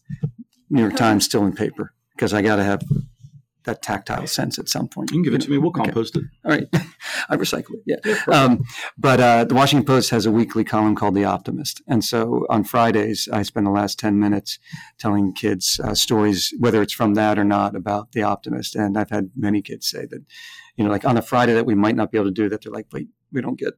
New 0.69 0.83
York 0.83 0.97
Times 1.05 1.25
still 1.25 1.45
in 1.45 1.53
paper 1.53 1.95
because 2.15 2.35
I 2.35 2.43
got 2.43 2.57
to 2.57 2.65
have 2.65 2.83
that 3.65 3.83
tactile 3.83 4.27
sense 4.27 4.59
at 4.59 4.69
some 4.69 4.89
point. 4.89 5.11
You 5.11 5.17
can 5.17 5.23
give 5.23 5.35
it 5.35 5.43
to 5.43 5.51
me. 5.51 5.59
We'll 5.59 5.71
Okay. 5.71 5.85
compost 5.85 6.17
it. 6.17 6.25
All 6.45 6.51
right, 6.53 6.67
I 7.29 7.37
recycle 7.37 7.75
it. 7.85 8.01
Yeah. 8.05 8.35
Um, 8.35 8.63
but 8.97 9.21
uh, 9.21 9.45
the 9.45 9.55
Washington 9.55 9.85
Post 9.87 10.11
has 10.11 10.27
a 10.27 10.31
weekly 10.31 10.65
column 10.65 10.95
called 10.95 11.15
The 11.15 11.25
Optimist. 11.25 11.83
And 11.87 12.03
so 12.05 12.47
on 12.49 12.65
Fridays, 12.65 13.29
I 13.33 13.43
spend 13.43 13.67
the 13.67 13.71
last 13.71 13.99
10 13.99 14.19
minutes 14.19 14.59
telling 14.99 15.33
kids 15.35 15.81
uh, 15.83 15.95
stories, 15.95 16.55
whether 16.59 16.81
it's 16.83 16.93
from 16.95 17.15
that 17.15 17.39
or 17.39 17.45
not, 17.45 17.77
about 17.77 18.13
The 18.13 18.23
Optimist. 18.23 18.75
And 18.77 18.97
I've 18.99 19.11
had 19.11 19.31
many 19.37 19.63
kids 19.63 19.89
say 19.89 20.07
that, 20.07 20.25
you 20.77 20.85
know, 20.85 20.91
like 20.91 21.05
on 21.05 21.17
a 21.17 21.23
Friday 21.23 21.53
that 21.55 21.67
we 21.67 21.75
might 21.75 21.97
not 21.97 22.11
be 22.11 22.19
able 22.19 22.29
to 22.29 22.33
do 22.35 22.49
that, 22.49 22.63
they're 22.63 22.73
like, 22.73 22.87
wait, 22.93 23.09
we 23.33 23.41
don't 23.43 23.59
get 23.59 23.75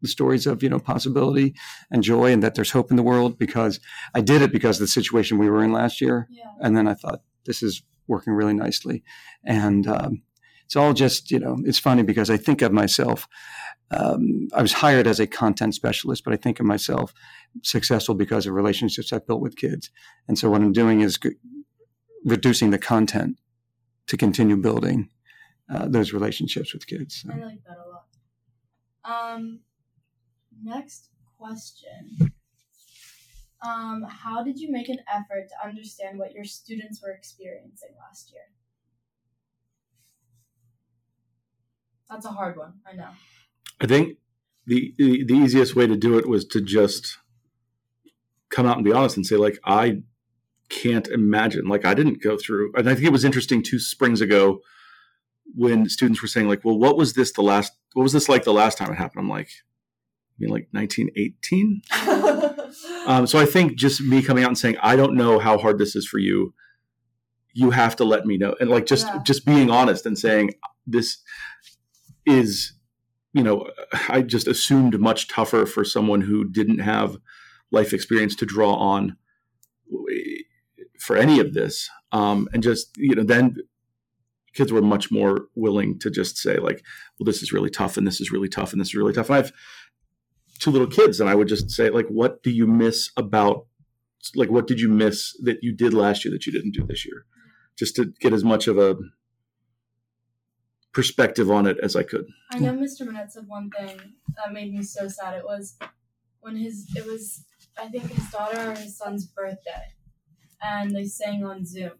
the 0.00 0.08
stories 0.08 0.46
of, 0.46 0.62
you 0.62 0.68
know, 0.68 0.78
possibility 0.78 1.54
and 1.90 2.04
joy 2.04 2.30
and 2.32 2.40
that 2.42 2.54
there's 2.54 2.70
hope 2.70 2.90
in 2.92 2.96
the 2.96 3.02
world 3.02 3.36
because 3.36 3.80
I 4.14 4.20
did 4.20 4.42
it 4.42 4.52
because 4.52 4.76
of 4.76 4.82
the 4.82 4.86
situation 4.88 5.38
we 5.38 5.50
were 5.50 5.64
in 5.64 5.72
last 5.72 6.00
year. 6.00 6.28
Yeah. 6.30 6.44
And 6.60 6.76
then 6.76 6.86
I 6.86 6.94
thought, 6.94 7.22
this 7.48 7.62
is 7.62 7.82
working 8.06 8.32
really 8.34 8.54
nicely. 8.54 9.02
And 9.44 9.86
um, 9.88 10.22
it's 10.64 10.76
all 10.76 10.92
just, 10.92 11.30
you 11.30 11.38
know, 11.40 11.56
it's 11.64 11.78
funny 11.78 12.02
because 12.02 12.30
I 12.30 12.36
think 12.36 12.62
of 12.62 12.72
myself. 12.72 13.26
Um, 13.90 14.48
I 14.54 14.60
was 14.62 14.74
hired 14.74 15.06
as 15.06 15.18
a 15.18 15.26
content 15.26 15.74
specialist, 15.74 16.22
but 16.24 16.34
I 16.34 16.36
think 16.36 16.60
of 16.60 16.66
myself 16.66 17.14
successful 17.62 18.14
because 18.14 18.46
of 18.46 18.52
relationships 18.52 19.12
I've 19.12 19.26
built 19.26 19.40
with 19.40 19.56
kids. 19.56 19.90
And 20.28 20.38
so 20.38 20.50
what 20.50 20.60
I'm 20.60 20.72
doing 20.72 21.00
is 21.00 21.16
g- 21.16 21.30
reducing 22.24 22.70
the 22.70 22.78
content 22.78 23.38
to 24.08 24.16
continue 24.16 24.56
building 24.58 25.08
uh, 25.72 25.88
those 25.88 26.12
relationships 26.12 26.72
with 26.74 26.86
kids. 26.86 27.22
So- 27.22 27.32
I 27.32 27.38
like 27.44 27.64
that 27.66 27.76
a 27.78 27.88
lot. 27.88 29.34
Um, 29.34 29.60
next 30.62 31.08
question. 31.38 32.27
Um, 33.66 34.06
how 34.08 34.44
did 34.44 34.58
you 34.58 34.70
make 34.70 34.88
an 34.88 34.98
effort 35.12 35.48
to 35.48 35.68
understand 35.68 36.18
what 36.18 36.32
your 36.32 36.44
students 36.44 37.02
were 37.02 37.10
experiencing 37.10 37.90
last 37.98 38.30
year? 38.32 38.42
That's 42.08 42.24
a 42.24 42.30
hard 42.30 42.56
one. 42.56 42.74
I 42.90 42.94
know. 42.94 43.08
I 43.80 43.86
think 43.86 44.18
the, 44.66 44.94
the 44.98 45.24
the 45.24 45.34
easiest 45.34 45.74
way 45.74 45.86
to 45.86 45.96
do 45.96 46.18
it 46.18 46.28
was 46.28 46.44
to 46.46 46.60
just 46.60 47.18
come 48.50 48.66
out 48.66 48.76
and 48.76 48.84
be 48.84 48.92
honest 48.92 49.16
and 49.16 49.26
say 49.26 49.36
like 49.36 49.58
I 49.64 50.02
can't 50.68 51.08
imagine 51.08 51.66
like 51.66 51.84
I 51.84 51.94
didn't 51.94 52.22
go 52.22 52.36
through 52.36 52.72
and 52.76 52.88
I 52.88 52.94
think 52.94 53.06
it 53.06 53.12
was 53.12 53.24
interesting 53.24 53.62
two 53.62 53.78
springs 53.78 54.20
ago 54.20 54.60
when 55.54 55.88
students 55.88 56.20
were 56.20 56.28
saying 56.28 56.48
like 56.48 56.64
well 56.64 56.78
what 56.78 56.96
was 56.96 57.14
this 57.14 57.32
the 57.32 57.42
last 57.42 57.72
what 57.94 58.02
was 58.02 58.12
this 58.12 58.28
like 58.28 58.44
the 58.44 58.52
last 58.52 58.76
time 58.76 58.92
it 58.92 58.96
happened 58.96 59.20
I'm 59.20 59.30
like 59.30 59.48
I 59.48 60.36
mean 60.38 60.50
like 60.50 60.68
1918 60.72 61.82
um, 63.08 63.26
so 63.26 63.38
I 63.38 63.46
think 63.46 63.76
just 63.76 64.00
me 64.00 64.22
coming 64.22 64.44
out 64.44 64.48
and 64.48 64.58
saying 64.58 64.76
I 64.82 64.94
don't 64.94 65.14
know 65.16 65.38
how 65.38 65.58
hard 65.58 65.78
this 65.78 65.96
is 65.96 66.06
for 66.06 66.18
you 66.18 66.54
you 67.54 67.70
have 67.70 67.96
to 67.96 68.04
let 68.04 68.26
me 68.26 68.36
know 68.36 68.54
and 68.60 68.70
like 68.70 68.86
just 68.86 69.06
Yeah. 69.06 69.22
just 69.24 69.44
being 69.44 69.70
honest 69.70 70.06
and 70.06 70.16
saying 70.18 70.54
this 70.86 71.18
is 72.26 72.74
you 73.32 73.42
know 73.42 73.66
I 74.08 74.22
just 74.22 74.46
assumed 74.46 75.00
much 75.00 75.28
tougher 75.28 75.66
for 75.66 75.84
someone 75.84 76.20
who 76.20 76.48
didn't 76.48 76.80
have 76.80 77.16
life 77.72 77.92
experience 77.92 78.34
to 78.36 78.46
draw 78.46 78.74
on 78.74 79.16
for 81.00 81.16
any 81.16 81.40
of 81.40 81.54
this 81.54 81.88
um, 82.12 82.48
and 82.52 82.62
just 82.62 82.96
you 82.96 83.14
know 83.14 83.24
then 83.24 83.56
kids 84.54 84.72
were 84.72 84.82
much 84.82 85.10
more 85.10 85.46
willing 85.54 85.98
to 86.00 86.10
just 86.10 86.36
say 86.36 86.56
like, 86.58 86.82
well, 87.18 87.24
this 87.24 87.42
is 87.42 87.52
really 87.52 87.70
tough 87.70 87.96
and 87.96 88.06
this 88.06 88.20
is 88.20 88.32
really 88.32 88.48
tough 88.48 88.72
and 88.72 88.80
this 88.80 88.88
is 88.88 88.94
really 88.94 89.12
tough. 89.12 89.28
And 89.28 89.38
I've 89.38 89.52
two 90.58 90.70
little 90.70 90.86
kids 90.86 91.20
and 91.20 91.28
I 91.28 91.34
would 91.34 91.48
just 91.48 91.70
say 91.70 91.90
like, 91.90 92.08
what 92.08 92.42
do 92.42 92.50
you 92.50 92.66
miss 92.66 93.10
about 93.16 93.66
like 94.34 94.50
what 94.50 94.66
did 94.66 94.80
you 94.80 94.88
miss 94.88 95.36
that 95.42 95.58
you 95.62 95.72
did 95.72 95.94
last 95.94 96.24
year 96.24 96.32
that 96.32 96.44
you 96.46 96.52
didn't 96.52 96.72
do 96.72 96.84
this 96.86 97.06
year? 97.06 97.24
Just 97.78 97.94
to 97.96 98.12
get 98.20 98.32
as 98.32 98.44
much 98.44 98.66
of 98.66 98.76
a 98.78 98.96
perspective 100.92 101.50
on 101.50 101.66
it 101.66 101.78
as 101.80 101.94
I 101.94 102.02
could. 102.02 102.26
I 102.50 102.58
know 102.58 102.72
Mr. 102.72 103.06
Minette 103.06 103.32
said 103.32 103.46
one 103.46 103.70
thing 103.70 104.14
that 104.36 104.52
made 104.52 104.74
me 104.74 104.82
so 104.82 105.06
sad. 105.08 105.34
It 105.34 105.44
was 105.44 105.78
when 106.40 106.56
his 106.56 106.90
it 106.96 107.06
was 107.06 107.44
I 107.80 107.88
think 107.88 108.10
his 108.10 108.28
daughter 108.30 108.70
or 108.70 108.74
his 108.74 108.98
son's 108.98 109.26
birthday, 109.26 109.94
and 110.60 110.94
they 110.94 111.04
sang 111.04 111.44
on 111.44 111.64
Zoom, 111.64 111.92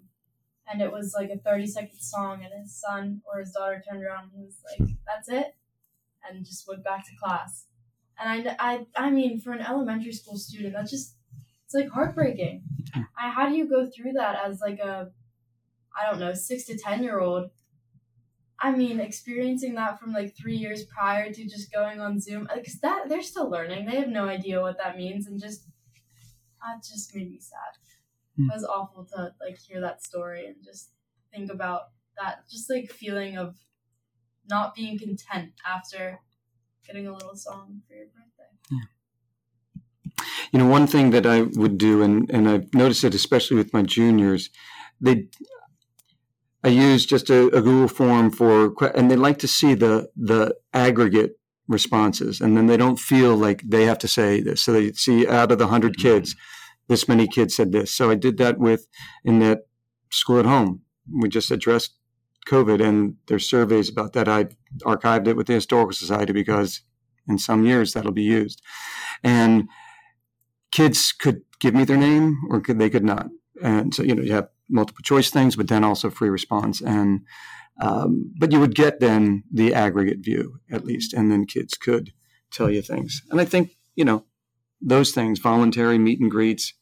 and 0.67 0.83
it 0.83 0.91
was 0.91 1.15
like 1.17 1.31
a 1.31 1.39
thirty 1.39 1.67
second 1.67 2.01
song, 2.01 2.43
and 2.43 2.53
his 2.61 2.75
son 2.75 3.23
or 3.33 3.39
his 3.41 3.53
daughter 3.53 3.83
turned 3.89 4.03
around 4.03 4.31
and 4.35 4.45
was 4.45 4.57
like, 4.69 4.89
"That's 5.07 5.29
it," 5.29 5.55
and 6.29 6.45
just 6.45 6.67
went 6.67 6.83
back 6.83 7.07
to 7.07 7.13
class. 7.23 7.67
And 8.21 8.49
I, 8.49 8.57
I, 8.59 8.87
I 8.97 9.11
mean, 9.11 9.41
for 9.41 9.53
an 9.53 9.61
elementary 9.61 10.13
school 10.13 10.37
student, 10.37 10.75
that's 10.75 10.91
just 10.91 11.15
it's 11.65 11.75
like 11.75 11.91
heartbreaking. 11.91 12.63
I, 12.95 13.29
how 13.29 13.49
do 13.49 13.57
you 13.57 13.69
go 13.69 13.89
through 13.89 14.13
that 14.13 14.39
as 14.45 14.61
like 14.61 14.79
a, 14.79 15.11
I 15.97 16.11
don't 16.11 16.21
know, 16.21 16.35
six 16.35 16.65
to 16.65 16.79
ten 16.79 17.03
year 17.03 17.21
old? 17.21 17.51
I 18.61 18.73
mean, 18.73 18.99
experiencing 18.99 19.75
that 19.75 20.01
from 20.01 20.13
like 20.13 20.37
three 20.37 20.57
years 20.57 20.85
prior 20.85 21.33
to 21.33 21.45
just 21.45 21.73
going 21.73 22.01
on 22.01 22.21
Zoom, 22.21 22.49
because 22.53 22.81
that 22.81 23.09
they're 23.09 23.23
still 23.23 23.49
learning. 23.49 23.87
They 23.87 23.97
have 23.97 24.09
no 24.09 24.25
idea 24.25 24.61
what 24.61 24.79
that 24.79 24.97
means, 24.97 25.27
and 25.27 25.41
just 25.41 25.65
that 26.61 26.83
just 26.83 27.15
made 27.15 27.31
me 27.31 27.39
sad. 27.39 28.41
Mm. 28.41 28.51
It 28.51 28.55
was 28.55 28.65
awful 28.65 29.05
to 29.15 29.33
like 29.41 29.59
hear 29.59 29.81
that 29.81 30.03
story 30.03 30.47
and 30.47 30.57
just 30.65 30.91
think 31.33 31.53
about 31.53 31.83
that, 32.21 32.49
just 32.51 32.69
like 32.69 32.91
feeling 32.91 33.37
of 33.37 33.55
not 34.49 34.75
being 34.75 34.99
content 34.99 35.53
after 35.65 36.19
getting 36.89 37.07
a 37.07 37.13
little 37.13 37.37
song 37.37 37.83
for 37.87 37.95
your 37.95 38.07
birthday. 38.07 38.51
Yeah. 38.71 40.25
You 40.51 40.59
know, 40.59 40.67
one 40.67 40.87
thing 40.87 41.11
that 41.11 41.27
I 41.27 41.43
would 41.43 41.79
do, 41.79 42.03
and, 42.03 42.29
and 42.31 42.49
I've 42.49 42.75
noticed 42.75 43.05
it 43.05 43.15
especially 43.15 43.57
with 43.57 43.73
my 43.73 43.83
juniors, 43.83 44.51
they 45.01 45.29
I 46.65 46.69
use 46.69 47.07
just 47.07 47.31
a, 47.31 47.47
a 47.47 47.63
Google 47.63 47.87
form 47.87 48.31
for, 48.33 48.75
and 48.97 49.09
they 49.09 49.17
like 49.17 49.39
to 49.39 49.49
see 49.49 49.75
the 49.75 50.11
the 50.17 50.57
aggregate 50.75 51.39
responses, 51.69 52.41
and 52.41 52.57
then 52.57 52.67
they 52.67 52.77
don't 52.77 52.99
feel 52.99 53.37
like 53.37 53.63
they 53.65 53.85
have 53.85 53.99
to 53.99 54.09
say 54.09 54.41
this. 54.41 54.63
So 54.63 54.73
they 54.73 54.93
see 54.93 55.29
out 55.29 55.53
of 55.53 55.59
the 55.59 55.69
hundred 55.69 55.93
mm-hmm. 55.93 56.09
kids, 56.09 56.35
this 56.89 57.07
many 57.07 57.29
kids 57.29 57.55
said 57.55 57.71
this. 57.71 57.95
So 57.95 58.11
I 58.11 58.17
did 58.17 58.39
that 58.39 58.59
with 58.59 58.89
in 59.25 59.39
that 59.39 59.69
school 60.11 60.41
at 60.41 60.47
home. 60.47 60.83
We 61.11 61.29
just 61.29 61.51
addressed 61.51 61.95
COVID, 62.49 62.83
and 62.83 63.17
there's 63.27 63.49
surveys 63.49 63.89
about 63.89 64.13
that. 64.15 64.29
I 64.29 64.47
archived 64.85 65.29
it 65.29 65.37
with 65.37 65.47
the 65.47 65.55
Historical 65.55 65.93
Society 65.93 66.33
because 66.33 66.83
in 67.29 67.39
some 67.39 67.67
years 67.67 67.93
that'll 67.93 68.13
be 68.13 68.23
used, 68.23 68.63
and 69.23 69.69
kids 70.71 71.13
could 71.13 71.43
give 71.61 71.75
me 71.75 71.85
their 71.85 71.97
name 71.97 72.39
or 72.51 72.61
could, 72.61 72.79
they 72.79 72.91
could 72.91 73.05
not. 73.05 73.29
And 73.63 73.95
so, 73.95 74.03
you 74.03 74.15
know, 74.15 74.23
you 74.23 74.33
have 74.33 74.49
multiple 74.69 75.03
choice 75.03 75.31
things, 75.31 75.57
but 75.57 75.69
then 75.69 75.85
also 75.85 76.11
free 76.11 76.29
response. 76.29 76.81
And, 76.81 77.23
um, 77.81 78.33
but 78.39 78.53
you 78.53 78.61
would 78.61 78.75
get 78.75 79.01
then 79.01 79.45
the 79.53 79.75
aggregate 79.75 80.19
view 80.21 80.61
at 80.71 80.85
least, 80.85 81.13
and 81.13 81.31
then 81.31 81.47
kids 81.47 81.75
could 81.75 82.13
tell 82.51 82.71
you 82.71 82.83
things. 82.83 83.23
And 83.31 83.41
I 83.41 83.45
think, 83.45 83.77
you 83.97 84.05
know, 84.05 84.25
those 84.81 85.11
things, 85.11 85.39
voluntary 85.41 85.99
meet 85.99 86.21
and 86.21 86.31
greets, 86.31 86.75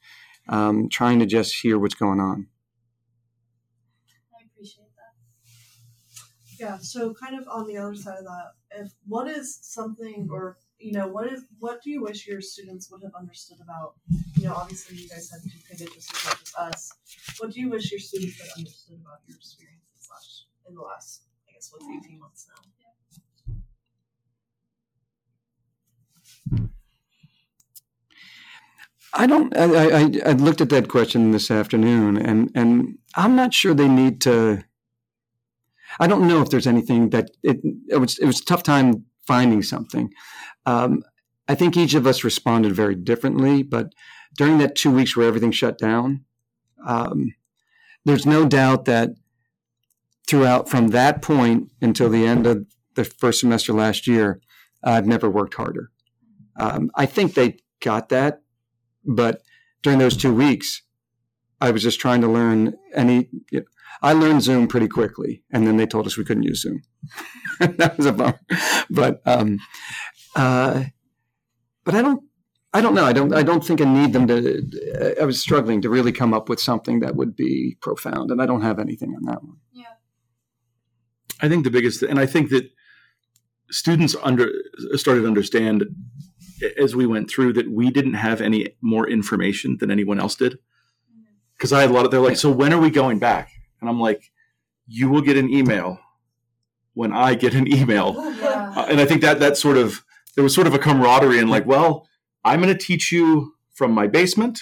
um, 0.48 0.88
trying 0.90 1.18
to 1.20 1.26
just 1.26 1.62
hear 1.62 1.78
what's 1.78 1.94
going 1.94 2.20
on. 2.20 2.48
I 4.34 4.44
appreciate 4.44 4.90
that. 4.96 5.14
Yeah, 6.58 6.78
so 6.78 7.12
kind 7.14 7.38
of 7.38 7.46
on 7.48 7.66
the 7.66 7.76
other 7.76 7.94
side 7.94 8.18
of 8.18 8.24
that, 8.24 8.52
if 8.70 8.92
what 9.06 9.28
is 9.28 9.58
something 9.62 10.28
or 10.30 10.58
you 10.78 10.92
know, 10.92 11.06
what 11.08 11.32
is 11.32 11.44
what 11.58 11.82
do 11.82 11.90
you 11.90 12.02
wish 12.02 12.26
your 12.26 12.40
students 12.40 12.90
would 12.90 13.02
have 13.02 13.14
understood 13.14 13.58
about 13.62 13.94
you 14.36 14.44
know, 14.44 14.54
obviously 14.54 14.96
you 14.96 15.08
guys 15.08 15.30
had 15.30 15.42
to 15.42 15.50
pivot 15.68 15.94
just 15.94 16.14
as 16.14 16.24
much 16.24 16.42
as 16.42 16.54
us. 16.58 16.92
What 17.38 17.52
do 17.52 17.60
you 17.60 17.70
wish 17.70 17.90
your 17.90 18.00
students 18.00 18.40
had 18.40 18.48
understood 18.56 18.98
about 19.00 19.20
your 19.26 19.36
experiences 19.36 20.08
last 20.10 20.46
in 20.68 20.74
the 20.74 20.82
last 20.82 21.22
I 21.48 21.52
guess 21.52 21.70
what's 21.72 21.84
eighteen 21.84 22.20
months 22.20 22.46
now? 22.48 22.62
I 29.14 29.26
don't. 29.26 29.56
I, 29.56 29.64
I, 29.64 30.12
I 30.26 30.32
looked 30.32 30.60
at 30.60 30.68
that 30.70 30.88
question 30.88 31.30
this 31.30 31.50
afternoon, 31.50 32.18
and 32.18 32.50
and 32.54 32.98
I'm 33.14 33.34
not 33.34 33.54
sure 33.54 33.74
they 33.74 33.88
need 33.88 34.20
to. 34.22 34.62
I 35.98 36.06
don't 36.06 36.28
know 36.28 36.42
if 36.42 36.50
there's 36.50 36.66
anything 36.66 37.10
that 37.10 37.30
it. 37.42 37.58
It 37.88 37.96
was 37.96 38.18
it 38.18 38.26
was 38.26 38.40
a 38.40 38.44
tough 38.44 38.62
time 38.62 39.04
finding 39.26 39.62
something. 39.62 40.12
Um, 40.66 41.02
I 41.48 41.54
think 41.54 41.76
each 41.76 41.94
of 41.94 42.06
us 42.06 42.24
responded 42.24 42.74
very 42.74 42.94
differently, 42.94 43.62
but 43.62 43.92
during 44.36 44.58
that 44.58 44.74
two 44.74 44.90
weeks 44.90 45.16
where 45.16 45.28
everything 45.28 45.52
shut 45.52 45.78
down, 45.78 46.24
um, 46.86 47.34
there's 48.04 48.26
no 48.26 48.44
doubt 48.46 48.84
that 48.86 49.10
throughout 50.28 50.68
from 50.68 50.88
that 50.88 51.22
point 51.22 51.70
until 51.80 52.10
the 52.10 52.26
end 52.26 52.46
of 52.46 52.66
the 52.94 53.04
first 53.04 53.40
semester 53.40 53.72
last 53.72 54.06
year, 54.06 54.40
I've 54.82 55.06
never 55.06 55.30
worked 55.30 55.54
harder. 55.54 55.90
Um, 56.58 56.90
I 56.94 57.06
think 57.06 57.34
they 57.34 57.58
got 57.80 58.08
that 58.08 58.40
but 59.06 59.42
during 59.82 59.98
those 59.98 60.16
two 60.16 60.34
weeks, 60.34 60.82
I 61.60 61.70
was 61.70 61.82
just 61.82 62.00
trying 62.00 62.20
to 62.22 62.28
learn 62.28 62.74
any. 62.92 63.28
You 63.50 63.60
know, 63.60 63.66
I 64.02 64.12
learned 64.12 64.42
Zoom 64.42 64.68
pretty 64.68 64.88
quickly, 64.88 65.42
and 65.50 65.66
then 65.66 65.76
they 65.76 65.86
told 65.86 66.06
us 66.06 66.16
we 66.16 66.24
couldn't 66.24 66.42
use 66.42 66.62
Zoom. 66.62 66.82
that 67.60 67.96
was 67.96 68.06
a 68.06 68.12
bummer. 68.12 68.40
But 68.90 69.22
um, 69.24 69.58
uh, 70.34 70.84
but 71.84 71.94
I 71.94 72.02
don't. 72.02 72.22
I 72.74 72.82
don't 72.82 72.94
know. 72.94 73.06
I 73.06 73.12
don't. 73.12 73.34
I 73.34 73.42
don't 73.42 73.64
think 73.64 73.80
I 73.80 73.84
need 73.84 74.12
them 74.12 74.26
to. 74.26 75.16
I 75.20 75.24
was 75.24 75.40
struggling 75.40 75.80
to 75.82 75.88
really 75.88 76.12
come 76.12 76.34
up 76.34 76.48
with 76.48 76.60
something 76.60 77.00
that 77.00 77.16
would 77.16 77.34
be 77.34 77.76
profound, 77.80 78.30
and 78.30 78.42
I 78.42 78.46
don't 78.46 78.62
have 78.62 78.78
anything 78.78 79.14
on 79.14 79.24
that 79.24 79.42
one. 79.42 79.56
Yeah. 79.72 79.84
I 81.40 81.48
think 81.48 81.64
the 81.64 81.70
biggest, 81.70 82.02
and 82.02 82.18
I 82.18 82.26
think 82.26 82.50
that 82.50 82.70
students 83.70 84.14
under 84.22 84.50
started 84.94 85.22
to 85.22 85.26
understand 85.26 85.86
as 86.78 86.94
we 86.94 87.06
went 87.06 87.30
through 87.30 87.52
that 87.54 87.70
we 87.70 87.90
didn't 87.90 88.14
have 88.14 88.40
any 88.40 88.68
more 88.80 89.08
information 89.08 89.76
than 89.78 89.90
anyone 89.90 90.20
else 90.20 90.34
did. 90.34 90.58
Because 91.56 91.72
I 91.72 91.80
had 91.80 91.90
a 91.90 91.92
lot 91.92 92.04
of, 92.04 92.10
they're 92.10 92.20
like, 92.20 92.36
so 92.36 92.50
when 92.50 92.72
are 92.72 92.80
we 92.80 92.90
going 92.90 93.18
back? 93.18 93.50
And 93.80 93.88
I'm 93.90 94.00
like, 94.00 94.30
you 94.86 95.08
will 95.08 95.22
get 95.22 95.36
an 95.36 95.50
email 95.50 95.98
when 96.94 97.12
I 97.12 97.34
get 97.34 97.54
an 97.54 97.66
email. 97.72 98.14
Yeah. 98.36 98.72
Uh, 98.76 98.86
and 98.88 99.00
I 99.00 99.04
think 99.06 99.20
that 99.22 99.40
that 99.40 99.56
sort 99.56 99.76
of 99.76 100.04
there 100.34 100.44
was 100.44 100.54
sort 100.54 100.66
of 100.66 100.74
a 100.74 100.78
camaraderie 100.78 101.38
and 101.38 101.50
like, 101.50 101.66
well, 101.66 102.06
I'm 102.44 102.60
going 102.60 102.72
to 102.76 102.78
teach 102.82 103.10
you 103.10 103.54
from 103.74 103.92
my 103.92 104.06
basement 104.06 104.60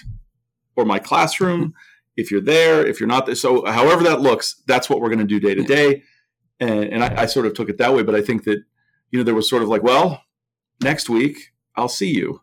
or 0.77 0.85
my 0.85 0.99
classroom. 0.99 1.75
If 2.17 2.31
you're 2.31 2.41
there, 2.41 2.87
if 2.87 3.01
you're 3.01 3.09
not 3.09 3.27
there, 3.27 3.35
so 3.35 3.65
however 3.67 4.03
that 4.05 4.21
looks, 4.21 4.63
that's 4.67 4.89
what 4.89 5.01
we're 5.01 5.09
going 5.09 5.19
to 5.19 5.25
do 5.27 5.41
day 5.41 5.55
to 5.55 5.63
day. 5.65 6.03
And, 6.61 6.85
and 6.85 7.05
I, 7.05 7.23
I 7.23 7.27
sort 7.27 7.47
of 7.47 7.55
took 7.55 7.69
it 7.69 7.79
that 7.79 7.93
way. 7.93 8.03
But 8.05 8.15
I 8.15 8.23
think 8.23 8.45
that 8.45 8.63
you 9.11 9.19
know 9.19 9.25
there 9.25 9.35
was 9.35 9.49
sort 9.51 9.63
of 9.63 9.69
like, 9.69 9.83
well, 9.83 10.23
next 10.83 11.09
week 11.09 11.53
I'll 11.77 11.89
see 11.89 12.13
you. 12.15 12.41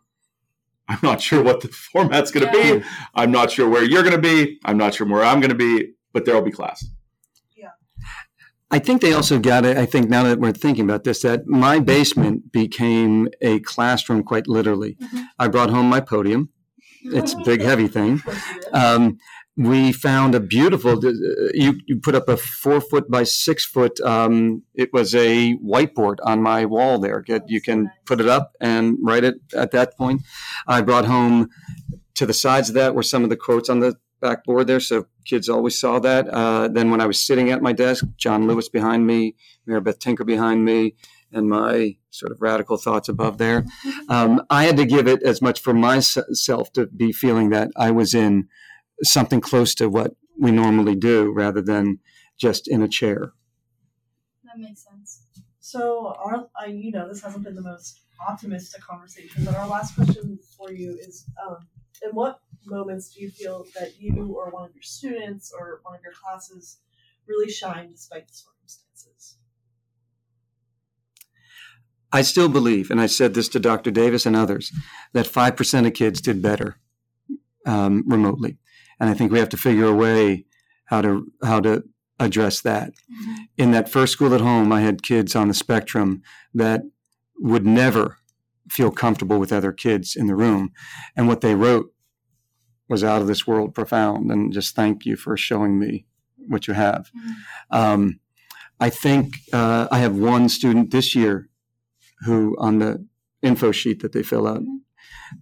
I'm 0.88 0.98
not 1.02 1.22
sure 1.22 1.42
what 1.42 1.62
the 1.62 1.68
format's 1.68 2.30
going 2.30 2.50
to 2.50 2.58
Yeah. 2.58 2.74
be. 2.78 2.84
I'm 3.14 3.30
not 3.30 3.50
sure 3.50 3.68
where 3.68 3.82
you're 3.82 4.02
going 4.02 4.14
to 4.14 4.20
be. 4.20 4.58
I'm 4.64 4.76
not 4.76 4.94
sure 4.94 5.06
where 5.06 5.22
I'm 5.24 5.40
going 5.40 5.50
to 5.50 5.54
be. 5.56 5.92
But 6.12 6.24
there'll 6.24 6.42
be 6.42 6.50
class. 6.50 6.86
Yeah. 7.56 7.70
I 8.70 8.78
think 8.78 9.00
they 9.02 9.12
also 9.12 9.38
got 9.38 9.64
it. 9.64 9.76
I 9.76 9.86
think 9.86 10.08
now 10.08 10.24
that 10.24 10.38
we're 10.40 10.52
thinking 10.52 10.84
about 10.84 11.04
this, 11.04 11.22
that 11.22 11.46
my 11.46 11.78
basement 11.78 12.52
became 12.52 13.28
a 13.40 13.60
classroom 13.60 14.22
quite 14.22 14.46
literally. 14.48 14.96
Mhm. 15.00 15.24
I 15.38 15.48
brought 15.48 15.70
home 15.70 15.86
my 15.86 16.00
podium. 16.00 16.50
It's 17.04 17.34
a 17.34 17.38
big, 17.38 17.60
heavy 17.60 17.88
thing. 17.88 18.14
Of 18.14 18.24
course 18.24 18.42
you 18.54 18.60
did. 18.60 18.74
Um, 18.74 19.18
we 19.56 19.92
found 19.92 20.34
a 20.34 20.40
beautiful. 20.40 20.98
You 21.52 21.78
you 21.86 22.00
put 22.00 22.14
up 22.14 22.28
a 22.28 22.36
four 22.38 22.80
foot 22.80 23.10
by 23.10 23.24
six 23.24 23.66
foot. 23.66 24.00
Um, 24.00 24.62
it 24.74 24.90
was 24.94 25.14
a 25.14 25.56
whiteboard 25.58 26.16
on 26.24 26.42
my 26.42 26.64
wall 26.64 26.98
there. 26.98 27.20
Get 27.20 27.50
you 27.50 27.60
can 27.60 27.90
put 28.06 28.18
it 28.20 28.28
up 28.28 28.52
and 28.60 28.96
write 29.02 29.24
it 29.24 29.34
at 29.54 29.72
that 29.72 29.96
point. 29.98 30.22
I 30.66 30.80
brought 30.80 31.04
home 31.04 31.50
to 32.14 32.24
the 32.24 32.32
sides 32.32 32.70
of 32.70 32.74
that 32.76 32.94
were 32.94 33.02
some 33.02 33.24
of 33.24 33.30
the 33.30 33.36
quotes 33.36 33.68
on 33.68 33.80
the 33.80 33.96
backboard 34.22 34.66
there, 34.66 34.80
so 34.80 35.06
kids 35.26 35.50
always 35.50 35.78
saw 35.78 35.98
that. 35.98 36.28
Uh, 36.28 36.68
then 36.68 36.90
when 36.90 37.02
I 37.02 37.06
was 37.06 37.20
sitting 37.20 37.50
at 37.50 37.60
my 37.60 37.72
desk, 37.72 38.04
John 38.16 38.46
Lewis 38.46 38.70
behind 38.70 39.06
me, 39.06 39.36
Mary 39.66 39.82
Beth 39.82 39.98
Tinker 39.98 40.24
behind 40.24 40.64
me, 40.64 40.94
and 41.30 41.48
my 41.48 41.96
sort 42.10 42.32
of 42.32 42.40
radical 42.40 42.76
thoughts 42.76 43.08
above 43.08 43.36
there. 43.38 43.64
Um, 44.08 44.42
I 44.48 44.64
had 44.64 44.76
to 44.78 44.86
give 44.86 45.06
it 45.06 45.22
as 45.22 45.42
much 45.42 45.60
for 45.60 45.74
myself 45.74 46.72
to 46.72 46.86
be 46.86 47.12
feeling 47.12 47.50
that 47.50 47.70
I 47.76 47.90
was 47.90 48.14
in 48.14 48.48
something 49.02 49.40
close 49.40 49.74
to 49.76 49.88
what 49.88 50.14
we 50.38 50.50
normally 50.50 50.94
do 50.94 51.32
rather 51.32 51.60
than 51.60 51.98
just 52.38 52.68
in 52.68 52.82
a 52.82 52.88
chair. 52.88 53.32
That 54.44 54.58
makes 54.58 54.84
sense. 54.84 55.22
So 55.60 56.14
our, 56.18 56.48
I, 56.58 56.66
you 56.66 56.92
know, 56.92 57.08
this 57.08 57.22
hasn't 57.22 57.44
been 57.44 57.54
the 57.54 57.62
most 57.62 58.00
optimistic 58.28 58.82
conversation, 58.82 59.44
but 59.44 59.54
our 59.54 59.66
last 59.66 59.94
question 59.94 60.38
for 60.56 60.72
you 60.72 60.96
is, 61.00 61.24
um, 61.44 61.58
in 62.04 62.10
what 62.12 62.40
moments 62.66 63.14
do 63.14 63.22
you 63.22 63.30
feel 63.30 63.64
that 63.78 64.00
you 64.00 64.34
or 64.36 64.50
one 64.50 64.68
of 64.68 64.74
your 64.74 64.82
students 64.82 65.52
or 65.56 65.80
one 65.82 65.94
of 65.96 66.00
your 66.02 66.12
classes 66.12 66.78
really 67.26 67.50
shine 67.50 67.90
despite 67.90 68.28
the 68.28 68.34
circumstances? 68.34 69.36
I 72.12 72.22
still 72.22 72.48
believe, 72.48 72.90
and 72.90 73.00
I 73.00 73.06
said 73.06 73.34
this 73.34 73.48
to 73.50 73.60
Dr. 73.60 73.90
Davis 73.90 74.26
and 74.26 74.36
others, 74.36 74.70
that 75.14 75.26
5% 75.26 75.86
of 75.86 75.94
kids 75.94 76.20
did 76.20 76.42
better 76.42 76.76
um, 77.64 78.04
remotely. 78.06 78.58
And 79.00 79.08
I 79.08 79.14
think 79.14 79.32
we 79.32 79.38
have 79.38 79.48
to 79.50 79.56
figure 79.56 79.86
a 79.86 79.94
way 79.94 80.44
how 80.86 81.00
to 81.00 81.26
how 81.42 81.60
to 81.60 81.84
address 82.20 82.60
that. 82.60 82.92
In 83.56 83.72
that 83.72 83.88
first 83.88 84.12
school 84.12 84.34
at 84.34 84.40
home, 84.40 84.70
I 84.72 84.82
had 84.82 85.02
kids 85.02 85.34
on 85.34 85.48
the 85.48 85.54
spectrum 85.54 86.22
that 86.54 86.82
would 87.38 87.66
never 87.66 88.18
feel 88.68 88.90
comfortable 88.90 89.38
with 89.38 89.52
other 89.52 89.72
kids 89.72 90.14
in 90.14 90.26
the 90.26 90.36
room. 90.36 90.72
And 91.16 91.26
what 91.28 91.40
they 91.40 91.54
wrote 91.54 91.91
was 92.88 93.04
out 93.04 93.22
of 93.22 93.28
this 93.28 93.46
world 93.46 93.74
profound. 93.74 94.30
And 94.30 94.52
just 94.52 94.74
thank 94.74 95.06
you 95.06 95.16
for 95.16 95.36
showing 95.36 95.78
me 95.78 96.06
what 96.48 96.66
you 96.66 96.74
have. 96.74 97.10
Um, 97.70 98.20
I 98.80 98.90
think 98.90 99.38
uh, 99.52 99.88
I 99.90 99.98
have 99.98 100.16
one 100.16 100.48
student 100.48 100.90
this 100.90 101.14
year 101.14 101.48
who, 102.24 102.56
on 102.58 102.78
the 102.78 103.06
info 103.40 103.72
sheet 103.72 104.00
that 104.02 104.12
they 104.12 104.22
fill 104.22 104.46
out, 104.46 104.62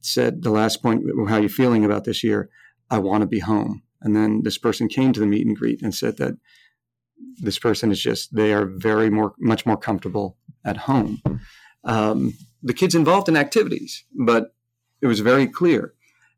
said 0.01 0.43
the 0.43 0.51
last 0.51 0.83
point, 0.83 1.05
how 1.29 1.37
are 1.37 1.43
you 1.43 1.49
feeling 1.49 1.85
about 1.85 2.05
this 2.05 2.23
year? 2.23 2.49
I 2.91 2.99
want 2.99 3.23
to 3.23 3.27
be 3.27 3.41
home. 3.41 3.83
And 4.03 4.17
then 4.17 4.43
this 4.45 4.59
person 4.59 4.89
came 4.89 5.13
to 5.13 5.21
the 5.21 5.27
meet 5.27 5.47
and 5.47 5.57
greet 5.57 5.83
and 5.83 5.95
said 5.95 6.17
that 6.19 6.35
this 7.43 7.59
person 7.59 7.91
is 7.91 8.01
just, 8.01 8.35
they 8.35 8.53
are 8.53 8.67
very 8.67 9.11
more, 9.11 9.35
much 9.39 9.67
more 9.67 9.77
comfortable 9.77 10.37
at 10.65 10.77
home. 10.77 11.23
Um, 11.85 12.35
the 12.63 12.75
kids 12.75 12.95
involved 12.95 13.29
in 13.29 13.37
activities, 13.37 14.05
but 14.13 14.55
it 15.01 15.07
was 15.07 15.21
very 15.21 15.47
clear. 15.47 15.95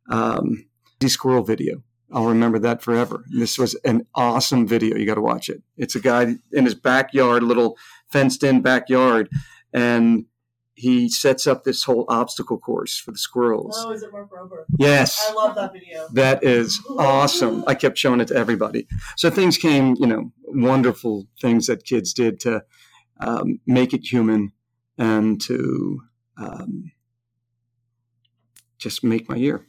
Um, 0.08 0.66
squirrel 1.08 1.42
video. 1.42 1.82
I'll 2.12 2.26
remember 2.26 2.58
that 2.58 2.82
forever. 2.82 3.24
This 3.30 3.58
was 3.58 3.74
an 3.84 4.06
awesome 4.14 4.66
video. 4.66 4.96
You 4.96 5.06
got 5.06 5.14
to 5.14 5.22
watch 5.22 5.48
it. 5.48 5.62
It's 5.76 5.94
a 5.94 6.00
guy 6.00 6.36
in 6.52 6.64
his 6.64 6.74
backyard, 6.74 7.42
little 7.42 7.78
fenced 8.10 8.42
in 8.42 8.60
backyard, 8.60 9.30
and 9.72 10.26
he 10.74 11.08
sets 11.08 11.46
up 11.46 11.64
this 11.64 11.84
whole 11.84 12.04
obstacle 12.08 12.58
course 12.58 12.98
for 12.98 13.12
the 13.12 13.18
squirrels. 13.18 13.76
Oh, 13.78 13.92
is 13.92 14.02
it 14.02 14.12
Mark 14.12 14.30
Rober? 14.30 14.64
Yes. 14.78 15.24
I 15.30 15.32
love 15.32 15.54
that 15.54 15.72
video. 15.72 16.06
That 16.12 16.42
is 16.42 16.80
awesome. 16.98 17.64
I 17.66 17.74
kept 17.74 17.98
showing 17.98 18.20
it 18.20 18.28
to 18.28 18.34
everybody. 18.34 18.86
So 19.16 19.30
things 19.30 19.56
came, 19.56 19.96
you 19.98 20.06
know, 20.06 20.32
wonderful 20.44 21.28
things 21.40 21.66
that 21.66 21.84
kids 21.84 22.12
did 22.12 22.40
to 22.40 22.64
um, 23.20 23.60
make 23.66 23.92
it 23.92 24.10
human 24.10 24.52
and 24.98 25.40
to 25.42 26.00
um, 26.36 26.92
just 28.78 29.04
make 29.04 29.28
my 29.28 29.36
year. 29.36 29.64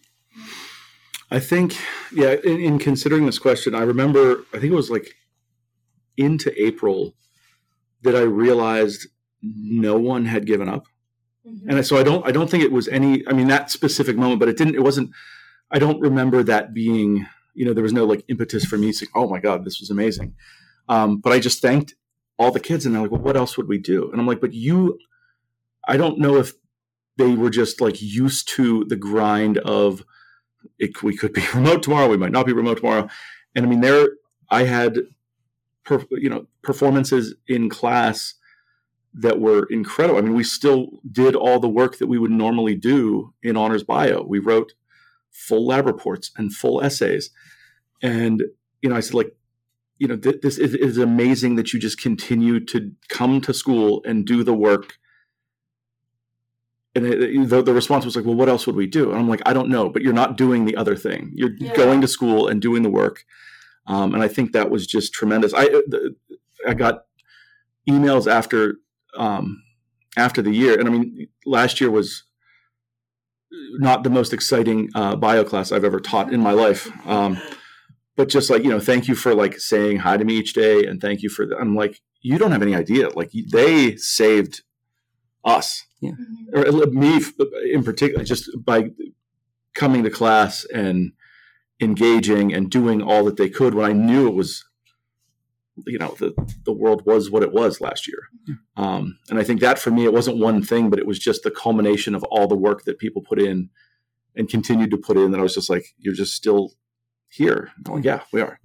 I 1.33 1.39
think, 1.39 1.75
yeah, 2.11 2.35
in, 2.43 2.61
in 2.61 2.77
considering 2.77 3.25
this 3.25 3.39
question, 3.39 3.73
I 3.73 3.81
remember, 3.81 4.45
I 4.53 4.59
think 4.59 4.71
it 4.71 4.75
was 4.75 4.91
like 4.91 5.15
into 6.15 6.53
April 6.63 7.15
that 8.03 8.15
I 8.15 8.21
realized 8.21 9.07
no 9.41 9.97
one 9.97 10.25
had 10.25 10.45
given 10.45 10.69
up. 10.69 10.85
Mhm. 11.43 11.61
And 11.67 11.85
so 11.87 11.97
I 11.97 12.03
don't, 12.03 12.23
I 12.27 12.31
don't 12.31 12.51
think 12.51 12.63
it 12.63 12.71
was 12.71 12.87
any, 12.87 13.27
I 13.27 13.33
mean, 13.33 13.47
that 13.47 13.71
specific 13.71 14.15
moment, 14.15 14.39
but 14.41 14.47
it 14.47 14.57
didn't, 14.57 14.75
it 14.75 14.83
wasn't, 14.83 15.09
I 15.71 15.79
don't 15.79 15.99
remember 15.99 16.43
that 16.43 16.71
being, 16.71 17.25
you 17.55 17.65
know, 17.65 17.73
there 17.73 17.83
was 17.83 17.93
no 17.93 18.05
like 18.05 18.23
impetus 18.27 18.63
for 18.63 18.77
me 18.77 18.91
saying, 18.91 19.09
oh 19.15 19.27
my 19.27 19.39
God, 19.39 19.65
this 19.65 19.79
was 19.79 19.89
amazing. 19.89 20.35
Um, 20.87 21.17
but 21.17 21.33
I 21.33 21.39
just 21.39 21.63
thanked 21.63 21.95
all 22.37 22.51
the 22.51 22.59
kids 22.59 22.85
and 22.85 22.93
they're 22.93 23.01
like, 23.01 23.11
well, 23.11 23.21
what 23.21 23.37
else 23.37 23.57
would 23.57 23.67
we 23.67 23.79
do? 23.79 24.11
And 24.11 24.21
I'm 24.21 24.27
like, 24.27 24.39
but 24.39 24.53
you, 24.53 24.99
I 25.87 25.97
don't 25.97 26.19
know 26.19 26.35
if 26.35 26.53
they 27.17 27.33
were 27.33 27.49
just 27.49 27.81
like 27.81 28.03
used 28.03 28.47
to 28.49 28.85
the 28.85 28.95
grind 28.95 29.57
of 29.57 30.03
it, 30.79 31.01
we 31.03 31.15
could 31.15 31.33
be 31.33 31.43
remote 31.53 31.83
tomorrow, 31.83 32.09
we 32.09 32.17
might 32.17 32.31
not 32.31 32.45
be 32.45 32.53
remote 32.53 32.77
tomorrow. 32.77 33.07
And 33.55 33.65
I 33.65 33.69
mean, 33.69 33.81
there, 33.81 34.07
I 34.49 34.63
had, 34.63 34.99
per, 35.83 36.03
you 36.11 36.29
know, 36.29 36.47
performances 36.61 37.35
in 37.47 37.69
class 37.69 38.35
that 39.13 39.39
were 39.39 39.67
incredible. 39.69 40.17
I 40.17 40.21
mean, 40.21 40.35
we 40.35 40.43
still 40.43 40.99
did 41.11 41.35
all 41.35 41.59
the 41.59 41.69
work 41.69 41.97
that 41.99 42.07
we 42.07 42.17
would 42.17 42.31
normally 42.31 42.75
do 42.75 43.33
in 43.43 43.55
honors 43.55 43.83
bio. 43.83 44.23
We 44.23 44.39
wrote 44.39 44.73
full 45.31 45.67
lab 45.67 45.85
reports 45.85 46.31
and 46.35 46.53
full 46.53 46.81
essays. 46.81 47.29
And, 48.01 48.43
you 48.81 48.89
know, 48.89 48.95
I 48.95 49.01
said, 49.01 49.13
like, 49.13 49.35
you 49.99 50.07
know, 50.07 50.17
th- 50.17 50.41
this 50.41 50.57
is, 50.57 50.73
is 50.73 50.97
amazing 50.97 51.55
that 51.55 51.73
you 51.73 51.79
just 51.79 52.01
continue 52.01 52.59
to 52.65 52.91
come 53.09 53.39
to 53.41 53.53
school 53.53 54.01
and 54.05 54.25
do 54.25 54.43
the 54.43 54.53
work. 54.53 54.97
And 56.95 57.07
it, 57.07 57.49
the, 57.49 57.61
the 57.63 57.73
response 57.73 58.05
was 58.05 58.15
like, 58.15 58.25
well, 58.25 58.35
what 58.35 58.49
else 58.49 58.67
would 58.67 58.75
we 58.75 58.85
do? 58.85 59.09
And 59.11 59.19
I'm 59.19 59.27
like, 59.27 59.41
I 59.45 59.53
don't 59.53 59.69
know, 59.69 59.89
but 59.89 60.03
you're 60.03 60.13
not 60.13 60.37
doing 60.37 60.65
the 60.65 60.75
other 60.75 60.95
thing. 60.95 61.31
You're 61.33 61.55
Yeah. 61.57 61.75
going 61.75 62.01
to 62.01 62.07
school 62.07 62.47
and 62.47 62.61
doing 62.61 62.83
the 62.83 62.89
work. 62.89 63.23
Um, 63.87 64.13
and 64.13 64.21
I 64.23 64.27
think 64.27 64.51
that 64.53 64.69
was 64.69 64.85
just 64.85 65.13
tremendous. 65.13 65.53
I, 65.53 65.65
the, 65.65 66.15
I 66.67 66.73
got 66.73 67.05
emails 67.89 68.31
after 68.31 68.75
um, 69.17 69.61
after 70.15 70.41
the 70.41 70.51
year. 70.51 70.79
And 70.79 70.87
I 70.87 70.91
mean, 70.91 71.27
last 71.45 71.81
year 71.81 71.89
was 71.89 72.23
not 73.73 74.03
the 74.03 74.09
most 74.09 74.33
exciting 74.33 74.89
uh, 74.95 75.15
bio 75.15 75.43
class 75.43 75.71
I've 75.71 75.83
ever 75.83 75.99
taught 75.99 76.31
in 76.31 76.39
my 76.39 76.51
life. 76.51 76.89
Um, 77.07 77.37
but 78.15 78.29
just 78.29 78.49
like, 78.49 78.63
you 78.63 78.69
know, 78.69 78.79
thank 78.79 79.07
you 79.07 79.15
for 79.15 79.33
like 79.33 79.59
saying 79.59 79.97
hi 79.97 80.17
to 80.17 80.23
me 80.23 80.35
each 80.35 80.53
day. 80.53 80.85
And 80.85 81.01
thank 81.01 81.21
you 81.23 81.29
for, 81.29 81.45
the, 81.45 81.57
I'm 81.57 81.75
like, 81.75 82.01
you 82.21 82.37
don't 82.37 82.51
have 82.51 82.61
any 82.61 82.75
idea. 82.75 83.09
Like 83.09 83.31
they 83.51 83.95
saved 83.97 84.61
us 85.43 85.83
or 86.53 86.67
uh, 86.67 86.85
me 86.87 87.21
in 87.71 87.83
particular, 87.83 88.23
just 88.23 88.49
by 88.63 88.89
coming 89.73 90.03
to 90.03 90.09
class 90.09 90.65
and 90.73 91.13
engaging 91.81 92.53
and 92.53 92.69
doing 92.69 93.01
all 93.01 93.23
that 93.25 93.37
they 93.37 93.49
could 93.49 93.73
when 93.73 93.89
I 93.89 93.93
knew 93.93 94.27
it 94.27 94.35
was 94.35 94.63
you 95.87 95.97
know 95.97 96.15
the 96.19 96.33
the 96.65 96.71
world 96.71 97.03
was 97.05 97.31
what 97.31 97.43
it 97.43 97.51
was 97.51 97.81
last 97.81 98.07
year. 98.07 98.29
Um, 98.77 99.17
and 99.29 99.39
i 99.39 99.43
think 99.43 99.59
that 99.61 99.79
for 99.79 99.89
me 99.89 100.05
it 100.05 100.13
wasn't 100.13 100.37
one 100.37 100.61
thing 100.61 100.89
but 100.89 100.99
it 100.99 101.07
was 101.07 101.17
just 101.17 101.41
the 101.43 101.49
culmination 101.51 102.13
of 102.13 102.23
all 102.25 102.47
the 102.47 102.55
work 102.55 102.83
that 102.83 102.99
people 102.99 103.23
put 103.23 103.41
in 103.41 103.69
and 104.35 104.49
continued 104.49 104.91
to 104.91 104.97
put 104.97 105.17
in 105.17 105.31
that 105.31 105.39
i 105.39 105.43
was 105.43 105.55
just 105.55 105.69
like 105.69 105.95
you're 105.97 106.13
just 106.13 106.35
still 106.35 106.73
here. 107.33 107.71
Oh 107.89 107.97
yeah. 107.97 108.21
We 108.31 108.41
are. 108.41 108.59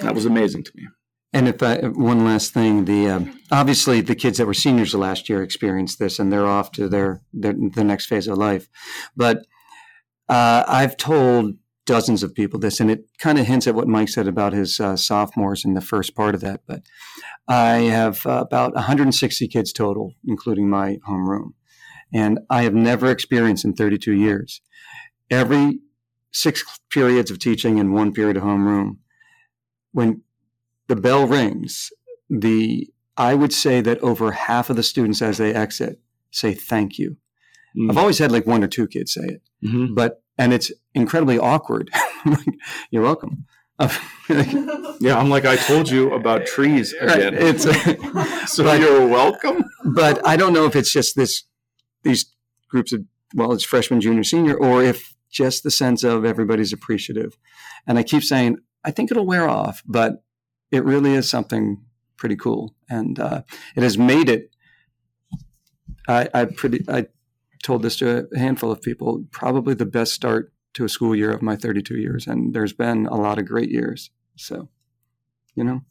That 0.00 0.14
was 0.14 0.24
amazing 0.24 0.64
to 0.64 0.72
me 0.74 0.86
And 1.32 1.46
if 1.46 1.62
I, 1.62 1.76
one 1.88 2.24
last 2.24 2.54
thing, 2.54 2.86
the 2.86 3.08
um, 3.08 3.40
obviously 3.50 4.00
the 4.00 4.14
kids 4.14 4.38
that 4.38 4.46
were 4.46 4.54
seniors 4.54 4.94
last 4.94 5.28
year 5.28 5.42
experienced 5.42 5.98
this, 5.98 6.18
and 6.18 6.32
they're 6.32 6.46
off 6.46 6.72
to 6.72 6.88
their 6.88 7.20
their 7.32 7.52
the 7.52 7.84
next 7.84 8.06
phase 8.06 8.26
of 8.26 8.38
life. 8.38 8.68
But 9.14 9.46
uh, 10.28 10.64
I've 10.66 10.96
told 10.96 11.56
dozens 11.84 12.22
of 12.22 12.34
people 12.34 12.58
this, 12.58 12.80
and 12.80 12.90
it 12.90 13.04
kind 13.18 13.38
of 13.38 13.46
hints 13.46 13.66
at 13.66 13.74
what 13.74 13.88
Mike 13.88 14.08
said 14.08 14.26
about 14.26 14.52
his 14.52 14.80
uh, 14.80 14.96
sophomores 14.96 15.64
in 15.64 15.74
the 15.74 15.80
first 15.82 16.14
part 16.14 16.34
of 16.34 16.40
that. 16.40 16.60
But 16.66 16.82
I 17.46 17.76
have 17.90 18.24
uh, 18.26 18.44
about 18.46 18.74
160 18.74 19.48
kids 19.48 19.72
total, 19.72 20.14
including 20.26 20.70
my 20.70 20.96
homeroom, 21.06 21.52
and 22.12 22.40
I 22.48 22.62
have 22.62 22.74
never 22.74 23.10
experienced 23.10 23.66
in 23.66 23.74
32 23.74 24.12
years 24.12 24.62
every 25.30 25.80
six 26.32 26.64
periods 26.90 27.30
of 27.30 27.38
teaching 27.38 27.78
and 27.78 27.92
one 27.92 28.12
period 28.12 28.36
of 28.36 28.42
homeroom 28.42 28.96
when 29.92 30.22
the 30.88 30.96
bell 30.96 31.26
rings, 31.26 31.90
the 32.28 32.88
I 33.16 33.34
would 33.34 33.52
say 33.52 33.80
that 33.80 33.98
over 34.00 34.32
half 34.32 34.70
of 34.70 34.76
the 34.76 34.82
students 34.82 35.22
as 35.22 35.38
they 35.38 35.52
exit 35.54 36.00
say 36.30 36.54
thank 36.54 36.98
you. 36.98 37.16
Mm. 37.76 37.90
I've 37.90 37.98
always 37.98 38.18
had 38.18 38.32
like 38.32 38.46
one 38.46 38.62
or 38.64 38.68
two 38.68 38.86
kids 38.86 39.12
say 39.14 39.24
it, 39.26 39.42
Mhm. 39.64 39.94
but 39.94 40.22
and 40.36 40.52
it's 40.52 40.70
incredibly 40.94 41.38
awkward. 41.38 41.90
You're 42.90 43.02
welcome. 43.02 43.46
yeah 45.00 45.16
i'm 45.16 45.30
like 45.30 45.44
i 45.44 45.54
told 45.54 45.88
you 45.88 46.12
about 46.12 46.44
trees 46.46 46.92
again 47.00 47.32
It's 47.38 47.62
so 48.52 48.64
but- 48.64 48.80
you're 48.80 49.06
welcome 49.06 49.62
but 49.94 50.20
I 50.26 50.36
don't 50.36 50.52
know 50.52 50.64
if 50.66 50.74
it's 50.74 50.92
just 50.92 51.14
this 51.14 51.44
these 52.02 52.26
groups 52.68 52.92
of 52.92 53.04
well, 53.34 53.52
it's 53.52 53.62
freshman, 53.62 54.00
junior, 54.00 54.24
senior, 54.24 54.56
or 54.56 54.82
if 54.82 55.14
just 55.30 55.62
the 55.62 55.70
sense 55.70 56.02
of 56.02 56.24
everybody's 56.24 56.72
appreciative. 56.72 57.36
And 57.86 57.98
I 57.98 58.02
keep 58.02 58.24
saying 58.24 58.56
I 58.84 58.90
think 58.90 59.10
it'll 59.10 59.26
wear 59.26 59.48
off, 59.48 59.82
but 59.86 60.24
it 60.70 60.84
really 60.84 61.14
is 61.14 61.28
something 61.28 61.82
pretty 62.16 62.36
cool, 62.36 62.74
and 62.90 63.18
uh, 63.18 63.42
it 63.76 63.82
has 63.82 63.96
made 63.98 64.28
it. 64.28 64.50
I, 66.06 66.28
I 66.32 66.44
pretty 66.46 66.84
I 66.88 67.06
told 67.62 67.82
this 67.82 67.96
to 67.98 68.28
a 68.32 68.38
handful 68.38 68.70
of 68.70 68.82
people. 68.82 69.24
Probably 69.30 69.74
the 69.74 69.86
best 69.86 70.12
start 70.12 70.52
to 70.74 70.84
a 70.84 70.88
school 70.88 71.14
year 71.14 71.30
of 71.30 71.42
my 71.42 71.56
32 71.56 71.96
years, 71.96 72.26
and 72.26 72.54
there's 72.54 72.72
been 72.72 73.06
a 73.06 73.16
lot 73.16 73.38
of 73.38 73.46
great 73.46 73.70
years. 73.70 74.10
So, 74.36 74.68
you 75.54 75.64
know, 75.64 75.82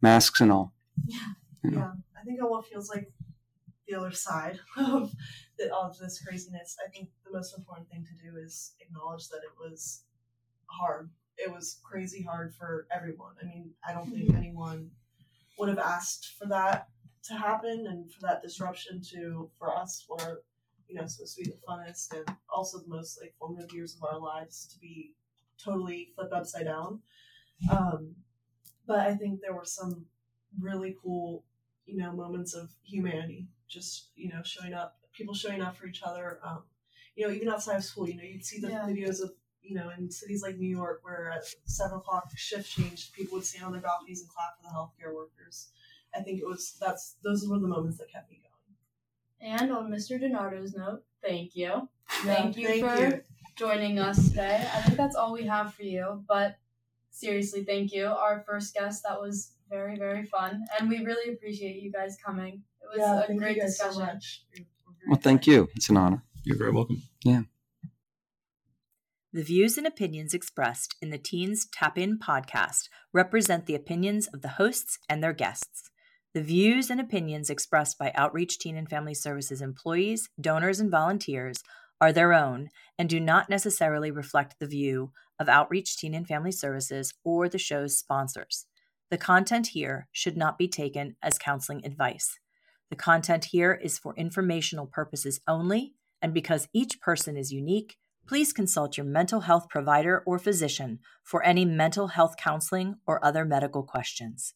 masks 0.00 0.40
and 0.40 0.52
all. 0.52 0.72
Yeah. 1.06 1.18
You 1.64 1.70
know. 1.70 1.78
Yeah. 1.78 1.92
I 2.20 2.24
think 2.24 2.38
it 2.38 2.42
all 2.42 2.62
feels 2.62 2.88
like 2.88 3.10
the 3.88 3.96
other 3.96 4.12
side 4.12 4.58
of 4.76 5.12
the, 5.58 5.74
of 5.74 5.98
this 5.98 6.22
craziness. 6.26 6.76
I 6.84 6.90
think 6.90 7.08
the 7.24 7.36
most 7.36 7.56
important 7.56 7.88
thing 7.88 8.04
to 8.04 8.30
do 8.30 8.36
is 8.36 8.74
acknowledge 8.80 9.28
that 9.28 9.38
it 9.38 9.54
was 9.58 10.02
hard. 10.66 11.10
It 11.38 11.52
was 11.52 11.80
crazy 11.82 12.22
hard 12.22 12.54
for 12.54 12.86
everyone. 12.90 13.34
I 13.42 13.46
mean, 13.46 13.70
I 13.86 13.92
don't 13.92 14.10
think 14.10 14.34
anyone 14.34 14.90
would 15.58 15.68
have 15.68 15.78
asked 15.78 16.34
for 16.38 16.46
that 16.46 16.88
to 17.24 17.34
happen 17.34 17.86
and 17.88 18.10
for 18.12 18.20
that 18.22 18.42
disruption 18.42 19.00
to 19.12 19.50
for 19.58 19.76
us 19.76 20.06
are 20.20 20.42
you 20.88 20.94
know 20.94 21.06
supposed 21.06 21.36
to 21.36 21.42
be 21.44 21.50
the 21.50 21.56
funnest 21.68 22.12
and 22.16 22.36
also 22.48 22.78
the 22.78 22.88
most 22.88 23.20
like 23.20 23.34
formative 23.38 23.72
years 23.72 23.96
of 23.96 24.04
our 24.04 24.18
lives 24.20 24.66
to 24.72 24.78
be 24.78 25.12
totally 25.62 26.12
flipped 26.14 26.32
upside 26.32 26.64
down. 26.66 27.00
Um, 27.70 28.14
but 28.86 29.00
I 29.00 29.14
think 29.14 29.40
there 29.40 29.54
were 29.54 29.64
some 29.64 30.06
really 30.60 30.96
cool, 31.02 31.44
you 31.86 31.96
know, 31.96 32.12
moments 32.12 32.54
of 32.54 32.70
humanity. 32.84 33.48
Just 33.68 34.10
you 34.14 34.28
know, 34.28 34.42
showing 34.44 34.74
up, 34.74 34.96
people 35.12 35.34
showing 35.34 35.60
up 35.60 35.76
for 35.76 35.86
each 35.86 36.02
other. 36.02 36.38
Um, 36.44 36.62
you 37.16 37.26
know, 37.26 37.32
even 37.32 37.48
outside 37.48 37.76
of 37.76 37.84
school, 37.84 38.08
you 38.08 38.16
know, 38.16 38.22
you'd 38.22 38.44
see 38.44 38.60
the 38.60 38.68
Yeah. 38.68 38.86
videos 38.86 39.22
of 39.22 39.32
you 39.66 39.74
know 39.74 39.90
in 39.96 40.10
cities 40.10 40.42
like 40.42 40.56
New 40.56 40.68
York 40.68 41.00
where 41.02 41.30
at 41.30 41.44
seven 41.64 41.98
o'clock 41.98 42.30
shift 42.36 42.70
change, 42.70 43.12
people 43.12 43.36
would 43.36 43.44
stand 43.44 43.66
on 43.66 43.72
their 43.72 43.80
balconies 43.80 44.20
and 44.20 44.30
clap 44.30 44.56
for 44.56 44.62
the 44.62 44.68
healthcare 44.74 45.14
workers. 45.14 45.68
I 46.14 46.20
think 46.20 46.40
it 46.40 46.46
was 46.46 46.76
that's 46.80 47.16
those 47.22 47.46
were 47.46 47.58
the 47.58 47.68
moments 47.68 47.98
that 47.98 48.10
kept 48.10 48.30
me 48.30 48.40
going. 48.42 49.52
And 49.52 49.70
on 49.72 49.90
Mr. 49.90 50.20
DiNardo's 50.20 50.74
note, 50.74 51.02
thank 51.22 51.54
you. 51.54 51.88
Yeah, 52.24 52.34
Thank 52.34 52.56
you 52.56 52.80
for 52.80 53.24
joining 53.56 53.98
us 53.98 54.28
today. 54.30 54.66
I 54.74 54.80
think 54.82 54.96
that's 54.96 55.16
all 55.16 55.32
we 55.32 55.44
have 55.44 55.74
for 55.74 55.82
you. 55.82 56.24
But 56.28 56.56
seriously, 57.10 57.64
thank 57.64 57.92
you. 57.92 58.06
Our 58.06 58.44
first 58.46 58.74
guest, 58.74 59.02
that 59.06 59.20
was 59.20 59.52
very, 59.68 59.98
very 59.98 60.24
fun. 60.24 60.64
And 60.78 60.88
we 60.88 61.04
really 61.04 61.32
appreciate 61.32 61.82
you 61.82 61.90
guys 61.92 62.16
coming. 62.24 62.62
It 62.82 62.88
was 62.88 62.98
yeah, 62.98 63.22
a 63.22 63.26
thank 63.26 63.40
great 63.40 63.56
you 63.56 63.62
guys 63.62 63.78
so 63.78 63.98
much. 63.98 64.44
We're- 64.52 64.66
we're 64.86 64.92
very 64.94 65.10
Well, 65.10 65.20
thank 65.20 65.46
you. 65.46 65.68
It's 65.74 65.88
an 65.90 65.96
honor. 65.96 66.22
You're 66.44 66.58
very 66.58 66.70
welcome. 66.70 67.02
The 69.36 69.42
views 69.42 69.76
and 69.76 69.86
opinions 69.86 70.32
expressed 70.32 70.94
in 71.02 71.10
the 71.10 71.18
Teens 71.18 71.66
Tap 71.70 71.98
In 71.98 72.18
podcast 72.18 72.88
represent 73.12 73.66
the 73.66 73.74
opinions 73.74 74.28
of 74.28 74.40
the 74.40 74.56
hosts 74.56 74.98
and 75.10 75.22
their 75.22 75.34
guests. 75.34 75.90
The 76.32 76.40
views 76.40 76.88
and 76.88 76.98
opinions 76.98 77.50
expressed 77.50 77.98
by 77.98 78.12
Outreach 78.14 78.58
Teen 78.58 78.78
and 78.78 78.88
Family 78.88 79.12
Services 79.12 79.60
employees, 79.60 80.30
donors, 80.40 80.80
and 80.80 80.90
volunteers 80.90 81.58
are 82.00 82.14
their 82.14 82.32
own 82.32 82.70
and 82.98 83.10
do 83.10 83.20
not 83.20 83.50
necessarily 83.50 84.10
reflect 84.10 84.54
the 84.58 84.66
view 84.66 85.12
of 85.38 85.50
Outreach 85.50 85.98
Teen 85.98 86.14
and 86.14 86.26
Family 86.26 86.50
Services 86.50 87.12
or 87.22 87.46
the 87.46 87.58
show's 87.58 87.98
sponsors. 87.98 88.64
The 89.10 89.18
content 89.18 89.66
here 89.74 90.08
should 90.12 90.38
not 90.38 90.56
be 90.56 90.66
taken 90.66 91.16
as 91.22 91.36
counseling 91.36 91.84
advice. 91.84 92.38
The 92.88 92.96
content 92.96 93.48
here 93.50 93.74
is 93.74 93.98
for 93.98 94.14
informational 94.16 94.86
purposes 94.86 95.40
only, 95.46 95.92
and 96.22 96.32
because 96.32 96.68
each 96.72 97.02
person 97.02 97.36
is 97.36 97.52
unique, 97.52 97.98
please 98.26 98.52
consult 98.52 98.96
your 98.96 99.06
mental 99.06 99.40
health 99.40 99.68
provider 99.68 100.22
or 100.26 100.38
physician 100.38 100.98
for 101.22 101.42
any 101.44 101.64
mental 101.64 102.08
health 102.08 102.36
counseling 102.36 102.96
or 103.06 103.24
other 103.24 103.44
medical 103.44 103.82
questions. 103.82 104.54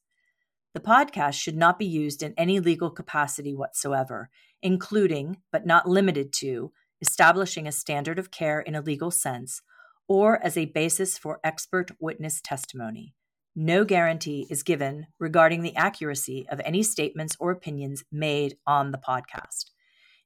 The 0.74 0.80
podcast 0.80 1.34
should 1.34 1.56
not 1.56 1.78
be 1.78 1.86
used 1.86 2.22
in 2.22 2.34
any 2.36 2.60
legal 2.60 2.90
capacity 2.90 3.54
whatsoever, 3.54 4.30
including, 4.62 5.38
but 5.50 5.66
not 5.66 5.88
limited 5.88 6.32
to, 6.34 6.72
establishing 7.00 7.66
a 7.66 7.72
standard 7.72 8.18
of 8.18 8.30
care 8.30 8.60
in 8.60 8.74
a 8.74 8.80
legal 8.80 9.10
sense 9.10 9.62
or 10.06 10.44
as 10.44 10.56
a 10.56 10.66
basis 10.66 11.16
for 11.16 11.40
expert 11.42 11.90
witness 12.00 12.40
testimony. 12.40 13.14
No 13.56 13.84
guarantee 13.84 14.46
is 14.48 14.62
given 14.62 15.06
regarding 15.18 15.62
the 15.62 15.74
accuracy 15.74 16.46
of 16.48 16.60
any 16.64 16.82
statements 16.82 17.36
or 17.40 17.50
opinions 17.50 18.04
made 18.12 18.56
on 18.66 18.92
the 18.92 18.98
podcast. 18.98 19.70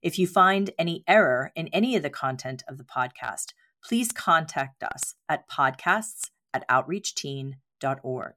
If 0.05 0.19
you 0.19 0.27
find 0.27 0.71
any 0.79 1.03
error 1.09 1.51
in 1.57 1.69
any 1.69 1.97
of 1.97 2.03
the 2.03 2.11
content 2.11 2.63
of 2.69 2.77
the 2.77 2.85
podcast, 2.85 3.55
please 3.83 4.13
contact 4.13 4.83
us 4.83 5.15
at 5.31 5.49
podcasts 5.49 6.29
at 6.53 6.69
outreachteen.org. 6.69 8.35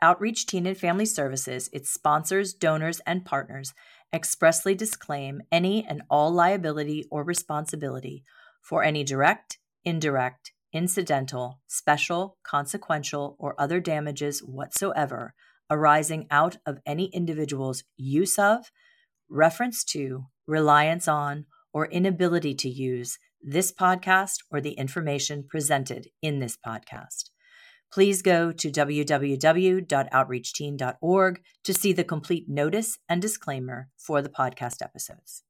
Outreach 0.00 0.46
Teen 0.46 0.66
and 0.66 0.76
Family 0.76 1.04
Services, 1.04 1.68
its 1.70 1.90
sponsors, 1.90 2.54
donors, 2.54 3.02
and 3.06 3.26
partners 3.26 3.74
expressly 4.10 4.74
disclaim 4.74 5.42
any 5.52 5.84
and 5.86 6.00
all 6.08 6.32
liability 6.32 7.04
or 7.10 7.24
responsibility 7.24 8.24
for 8.62 8.82
any 8.82 9.04
direct, 9.04 9.58
indirect, 9.84 10.52
incidental, 10.72 11.60
special, 11.66 12.38
consequential, 12.42 13.36
or 13.38 13.54
other 13.60 13.80
damages 13.80 14.40
whatsoever 14.40 15.34
arising 15.70 16.26
out 16.30 16.56
of 16.64 16.78
any 16.86 17.06
individual's 17.12 17.84
use 17.98 18.38
of, 18.38 18.70
reference 19.28 19.84
to, 19.84 20.24
reliance 20.46 21.08
on, 21.08 21.46
or 21.72 21.86
inability 21.86 22.54
to 22.54 22.68
use 22.68 23.18
this 23.42 23.72
podcast 23.72 24.36
or 24.50 24.60
the 24.60 24.72
information 24.72 25.46
presented 25.48 26.08
in 26.22 26.38
this 26.38 26.56
podcast. 26.56 27.30
Please 27.92 28.22
go 28.22 28.52
to 28.52 28.70
www.outreachteen.org 28.70 31.42
to 31.62 31.74
see 31.74 31.92
the 31.92 32.04
complete 32.04 32.48
notice 32.48 32.98
and 33.08 33.22
disclaimer 33.22 33.88
for 33.96 34.22
the 34.22 34.28
podcast 34.28 34.82
episodes. 34.82 35.42